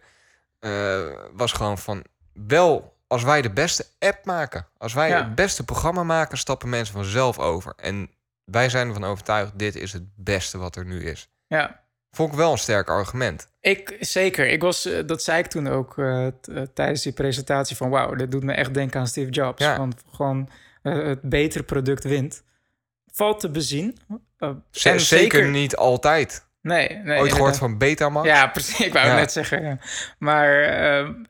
[0.59, 1.01] Eh,
[1.33, 4.67] was gewoon van, wel, als wij de beste app maken...
[4.77, 7.73] als wij het beste programma maken, stappen mensen vanzelf over.
[7.75, 8.09] En
[8.45, 11.29] wij zijn ervan overtuigd, dit is het beste wat er nu is.
[11.47, 11.81] ja.
[12.15, 13.47] Vond ik wel een sterk argument.
[13.61, 14.47] Ik, zeker.
[14.47, 16.33] Ik was, eh, dat zei ik toen ook eh, eh,
[16.73, 17.89] tijdens die presentatie van...
[17.89, 19.63] wauw, dit doet me echt denken aan Steve Jobs.
[19.63, 19.77] Ja.
[19.77, 20.49] Want gewoon
[20.81, 22.43] het betere product wint.
[23.11, 23.97] Valt te bezien.
[24.83, 26.47] En zeker, niet altijd.
[26.61, 27.19] Nee, nee.
[27.19, 28.27] Ooit gehoord van Betamax?
[28.27, 28.79] Ja, precies.
[28.85, 29.11] Ik wou Ja.
[29.11, 29.63] het net zeggen.
[29.63, 29.77] Ja.
[30.17, 30.63] Maar,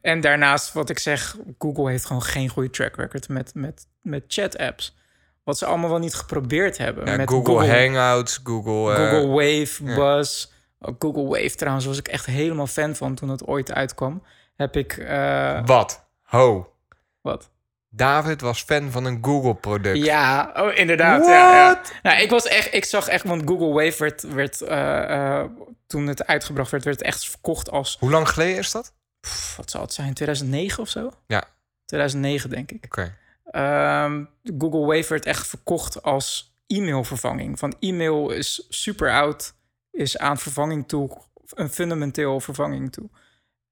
[0.02, 1.35] en daarnaast wat ik zeg...
[1.57, 4.95] Google heeft gewoon geen goede track record met, met, met chat-apps.
[5.44, 7.06] Wat ze allemaal wel niet geprobeerd hebben.
[7.06, 8.94] Ja, met Google, Hangouts, Google...
[8.94, 10.48] eh, Google Wave, Buzz.
[10.80, 14.24] Ook Google Wave trouwens was ik echt helemaal fan van toen het ooit uitkwam.
[14.56, 14.98] Heb ik...
[14.98, 16.06] eh, Wat?
[16.24, 16.74] Ho.
[17.22, 17.52] wat?
[17.95, 19.98] David was fan van een Google-product.
[20.06, 21.26] Ja, oh, inderdaad.
[21.26, 21.82] Ja, ja.
[22.03, 25.44] Nou, ik, was echt, ik zag echt, want Google Wave werd, werd eh,
[25.88, 28.94] toen het uitgebracht werd, werd het echt verkocht als, Hoe lang geleden is dat?
[29.20, 31.11] pff, wat zal het zijn, 2009 of zo?
[31.28, 31.44] Ja.
[31.86, 32.86] 2009 denk ik.
[32.86, 33.15] Oké.
[33.54, 34.24] Ehm,
[34.58, 37.60] Google Wave werd echt verkocht als e-mailvervanging.
[37.60, 39.54] Van e-mail is super oud,
[39.92, 41.18] is aan vervanging toe,
[41.54, 43.10] een fundamenteel vervanging toe.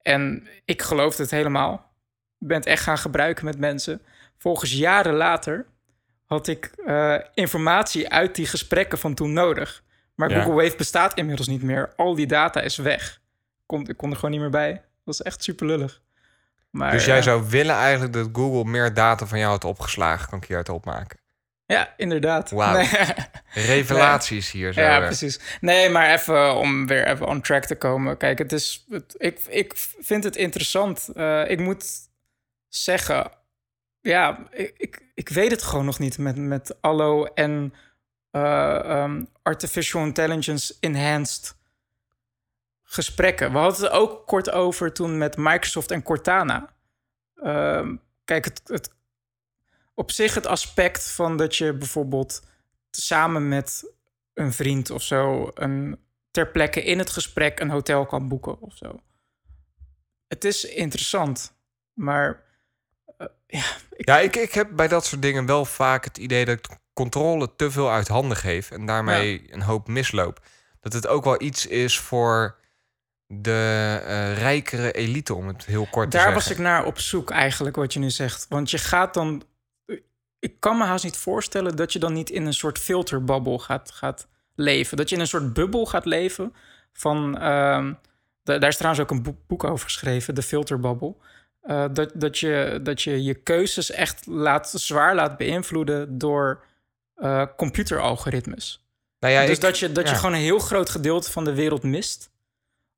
[0.02, 1.92] En ik geloofde het helemaal.
[2.38, 4.02] Ik ben het echt gaan gebruiken met mensen.
[4.38, 5.66] Volgens jaren later
[6.26, 9.82] had ik eh, informatie uit die gesprekken van toen nodig.
[10.14, 10.42] Maar Ja.
[10.42, 11.92] Google Wave bestaat inmiddels niet meer.
[11.96, 13.20] Al die data is weg.
[13.66, 14.72] Kon, ik kon er gewoon niet meer bij.
[14.72, 16.02] Dat was echt super lullig.
[16.72, 20.28] Maar, Dus jij eh, zou willen eigenlijk dat Google meer data van jou had opgeslagen,
[20.28, 21.20] kan ik hieruit opmaken.
[21.66, 22.50] Ja, inderdaad.
[22.50, 22.76] Wauw.
[22.76, 22.88] Nee.
[23.66, 24.80] Revelaties hier zo.
[24.80, 25.40] Ja, precies.
[25.60, 28.16] Nee, maar even om weer even on track te komen.
[28.16, 31.08] Kijk, het is, het, ik, ik vind het interessant.
[31.14, 31.84] Eh, ik moet
[32.68, 33.30] zeggen,
[34.00, 37.74] ja, ik, ik, ik weet het gewoon nog niet met, met Allo en
[38.30, 41.56] eh, ehm, Artificial Intelligence Enhanced
[42.92, 43.52] gesprekken.
[43.52, 46.74] We hadden het ook kort over toen met Microsoft en Cortana.
[47.34, 48.90] Ehm, kijk, het, het,
[49.94, 52.42] op zich het aspect van dat je bijvoorbeeld
[52.90, 53.92] samen met
[54.34, 55.98] een vriend of zo een,
[56.30, 59.00] ter plekke in het gesprek een hotel kan boeken of zo.
[60.28, 61.54] Het is interessant,
[61.92, 62.42] maar
[63.16, 66.44] eh, ja, ik, Ja, ik, ik heb bij dat soort dingen wel vaak het idee
[66.44, 70.40] dat ik controle te veel uit handen geef en daarmee een hoop misloop.
[70.80, 72.60] Dat het ook wel iets is voor
[73.40, 76.42] de eh, rijkere elite, om het heel kort te daar zeggen.
[76.42, 78.46] was ik naar op zoek eigenlijk, wat je nu zegt.
[78.48, 79.42] Want je gaat dan...
[80.38, 83.90] Ik kan me haast niet voorstellen dat je dan niet in een soort filterbabbel gaat,
[83.90, 84.96] gaat leven.
[84.96, 86.54] Dat je in een soort bubbel gaat leven
[86.92, 87.38] van...
[87.38, 87.92] ehm,
[88.42, 91.20] da- daar is trouwens ook een boek, over geschreven, de filterbabbel.
[91.62, 96.64] Eh, dat, dat, je, dat je je keuzes echt laat, zwaar laat beïnvloeden door
[97.14, 98.86] eh, computeralgoritmes.
[99.18, 101.54] Nou ja, dus ik- dat, je, dat je gewoon een heel groot gedeelte van de
[101.54, 102.30] wereld mist.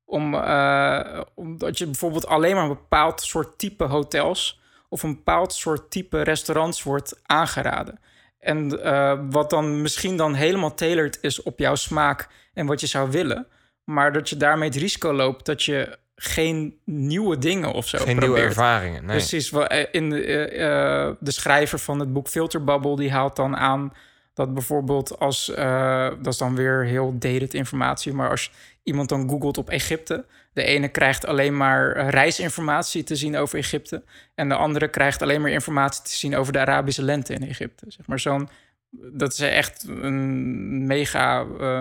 [0.04, 5.52] Om, eh, omdat je bijvoorbeeld alleen maar een bepaald soort type hotels of een bepaald
[5.52, 7.98] soort type restaurants wordt aangeraden.
[8.38, 12.86] En eh, wat dan misschien dan helemaal tailored is op jouw smaak en wat je
[12.86, 13.46] zou willen.
[13.84, 18.18] Maar dat je daarmee het risico loopt dat je geen nieuwe dingen of zo Geen
[18.18, 19.04] nieuwe ervaringen.
[19.04, 19.16] Nee.
[19.16, 19.52] Precies.
[19.52, 22.96] eh, In de, de schrijver van het boek Filterbubble...
[22.96, 23.92] die haalt dan aan
[24.34, 25.50] dat bijvoorbeeld als...
[25.54, 28.12] eh, dat is dan weer heel dated informatie...
[28.12, 28.52] maar als
[28.82, 30.24] iemand dan googelt op Egypte...
[30.52, 34.04] de ene krijgt alleen maar eh, reisinformatie te zien over Egypte...
[34.34, 36.36] en de andere krijgt alleen maar informatie te zien...
[36.36, 37.84] over de Arabische lente in Egypte.
[37.88, 38.48] Zeg maar zo'n...
[38.90, 41.80] Dat is echt een mega eh,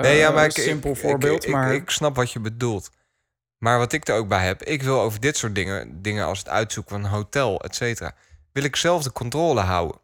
[0.00, 1.44] Nee, ja, maar ik, simpel ik- voorbeeld.
[1.44, 2.90] ik, maar ik, ik snap wat je bedoelt.
[3.58, 6.38] Maar wat ik er ook bij heb, ik wil over dit soort dingen, dingen als
[6.38, 8.12] het uitzoeken van een hotel, et cetera,
[8.52, 10.00] wil ik zelf de controle houden.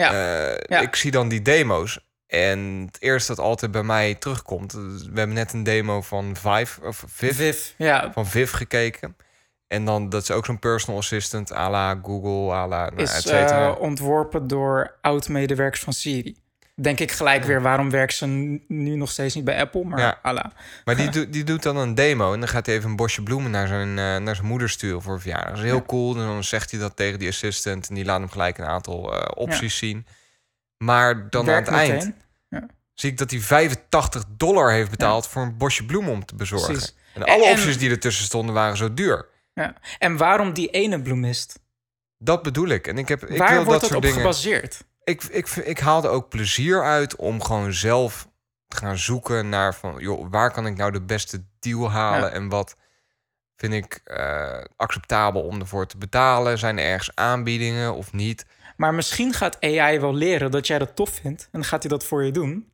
[0.00, 0.12] Ja.
[0.12, 0.80] Eh, Ja.
[0.80, 2.08] Ik zie dan die demo's.
[2.26, 6.86] En het eerste dat altijd bij mij terugkomt, we hebben net een demo van Vive
[6.86, 9.16] of Viv, Viv, ja, van Viv gekeken.
[9.66, 13.00] En dan dat is ook zo'n personal assistant à la Google, à la nou, et
[13.00, 13.68] is cetera.
[13.68, 16.36] eh, ontworpen door oud-medewerkers van Siri.
[16.82, 18.26] Denk ik gelijk weer, waarom werkt ze
[18.68, 19.84] nu nog steeds niet bij Apple?
[19.84, 20.18] Maar Ja.
[20.22, 20.52] ala.
[20.84, 23.22] Maar die, doet- die doet dan een demo en dan gaat hij even een bosje
[23.22, 25.48] bloemen naar zijn, eh, naar zijn moeder sturen voor verjaardag.
[25.48, 26.14] Dat is heel cool.
[26.14, 29.14] En dan zegt hij dat tegen die assistant en die laat hem gelijk een aantal
[29.14, 30.06] eh, opties zien.
[30.76, 32.12] Maar dan aan het eind
[32.94, 36.72] zie ik dat hij 85 dollar heeft betaald voor een bosje bloemen om te bezorgen.
[36.72, 36.94] Precies.
[37.14, 39.26] En alle En- opties die ertussen stonden waren zo duur.
[39.54, 39.74] Ja.
[39.98, 41.60] En waarom die ene bloemist?
[42.18, 42.86] Dat bedoel ik.
[42.86, 44.20] En ik, heb, ik Waar wil wordt dat dat soort op dingen.
[44.20, 44.84] gebaseerd?
[45.10, 48.28] Ik, ik, ik haalde ook plezier uit om gewoon zelf
[48.68, 52.34] te gaan zoeken naar van, joh, waar kan ik nou de beste deal halen Ja.
[52.34, 52.76] en wat
[53.56, 56.58] vind ik eh, acceptabel om ervoor te betalen?
[56.58, 58.46] Zijn er ergens aanbiedingen of niet?
[58.76, 61.42] Maar misschien gaat AI wel leren dat jij dat tof vindt.
[61.42, 62.72] En dan gaat hij dat voor je doen.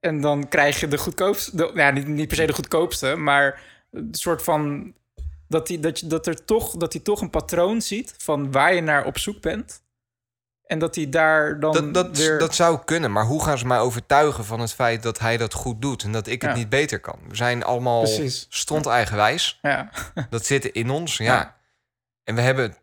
[0.00, 1.56] En dan krijg je de goedkoopste...
[1.56, 3.60] De, ja, niet, niet per se de goedkoopste, maar
[3.90, 4.92] een soort van...
[5.48, 8.74] Dat hij, dat, je, dat, er toch, dat hij toch een patroon ziet van waar
[8.74, 9.82] je naar op zoek bent.
[10.72, 12.38] En dat hij daar dan Dat, dat, weer...
[12.38, 15.52] dat zou kunnen, maar hoe gaan ze mij overtuigen van het feit dat hij dat
[15.52, 17.18] goed doet en dat ik het niet beter kan?
[17.28, 18.46] We zijn allemaal Precies.
[18.48, 19.58] stond eigenwijs.
[19.62, 19.90] Ja.
[20.30, 21.24] Dat zit in ons, ja.
[21.24, 21.56] Ja.
[22.24, 22.76] En we hebben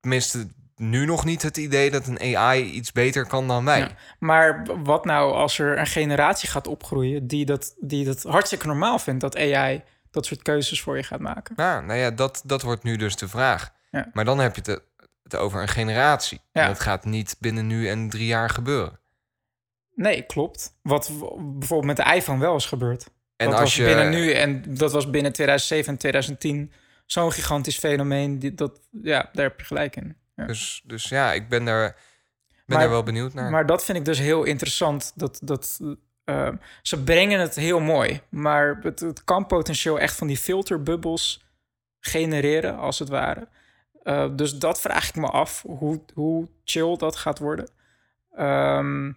[0.00, 0.46] tenminste
[0.76, 3.78] nu nog niet het idee dat een AI iets beter kan dan wij.
[3.78, 3.90] Ja.
[4.18, 8.98] Maar wat nou als er een generatie gaat opgroeien die dat, die dat hartstikke normaal
[8.98, 11.54] vindt dat AI dat soort keuzes voor je gaat maken?
[11.56, 13.72] Ja, nou ja, dat, dat wordt nu dus de vraag.
[13.90, 14.10] Ja.
[14.12, 14.82] Maar dan heb je het,
[15.24, 16.40] het over een generatie.
[16.52, 16.62] Ja.
[16.62, 18.98] En dat gaat niet binnen nu en drie jaar gebeuren.
[19.94, 20.78] Nee, klopt.
[20.82, 23.10] Wat bijvoorbeeld met de iPhone wel is gebeurd.
[23.36, 26.72] En dat als was je, binnen nu en dat was binnen 2007 en 2010
[27.06, 28.38] zo'n gigantisch fenomeen.
[28.38, 30.16] Die, dat, ja, daar heb je gelijk in.
[30.36, 30.46] Ja.
[30.46, 33.50] Dus, dus ja, ik ben daar, ben Maar- daar wel benieuwd naar.
[33.50, 35.12] Maar dat vind ik dus heel interessant.
[35.14, 35.80] Dat, dat,
[36.24, 36.48] eh,
[36.82, 38.20] ze brengen het heel mooi.
[38.28, 41.44] Maar het, het kan potentieel echt van die filterbubbels
[42.00, 43.48] genereren, als het ware.
[44.04, 47.68] Eh, dus dat vraag ik me af, hoe, hoe chill dat gaat worden.
[48.30, 49.12] Ehm,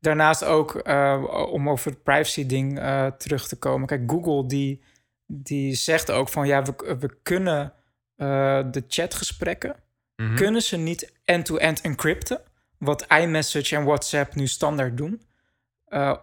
[0.00, 3.86] daarnaast ook, eh, om over het privacy-ding eh, terug te komen.
[3.86, 4.82] Kijk, Google die,
[5.26, 6.46] die zegt ook van...
[6.46, 7.72] ja, we, we kunnen
[8.70, 9.76] de chatgesprekken...
[10.16, 10.34] Mhm.
[10.34, 12.40] kunnen ze niet end-to-end encrypten...
[12.78, 15.22] wat iMessage en WhatsApp nu standaard doen...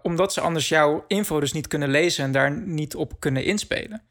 [0.01, 2.23] Omdat ze anders jouw info dus niet kunnen lezen...
[2.23, 4.01] en daar niet op kunnen inspelen.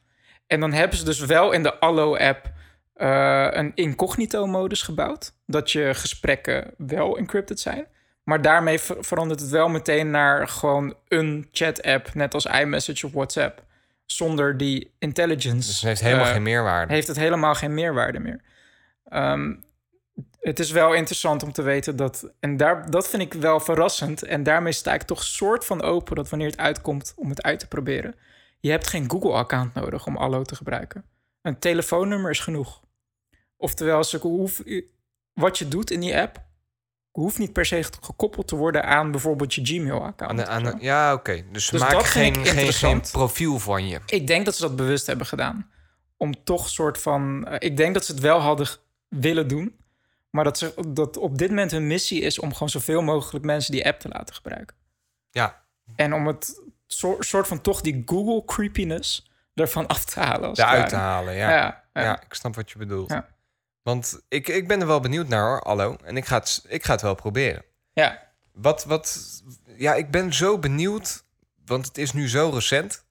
[0.46, 2.52] En dan hebben ze dus wel in de Allo-app...
[2.94, 5.32] eh, een incognito-modus gebouwd...
[5.46, 7.86] dat je gesprekken wel encrypted zijn...
[8.24, 13.12] Maar daarmee ver- verandert het wel meteen naar gewoon een chat-app, net als iMessage of
[13.12, 13.64] WhatsApp.
[14.06, 15.68] Zonder die intelligence.
[15.68, 16.92] dus het heeft helemaal eh, geen meerwaarde.
[16.92, 18.40] Heeft het helemaal geen meerwaarde meer.
[19.04, 19.54] Ehm,
[20.40, 22.30] het is wel interessant om te weten dat.
[22.40, 24.22] En daar, dat vind ik wel verrassend.
[24.22, 27.58] En daarmee sta ik toch soort van open dat wanneer het uitkomt om het uit
[27.58, 28.14] te proberen.
[28.60, 31.04] Je hebt geen Google-account nodig om Allo te gebruiken.
[31.42, 32.82] Een telefoonnummer is genoeg.
[33.56, 34.62] Oftewel, ze hoef,
[35.32, 36.42] wat je doet in die app
[37.10, 40.38] hoeft niet per se gekoppeld te worden aan bijvoorbeeld je Gmail-account.
[40.80, 41.44] Ja, oké.
[41.52, 44.00] Dus ze Dus vind geen, geen, geen profiel van je.
[44.06, 45.70] Ik denk dat ze dat bewust hebben gedaan.
[46.16, 47.46] Om toch soort van.
[47.46, 48.68] eh, ik denk dat ze het wel hadden
[49.08, 49.76] willen doen.
[50.30, 53.72] Maar dat, ze, dat op dit moment hun missie is om gewoon zoveel mogelijk mensen
[53.72, 54.76] die app te laten gebruiken.
[55.30, 55.62] Ja,
[55.96, 60.50] En om het soort, soort van toch die Google creepiness ervan af te halen.
[60.58, 61.34] Eruit te halen.
[61.34, 61.50] Ja.
[61.50, 62.22] Ja, Ja, ja.
[62.22, 63.10] ik snap wat je bedoelt.
[63.10, 63.28] Ja.
[63.84, 65.96] Want ik, ik ben er wel benieuwd naar hoor, Allo.
[66.04, 67.64] En ik ga het, ik ga het wel proberen.
[67.92, 68.22] Ja.
[68.52, 69.18] Wat, wat,
[69.76, 71.24] ja, ik ben zo benieuwd,
[71.64, 73.04] want het is nu zo recent.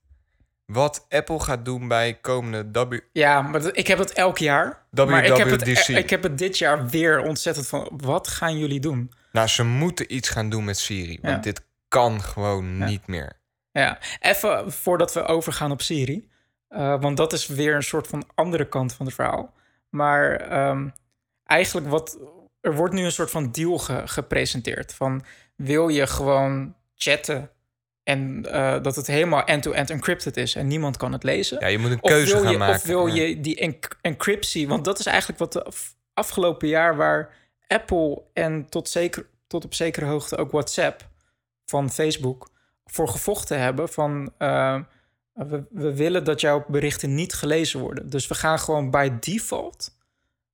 [0.66, 2.98] Wat Apple gaat doen bij komende W.
[3.12, 4.86] Ja, maar ik heb het elk jaar.
[4.90, 5.88] Maar ik heb het, WWDC.
[5.88, 7.90] ik heb het dit jaar weer ontzettend van...
[7.96, 9.12] Wat gaan jullie doen?
[9.32, 11.18] Nou, ze moeten iets gaan doen met Siri.
[11.22, 11.40] Want Ja.
[11.40, 12.84] dit kan gewoon Ja.
[12.86, 13.32] niet meer.
[13.72, 16.28] Ja, even voordat we overgaan op Siri.
[16.68, 19.53] eh, want dat is weer een soort van andere kant van het verhaal.
[19.94, 20.88] Maar ehm,
[21.44, 22.18] eigenlijk wat...
[22.60, 24.94] Er wordt nu een soort van deal ge- gepresenteerd.
[24.94, 25.24] Van
[25.56, 27.50] wil je gewoon chatten...
[28.02, 30.54] en eh, dat het helemaal end-to-end encrypted is...
[30.54, 31.60] en niemand kan het lezen?
[31.60, 32.74] Ja, je moet een Of keuze gaan je, maken.
[32.74, 33.22] Of wil Ja.
[33.22, 34.68] je die enc- encryptie...
[34.68, 36.96] want dat is eigenlijk wat de af- afgelopen jaar...
[36.96, 37.30] waar
[37.66, 41.08] Apple en tot, zeker, tot op zekere hoogte ook WhatsApp
[41.64, 42.50] van Facebook...
[42.84, 44.32] voor gevochten hebben van...
[44.38, 44.80] eh,
[45.34, 48.10] we, we willen dat jouw berichten niet gelezen worden.
[48.10, 49.96] Dus we gaan gewoon by default...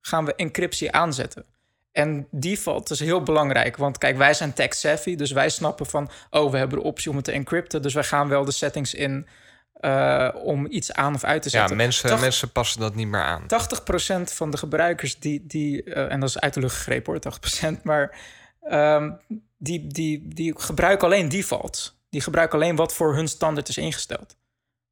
[0.01, 1.45] gaan we encryptie aanzetten.
[1.91, 3.77] En default is heel belangrijk.
[3.77, 5.15] Want kijk, wij zijn tech savvy.
[5.15, 6.09] Dus wij snappen van...
[6.29, 7.81] oh, we hebben de optie om het te encrypten.
[7.81, 9.27] Dus wij gaan wel de settings in...
[9.73, 11.77] eh, om iets aan of uit te Ja, zetten.
[11.77, 13.41] mensen, Tach- mensen passen dat niet meer aan.
[13.41, 17.75] 80% van de gebruikers die, die eh, en dat is uit de lucht gegrepen hoor,
[17.77, 18.17] 80%, maar
[18.61, 19.11] ehm,
[19.57, 21.99] die, die, die gebruiken alleen defaults.
[22.09, 24.35] Die gebruiken alleen wat voor hun standaard is ingesteld.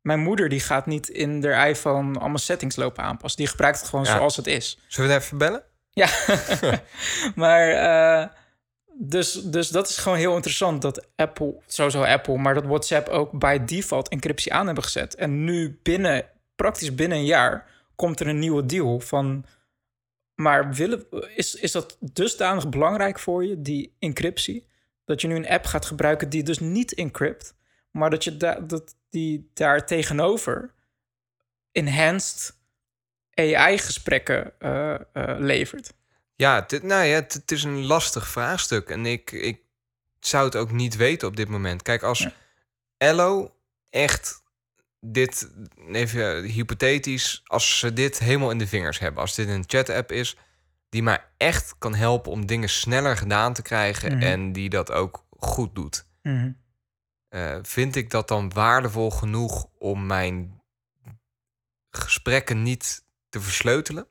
[0.09, 3.39] Mijn moeder die gaat niet in haar iPhone allemaal settings lopen aanpassen.
[3.39, 4.15] Die gebruikt het gewoon Ja.
[4.15, 4.77] zoals het is.
[4.87, 5.63] Zullen we het even bellen?
[5.89, 6.09] Ja,
[7.43, 8.27] maar eh,
[8.93, 13.39] dus, dus dat is gewoon heel interessant dat Apple, sowieso Apple, maar dat WhatsApp ook
[13.39, 15.15] bij default encryptie aan hebben gezet.
[15.15, 16.25] En nu binnen,
[16.55, 19.45] praktisch binnen een jaar, komt er een nieuwe deal van.
[20.35, 21.05] Maar willen,
[21.35, 24.67] is, is dat dusdanig belangrijk voor je, die encryptie?
[25.05, 27.53] Dat je nu een app gaat gebruiken die dus niet encrypt,
[27.91, 30.73] maar dat je da dat die daar tegenover
[31.71, 32.57] enhanced
[33.33, 34.99] AI-gesprekken eh, eh,
[35.39, 35.93] levert.
[36.35, 38.89] Ja, het, nou ja, het, is een lastig vraagstuk.
[38.89, 39.61] En ik, ik
[40.19, 41.81] zou het ook niet weten op dit moment.
[41.81, 42.33] Kijk, als Ja.
[42.97, 43.55] Ello
[43.89, 44.43] echt
[44.99, 45.51] dit,
[45.91, 50.37] even hypothetisch, als ze dit helemaal in de vingers hebben, als dit een chat-app is,
[50.89, 54.21] die mij echt kan helpen om dingen sneller gedaan te krijgen Mhm.
[54.21, 56.05] en die dat ook goed doet.
[57.29, 60.61] Eh, vind ik dat dan waardevol genoeg om mijn
[61.89, 64.07] gesprekken niet te versleutelen?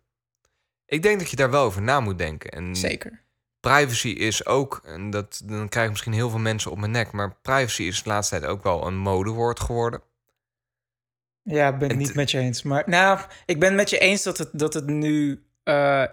[0.87, 2.51] Ik denk dat je daar wel over na moet denken.
[2.51, 3.23] En Zeker.
[3.61, 7.13] privacy is ook, en dat, dan krijg ik misschien heel veel mensen op mijn nek,
[7.13, 10.03] maar privacy is de laatste tijd ook wel een modewoord geworden.
[11.43, 12.63] Ja, ben ik niet met je eens.
[12.63, 16.05] Maar nou, ik ben het met je eens dat het, dat het nu, eh,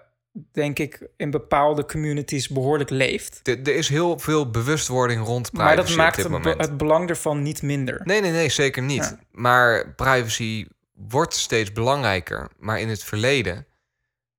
[0.51, 3.39] denk ik, in bepaalde communities behoorlijk leeft.
[3.47, 7.09] Er is heel veel bewustwording rond privacy maar dat op maakt het, be- het belang
[7.09, 8.01] ervan niet minder.
[8.03, 9.03] Nee, nee, nee, zeker niet.
[9.03, 9.19] Ja.
[9.31, 12.49] Maar privacy wordt steeds belangrijker.
[12.59, 13.65] Maar in het verleden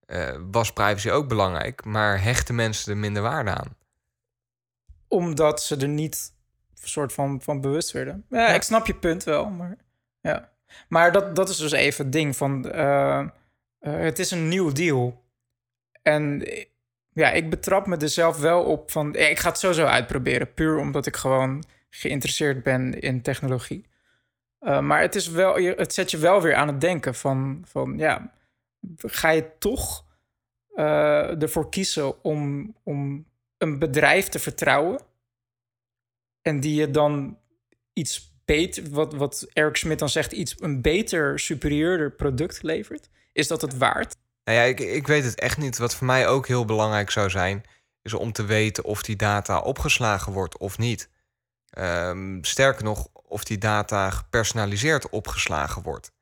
[0.07, 3.77] eh, was privacy ook belangrijk, maar hechten mensen er minder waarde aan.
[5.09, 6.33] Omdat ze er niet
[6.83, 8.25] soort van, van bewust werden.
[8.31, 8.55] Ja, Ja.
[8.55, 9.77] ik snap je punt wel, maar
[10.21, 10.51] ja.
[10.89, 12.71] Maar dat, dat is dus even het ding van...
[12.71, 13.29] eh, eh,
[13.81, 15.25] het is een nieuw deal.
[16.07, 16.43] En
[17.13, 19.15] ja, ik betrap me er zelf wel op van...
[19.15, 20.55] ik ga het sowieso uitproberen.
[20.55, 23.87] Puur omdat ik gewoon geïnteresseerd ben in technologie.
[24.61, 27.63] Uh, maar het, is wel, het zet je wel weer aan het denken van...
[27.67, 28.33] van ja,
[28.97, 30.05] ga je toch
[30.75, 33.27] uh, ervoor kiezen om, om
[33.59, 35.01] een bedrijf te vertrouwen...
[36.43, 37.39] en die je dan
[37.93, 38.91] iets beter...
[38.91, 40.33] wat, wat Eric Schmidt dan zegt...
[40.33, 43.09] iets een beter, superieurder product levert?
[43.33, 44.17] Is dat het waard?
[44.47, 45.79] Nou ja, ik, ik weet het echt niet.
[45.79, 47.65] Wat voor mij ook heel belangrijk zou zijn,
[48.03, 51.09] is om te weten of die data opgeslagen wordt of niet.
[51.71, 56.13] Ehm, sterker nog, of die data gepersonaliseerd opgeslagen wordt.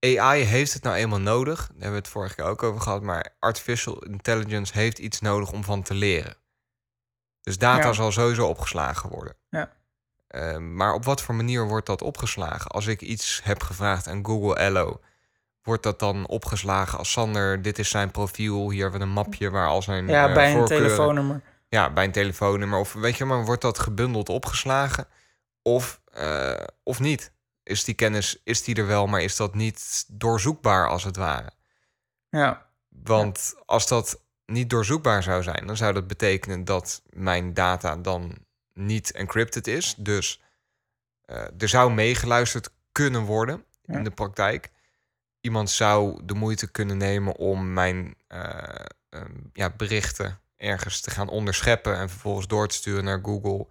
[0.00, 1.58] AI heeft het nou eenmaal nodig.
[1.58, 3.02] Daar hebben we het vorige keer ook over gehad.
[3.02, 6.36] Maar artificial intelligence heeft iets nodig om van te leren.
[7.40, 7.92] Dus data Ja.
[7.92, 9.36] zal sowieso opgeslagen worden.
[9.50, 9.72] Ja.
[10.28, 12.70] Ehm, maar op wat voor manier wordt dat opgeslagen?
[12.70, 15.00] Als ik iets heb gevraagd aan Google Allo,
[15.66, 19.50] wordt dat dan opgeslagen als Sander, dit is zijn profiel, hier hebben we een mapje
[19.50, 21.42] waar al zijn Ja, eh, bij een telefoonnummer.
[21.68, 22.78] Ja, bij een telefoonnummer.
[22.78, 25.06] Of weet je, maar wordt dat gebundeld opgeslagen?
[25.62, 27.32] Of, eh, of niet?
[27.62, 31.50] Is die kennis, is die er wel, maar is dat niet doorzoekbaar als het ware?
[32.28, 32.66] Ja.
[32.88, 38.34] Want als dat niet doorzoekbaar zou zijn, dan zou dat betekenen dat mijn data dan
[38.72, 39.94] niet encrypted is.
[39.98, 40.42] Dus
[41.24, 44.70] eh, er zou meegeluisterd kunnen worden in de praktijk.
[45.46, 48.58] Iemand zou de moeite kunnen nemen om mijn eh,
[49.08, 53.66] ehm, ja, berichten ergens te gaan onderscheppen en vervolgens door te sturen naar Google,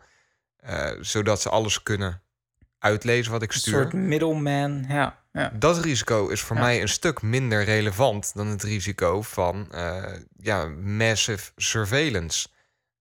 [0.57, 2.22] eh, zodat ze alles kunnen
[2.80, 3.73] uitlezen wat ik Een stuur.
[3.73, 5.23] soort middleman, ja.
[5.31, 5.52] ja.
[5.53, 6.61] Dat risico is voor Ja.
[6.61, 12.47] mij een stuk minder relevant dan het risico van eh, ja, massive surveillance.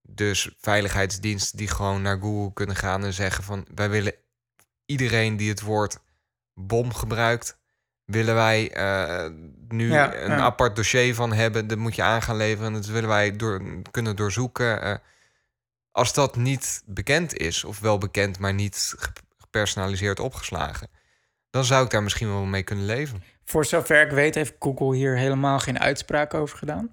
[0.02, 4.14] Dus veiligheidsdiensten die gewoon naar Google kunnen gaan en zeggen van wij willen
[4.86, 5.98] iedereen die het woord
[6.54, 7.62] bom gebruikt,
[8.04, 9.30] willen wij eh,
[9.68, 10.36] nu Ja, een ja.
[10.38, 11.66] apart dossier van hebben.
[11.66, 12.72] Dat moet je aan gaan leveren.
[12.72, 14.82] Dat willen wij door, kunnen doorzoeken.
[14.82, 14.94] Eh,
[15.90, 19.08] als dat niet bekend is, of wel bekend, maar niet ge-
[19.38, 20.88] gepersonaliseerd opgeslagen,
[21.50, 23.22] dan zou ik daar misschien wel mee kunnen leven.
[23.44, 26.90] Voor zover ik weet heeft Google hier helemaal geen uitspraak over gedaan.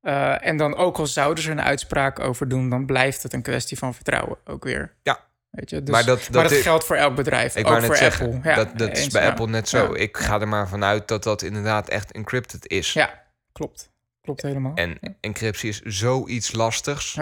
[0.00, 3.42] Eh, en dan ook al zouden ze een uitspraak over doen, dan blijft het een
[3.42, 4.94] kwestie van vertrouwen ook weer.
[5.02, 5.18] Ja.
[5.54, 5.82] Weet je?
[5.82, 7.56] Dus, maar dat, geldt voor elk bedrijf.
[7.56, 8.50] Ik ook voor zeggen, Apple.
[8.50, 9.28] Ja, dat, dat is bij ja.
[9.28, 9.92] Apple net zo.
[9.92, 9.98] Ja.
[10.00, 12.92] Ik ga er maar vanuit dat dat inderdaad echt encrypted is.
[12.92, 13.22] Ja,
[13.52, 13.90] klopt.
[14.20, 14.74] Klopt helemaal.
[14.74, 17.18] En encryptie is zoiets lastigs.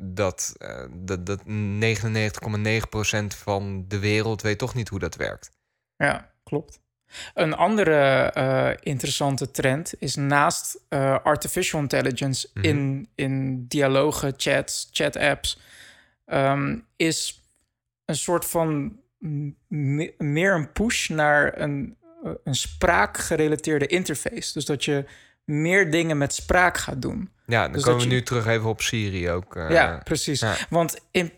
[0.00, 1.50] Dat, eh, dat, dat 99,9%
[3.36, 5.50] van de wereld weet toch niet hoe dat werkt.
[5.96, 6.80] Ja, klopt.
[7.34, 12.64] Een andere eh, interessante trend is naast eh, artificial intelligence Mhm.
[12.66, 15.58] in, in dialogen, chats, chat-apps,
[16.24, 17.37] ehm, is
[18.08, 18.96] een soort van
[19.68, 21.96] me- meer een push naar een,
[22.44, 24.52] een spraakgerelateerde interface.
[24.52, 25.04] Dus dat je
[25.44, 27.30] meer dingen met spraak gaat doen.
[27.46, 29.56] Ja, dan Dus komen we je- nu terug even op Siri ook.
[29.56, 30.40] eh, ja, precies.
[30.40, 30.54] ja.
[30.70, 31.32] Want in,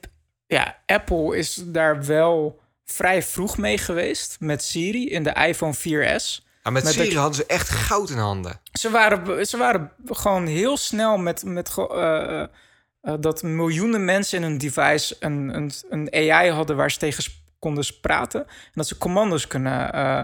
[0.47, 6.47] ja, Apple is daar wel vrij vroeg mee geweest met Siri in de iPhone 4S.
[6.63, 8.61] Maar met, Met Siri dat- hadden ze echt goud in handen.
[8.73, 12.49] Ze waren, ze waren gewoon heel snel met, met ge-
[13.01, 17.25] eh, dat miljoenen mensen in een device een, een, een AI hadden waar ze tegen
[17.59, 18.41] konden praten.
[18.47, 20.23] En dat ze commando's kunnen eh,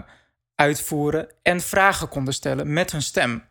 [0.55, 3.43] uitvoeren en vragen konden stellen met hun stem.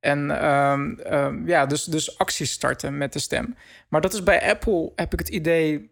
[0.00, 3.56] En ehm, ehm, ja, dus, dus acties starten met de stem.
[3.88, 5.90] Maar dat is bij Apple, heb ik het idee,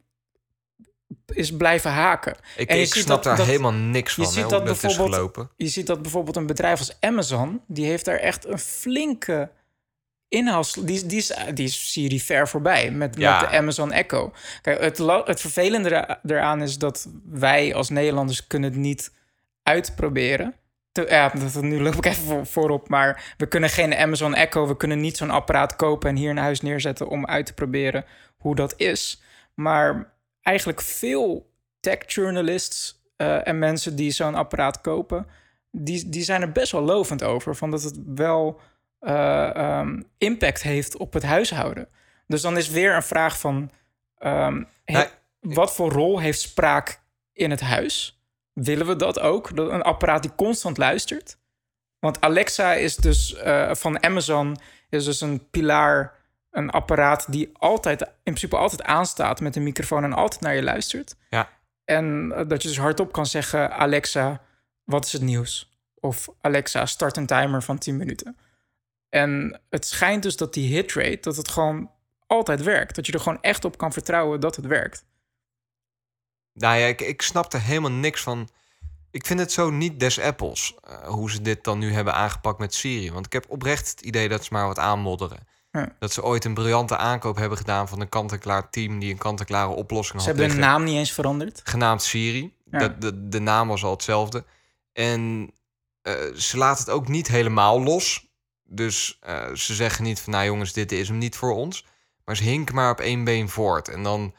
[1.27, 2.37] is blijven haken.
[2.57, 4.49] Ik, En je ik ziet snap dat- daar dat- helemaal niks je van, ziet hè,
[4.49, 5.53] dat hoe dat is bijvoorbeeld-.
[5.57, 9.51] Je ziet dat bijvoorbeeld een bedrijf als Amazon, die heeft daar echt een flinke
[10.35, 10.73] inhouds...
[10.73, 13.41] Die, is- die, is, die is Siri ver voorbij met, Ja.
[13.41, 14.33] met de Amazon Echo.
[14.63, 19.13] Kijk, het, het vervelende era- eraan is dat wij als Nederlanders kunnen het niet
[19.63, 20.55] uitproberen.
[20.93, 24.67] Te, ja, dat, nu loop ik even voor- voorop, maar we kunnen geen Amazon Echo...
[24.67, 27.09] we kunnen niet zo'n apparaat kopen en hier in huis neerzetten...
[27.09, 28.05] om uit te proberen
[28.37, 29.23] hoe dat is.
[29.55, 30.13] Maar
[30.43, 31.51] eigenlijk veel
[31.81, 35.27] tech-journalists eh, en mensen die zo'n apparaat kopen...
[35.77, 37.57] Die, die zijn er best wel lovend over.
[37.57, 38.61] Van dat het wel
[39.05, 41.89] eh, ehm, impact heeft op het huishouden.
[42.27, 43.71] Dus dan is weer een vraag van...
[44.19, 45.07] ehm, Nou,
[45.41, 47.01] wat voor rol heeft spraak
[47.33, 48.23] in het huis?
[48.53, 49.57] Willen we dat ook?
[49.57, 51.37] Dat- Een apparaat die constant luistert?
[51.99, 54.57] Want Alexa is dus eh, van Amazon...
[54.91, 56.13] is dus een pilaar,
[56.51, 57.33] een apparaat...
[57.33, 60.05] die altijd, in principe altijd aanstaat met een microfoon...
[60.05, 61.15] en altijd naar je luistert.
[61.31, 61.49] Ja.
[61.85, 63.73] En eh, dat je dus hardop kan zeggen...
[63.73, 64.41] Alexa,
[64.85, 65.73] wat is het nieuws?
[66.01, 68.37] Of Alexa, start een timer van 10 minuten.
[69.15, 71.19] En het schijnt dus dat die hitrate...
[71.21, 71.91] dat het gewoon
[72.27, 72.95] altijd werkt.
[72.95, 75.05] Dat je er gewoon echt op kan vertrouwen dat het werkt.
[76.53, 78.49] Nou ja, ik, ik snap er helemaal niks van.
[79.11, 82.59] Ik vind het zo niet des Apples, eh, hoe ze dit dan nu hebben aangepakt
[82.59, 83.13] met Siri.
[83.13, 85.47] Want ik heb oprecht het idee dat ze maar wat aanmodderen.
[85.73, 85.95] Ja.
[85.99, 89.73] Dat ze ooit een briljante aankoop hebben gedaan van een kant-en-klaar team die een kant-en-klare
[89.73, 91.61] oplossing Ze had hebben de naam niet eens veranderd.
[91.65, 92.55] genaamd Siri.
[92.71, 92.79] Ja.
[92.79, 94.45] Dat, de, de naam was al hetzelfde.
[94.93, 95.51] En
[96.03, 98.33] eh, ze laten het ook niet helemaal los.
[98.75, 101.87] Dus eh, ze zeggen niet van, nou jongens, dit is hem niet voor ons.
[102.25, 103.89] Maar ze hinken maar op één been voort.
[103.89, 104.35] En dan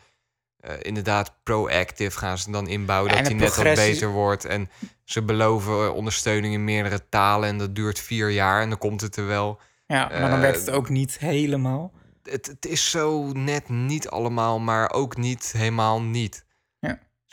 [0.60, 4.46] eh, inderdaad proactive gaan ze dan inbouwen Ja, dat hij net wat beter wordt.
[4.46, 4.70] En
[5.04, 7.50] ze beloven eh, ondersteuning in meerdere talen.
[7.50, 9.60] En dat duurt vier jaar en dan komt het er wel.
[9.88, 11.92] Ja, maar dan werkt het ook niet helemaal.
[12.24, 16.45] Het, het is zo net niet allemaal, maar ook niet helemaal niet.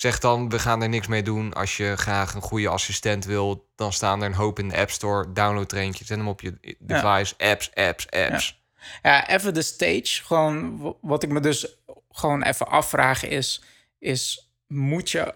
[0.03, 1.53] Zeg dan, we gaan er niks mee doen.
[1.53, 4.91] Als je graag een goede assistent wil, dan staan er een hoop in de App
[4.91, 5.33] Store.
[5.33, 7.35] Download er eentje, zet hem op je device.
[7.39, 8.63] Apps, apps, apps.
[9.03, 10.25] Ja, even de stage.
[10.25, 11.77] Gewoon wat ik me dus
[12.11, 13.63] gewoon even afvraag is,
[13.99, 15.35] is moet je,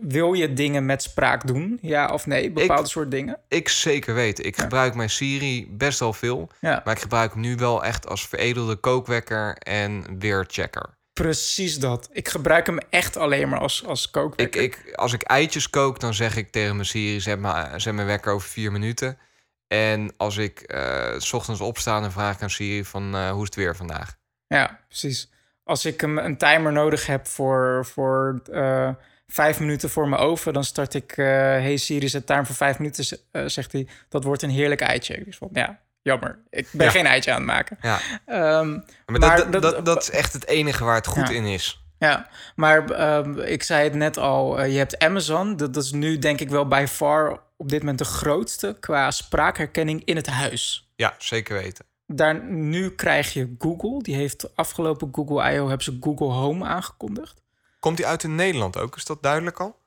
[0.00, 1.78] wil je dingen met spraak doen?
[1.82, 2.50] Ja of nee?
[2.50, 3.38] Bepaalde Ik- soort dingen?
[3.48, 4.44] Ik zeker weten.
[4.44, 6.50] Ik gebruik mijn Siri best wel veel.
[6.60, 11.00] Maar ik gebruik hem nu wel echt als veredelde kookwekker en weerchecker.
[11.12, 12.08] Precies dat.
[12.12, 14.62] Ik gebruik hem echt alleen maar als, als Ik, kookwekker.
[14.62, 17.20] ik, als ik eitjes kook, dan zeg ik tegen mijn Siri...
[17.20, 19.18] zet, me, zet mijn wekker over vier minuten.
[19.66, 23.14] En als ik eh, s ochtends opsta, dan vraag ik aan Siri van...
[23.14, 24.16] eh, hoe is het weer vandaag?
[24.46, 25.30] Ja, precies.
[25.64, 28.90] Als ik hem een timer nodig heb voor, voor eh,
[29.26, 31.12] vijf minuten voor mijn oven, dan start ik.
[31.16, 33.18] hey Siri, zet timer voor vijf minuten.
[33.50, 35.14] zegt hij, dat wordt een heerlijk eitje.
[35.14, 36.38] Ik van, ja, jammer.
[36.50, 36.92] Ik ben Ja.
[36.92, 37.78] geen eitje aan het maken.
[37.80, 38.70] Ja, Ehm,
[39.06, 41.34] maar, Maar dat, dat, dat- is echt het enige waar het goed Ja.
[41.34, 41.84] in is.
[41.98, 45.56] ja, maar ehm, ik zei het net al, eh, je hebt Amazon.
[45.56, 49.10] Dat, dat is nu denk ik wel bij far op dit moment de grootste qua
[49.10, 50.90] spraakherkenning in het huis.
[50.96, 51.84] Ja, zeker weten.
[52.06, 54.02] Daar, nu krijg je Google.
[54.02, 55.66] Die heeft afgelopen Google I.O.
[55.68, 57.42] hebben ze Google Home aangekondigd.
[57.80, 58.96] Komt die uit in Nederland ook?
[58.96, 59.80] Is dat duidelijk al?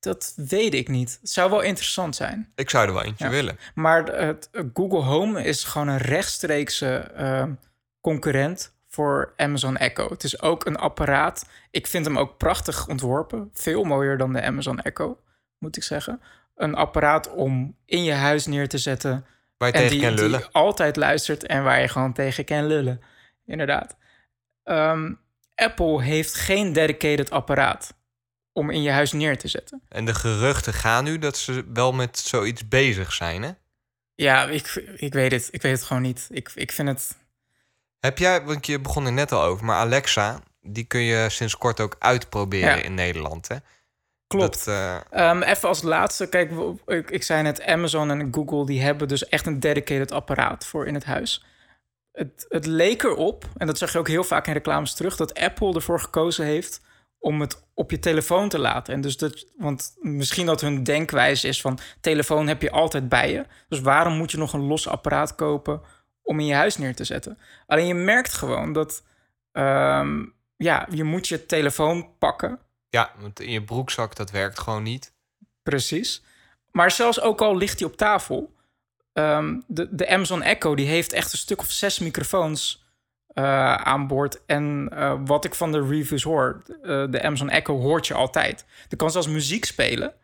[0.00, 1.18] Dat weet ik niet.
[1.20, 2.52] Het zou wel interessant zijn.
[2.54, 3.30] Ik zou er wel eentje Ja.
[3.30, 3.58] willen.
[3.74, 7.44] Maar het, eh, Google Home is gewoon een rechtstreekse eh,
[8.00, 10.08] concurrent voor Amazon Echo.
[10.08, 11.48] Het is ook een apparaat.
[11.70, 13.50] Ik vind hem ook prachtig ontworpen.
[13.52, 15.18] Veel mooier dan de Amazon Echo,
[15.58, 16.20] moet ik zeggen.
[16.56, 19.26] Een apparaat om in je huis neer te zetten.
[19.58, 20.38] Waar je En tegen die, kan lullen.
[20.40, 23.00] die altijd luistert en waar je gewoon tegen kan lullen.
[23.46, 23.96] Inderdaad.
[24.64, 25.12] Ehm,
[25.54, 27.94] Apple heeft geen dedicated apparaat
[28.56, 29.82] om in je huis neer te zetten.
[29.88, 33.50] En de geruchten gaan nu dat ze wel met zoiets bezig zijn, hè?
[34.14, 35.48] Ja, ik, ik weet het.
[35.50, 36.28] Ik weet het gewoon niet.
[36.30, 37.16] Ik, ik vind het...
[38.00, 41.56] Heb jij, want je begon er net al over, maar Alexa, die kun je sinds
[41.56, 42.82] kort ook uitproberen Ja.
[42.82, 43.56] in Nederland, hè?
[44.26, 44.64] Klopt.
[44.64, 46.52] Dat, eh, Ehm, even als laatste, kijk,
[46.86, 50.86] ik, ik zei net, Amazon en Google die hebben dus echt een dedicated apparaat voor
[50.86, 51.44] in het huis.
[52.12, 55.34] Het, het leek erop, en dat zag je ook heel vaak in reclames terug, dat
[55.34, 56.80] Apple ervoor gekozen heeft
[57.18, 58.94] om het op je telefoon te laten.
[58.94, 63.32] En dus dat, want misschien dat hun denkwijze is van telefoon heb je altijd bij
[63.32, 63.44] je.
[63.68, 65.80] Dus waarom moet je nog een los apparaat kopen
[66.22, 67.38] om in je huis neer te zetten?
[67.66, 69.02] Alleen je merkt gewoon dat
[69.52, 70.24] ehm,
[70.56, 72.60] ja, je moet je telefoon pakken
[72.96, 75.12] ja, want in je broekzak, dat werkt gewoon niet.
[75.62, 76.22] Precies.
[76.70, 78.54] Maar zelfs ook al ligt die op tafel.
[79.12, 82.85] ehm, de, de Amazon Echo die heeft echt een stuk of zes microfoons
[83.36, 84.44] eh, aan boord.
[84.46, 88.64] En eh, wat ik van de reviews hoor, eh, de Amazon Echo hoort je altijd.
[88.88, 90.14] Er kan zelfs muziek spelen.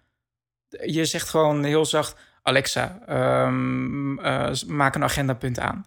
[0.68, 5.86] Je zegt gewoon heel zacht: Alexa, ehm, eh, maak een agendapunt aan.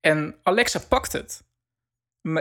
[0.00, 1.42] En Alexa pakt het.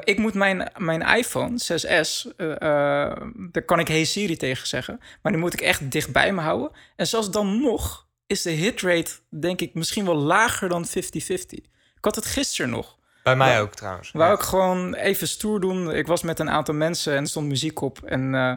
[0.03, 3.21] Ik moet mijn, mijn iPhone 6S, eh, eh,
[3.51, 4.99] daar kan ik Hey Siri tegen zeggen.
[5.21, 6.71] Maar die moet ik echt dicht bij me houden.
[6.95, 11.65] En zelfs dan nog is de hitrate, denk ik, misschien wel lager dan 50-50.
[11.95, 12.98] Ik had het gisteren nog.
[13.37, 13.59] Bij mij Ja.
[13.59, 14.11] ook trouwens.
[14.11, 14.33] Wou Ja.
[14.35, 15.91] ik gewoon even stoer doen.
[15.91, 18.03] Ik was met een aantal mensen en er stond muziek op.
[18.03, 18.51] En eh,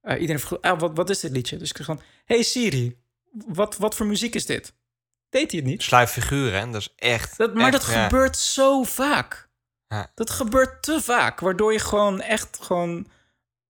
[0.00, 1.56] eh, iedereen vroeg, ah, wat, wat is dit liedje?
[1.56, 2.96] Dus ik zei gewoon, hey Siri,
[3.46, 4.72] wat, wat voor muziek is dit?
[5.28, 5.82] Deed hij het niet?
[5.82, 6.70] Sluipfiguren, hè?
[6.70, 7.36] Dat is echt...
[7.38, 8.02] Dat, maar echt, dat ja.
[8.04, 9.48] gebeurt zo vaak.
[9.88, 10.10] Ja.
[10.14, 13.06] Dat gebeurt te vaak, waardoor je gewoon echt gewoon...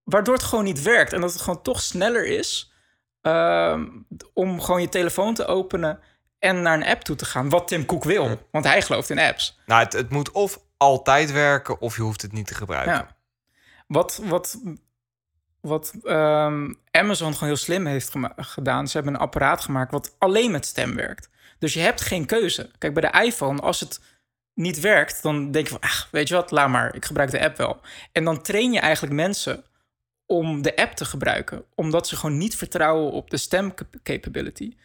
[0.04, 2.72] Waardoor het gewoon niet werkt en dat het gewoon toch sneller is...
[3.20, 3.86] ehm,
[4.32, 6.00] om gewoon je telefoon te openen
[6.38, 7.48] en naar een app toe te gaan.
[7.48, 9.58] Wat Tim Cook wil, want hij gelooft in apps.
[9.66, 12.92] Nou, het, het moet of altijd werken, of je hoeft het niet te gebruiken.
[12.92, 13.16] Ja.
[13.86, 14.58] Wat, wat,
[15.60, 18.88] wat ehm, Amazon gewoon heel slim heeft gedaan...
[18.88, 21.30] ze hebben een apparaat gemaakt wat alleen met stem werkt.
[21.58, 22.70] Dus je hebt geen keuze.
[22.78, 24.00] Kijk, bij de iPhone, als het
[24.54, 25.22] niet werkt...
[25.22, 26.94] dan denk je van, ach, weet je wat, laat maar.
[26.94, 27.80] Ik gebruik de app wel.
[28.12, 29.64] En dan train je eigenlijk mensen
[30.26, 31.64] om de app te gebruiken.
[31.74, 34.76] Omdat ze gewoon niet vertrouwen op de stemcapability.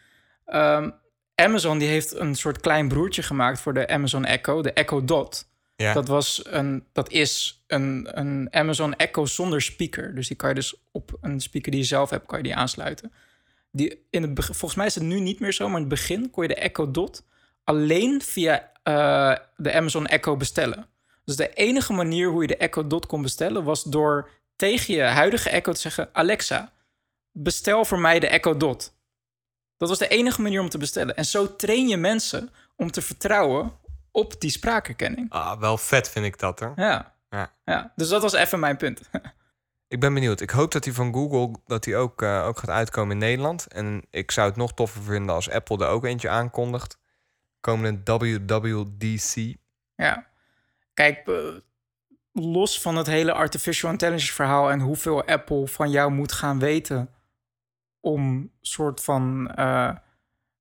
[0.45, 0.89] Ehm
[1.35, 5.45] Amazon die heeft een soort klein broertje gemaakt voor de Amazon Echo, de Echo Dot.
[5.76, 5.93] Ja.
[5.93, 10.15] Dat, was een, dat is een, een Amazon Echo zonder speaker.
[10.15, 12.55] Dus die kan je dus op een speaker die je zelf hebt, kan je die
[12.55, 13.11] aansluiten.
[13.72, 16.30] Die in het, volgens mij is het nu niet meer zo, maar in het begin
[16.30, 17.23] kon je de Echo Dot
[17.64, 20.88] alleen via eh, de Amazon Echo bestellen.
[21.26, 25.01] Dus de enige manier hoe je de Echo Dot kon bestellen was door tegen je
[25.01, 26.72] huidige Echo te zeggen: Alexa,
[27.31, 28.92] bestel voor mij de Echo Dot.
[29.89, 31.15] Dat was de enige manier om te bestellen.
[31.15, 33.72] En zo train je mensen om te vertrouwen
[34.11, 35.31] op die spraakherkenning.
[35.31, 36.73] Ah, wel vet vind ik dat, hoor.
[36.76, 37.15] Ja.
[37.30, 37.53] Ja.
[37.65, 37.91] ja.
[37.95, 39.01] Dus dat was even mijn punt.
[39.88, 40.41] Ik ben benieuwd.
[40.41, 43.68] Ik hoop dat hij van Google dat hij ook, eh, ook gaat uitkomen in Nederland.
[43.68, 46.97] En ik zou het nog toffer vinden als Apple er ook eentje aankondigt.
[47.60, 49.55] Komende WWDC.
[49.95, 50.27] Ja.
[50.93, 51.35] Kijk, eh,
[52.31, 57.10] los van het hele artificial intelligence verhaal en hoeveel Apple van jou moet gaan weten
[58.03, 59.89] om soort van eh,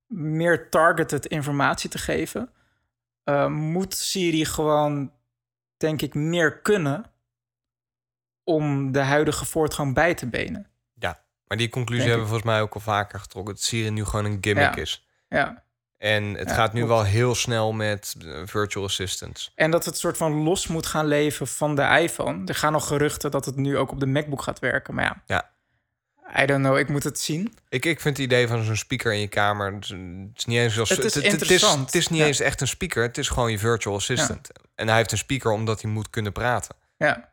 [0.06, 2.50] meer targeted informatie te geven,
[3.24, 5.12] eh, moet Siri gewoon,
[5.76, 7.04] denk ik, meer kunnen
[8.44, 10.66] om de huidige voortgang bij te benen.
[10.94, 13.54] Ja, maar die conclusie Denk hebben we volgens mij ook al vaker getrokken.
[13.54, 14.80] Dat Siri nu gewoon een gimmick Ja.
[14.80, 15.06] is.
[15.28, 15.62] Ja.
[15.98, 19.52] En het Ja, gaat nu wel heel snel met eh, virtual assistants.
[19.54, 22.46] En dat het soort van los moet gaan leven van de iPhone.
[22.46, 24.94] Er gaan nog geruchten dat het nu ook op de MacBook gaat werken.
[24.94, 25.50] Maar ja, Ja.
[26.42, 27.54] I don't know, ik moet het zien.
[27.68, 29.72] Ik, ik vind het idee van zo'n speaker in je kamer...
[29.72, 29.98] Het is, het
[30.38, 31.86] is niet eens als, Het is het, interessant.
[31.86, 32.26] Het is, niet Ja.
[32.26, 33.02] eens echt een speaker.
[33.02, 34.48] Het is gewoon je virtual assistant.
[34.74, 36.76] En hij heeft een speaker omdat hij moet kunnen praten.
[36.96, 37.30] Ja.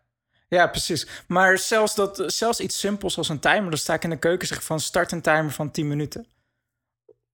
[0.47, 1.07] Ja, precies.
[1.27, 4.41] Maar zelfs, dat, zelfs iets simpels als een timer, dan sta ik in de keuken
[4.49, 6.27] en zeg van start een timer van 10 minuten.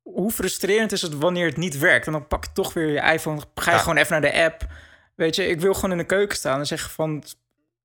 [0.01, 2.05] Hoe frustrerend is het wanneer het niet werkt?
[2.05, 3.81] En dan pak je toch weer je iPhone, ga je Ja.
[3.83, 4.65] gewoon even naar de app.
[5.15, 7.23] Weet je, ik wil gewoon in de keuken staan en zeggen van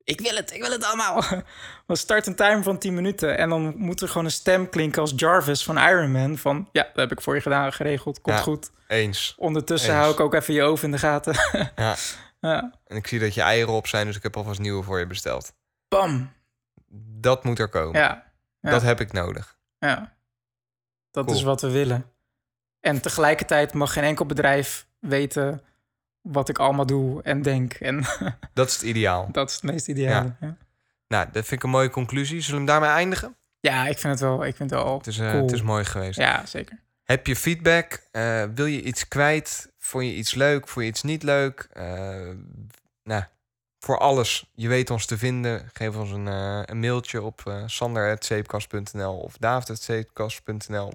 [0.04, 1.22] ik wil het, ik wil het allemaal.
[1.86, 5.00] Dan start een timer van 10 minuten en dan moet er gewoon een stem klinken
[5.00, 8.36] als Jarvis van Iron Man van ja, dat heb ik voor je gedaan, geregeld, komt
[8.36, 8.42] Ja.
[8.42, 8.70] goed.
[8.86, 9.34] Eens.
[9.38, 9.98] Ondertussen Eens.
[10.00, 11.34] hou ik ook even je oven in de gaten.
[11.76, 11.96] Ja.
[12.40, 12.72] ja.
[12.86, 15.06] En ik zie dat je eieren op zijn, dus ik heb alvast nieuwe voor je
[15.06, 15.52] besteld.
[15.88, 16.32] Bam.
[17.20, 18.00] Dat moet er komen.
[18.00, 18.32] Ja.
[18.60, 18.70] ja.
[18.70, 19.56] Dat heb ik nodig.
[19.78, 20.16] Ja.
[21.10, 21.36] Dat Cool.
[21.36, 22.10] is wat we willen.
[22.80, 25.62] En tegelijkertijd mag geen enkel bedrijf weten
[26.22, 27.72] wat ik allemaal doe en denk.
[27.72, 28.04] En
[28.54, 29.28] Dat is het ideaal.
[29.32, 30.34] dat is het meest ideale.
[30.40, 30.46] Ja.
[30.46, 30.56] Ja.
[31.08, 32.40] Nou, dat vind ik een mooie conclusie.
[32.40, 33.36] Zullen we hem daarmee eindigen?
[33.60, 35.42] ik vind het wel, ik vind het wel Het is, eh, cool.
[35.42, 36.18] het is mooi geweest.
[36.18, 36.78] Ja, zeker.
[37.02, 38.02] Heb je feedback?
[38.10, 39.72] Eh, wil je iets kwijt?
[39.78, 40.68] Vond je iets leuk?
[40.68, 41.68] Vond je iets niet leuk?
[41.72, 41.84] Eh,
[43.04, 43.22] nou,
[43.78, 44.50] voor alles.
[44.54, 45.70] Je weet ons te vinden.
[45.72, 46.26] Geef ons een,
[46.70, 50.92] een mailtje op sander.zeepkast.nl of david.zeepkast.nl.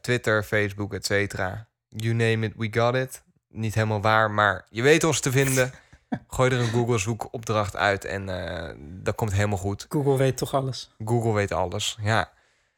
[0.00, 1.68] Twitter, Facebook, et cetera.
[1.88, 3.22] You name it, we got it.
[3.54, 5.72] Niet helemaal waar, maar je weet ons te vinden.
[6.28, 9.86] Gooi er een Google zoekopdracht uit en eh, dat komt helemaal goed.
[9.88, 10.94] Google weet toch alles.
[11.04, 12.30] Google weet alles, ja.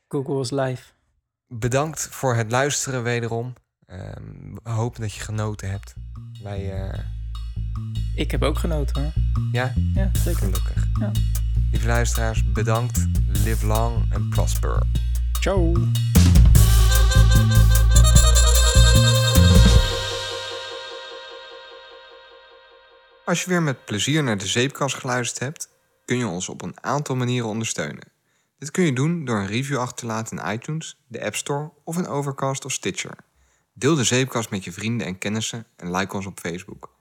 [0.09, 0.83] Google is live.
[1.49, 3.53] Bedankt voor het luisteren wederom.
[3.87, 5.95] Ehm, we hopen dat je genoten hebt.
[6.43, 6.99] Wij, eh,
[8.15, 9.13] Ik heb ook genoten hoor.
[9.53, 10.39] ja, Ja, zeker.
[10.39, 10.87] gelukkig.
[11.01, 11.11] Ja.
[11.71, 13.07] Lieve luisteraars, bedankt.
[13.45, 14.83] Live long and prosper.
[15.41, 15.73] Ciao.
[23.27, 25.69] Als je weer met plezier naar de zeepkast geluisterd hebt,
[26.05, 28.13] kun je ons op een aantal manieren ondersteunen.
[28.59, 31.73] Dit kun je doen door een review achter te laten in iTunes, de App Store
[31.85, 33.17] of in Overcast of Stitcher.
[33.73, 36.95] Deel de zeepkast met je vrienden en kennissen en like ons op Facebook.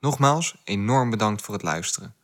[0.00, 2.14] Nogmaals, enorm bedankt voor het luisteren.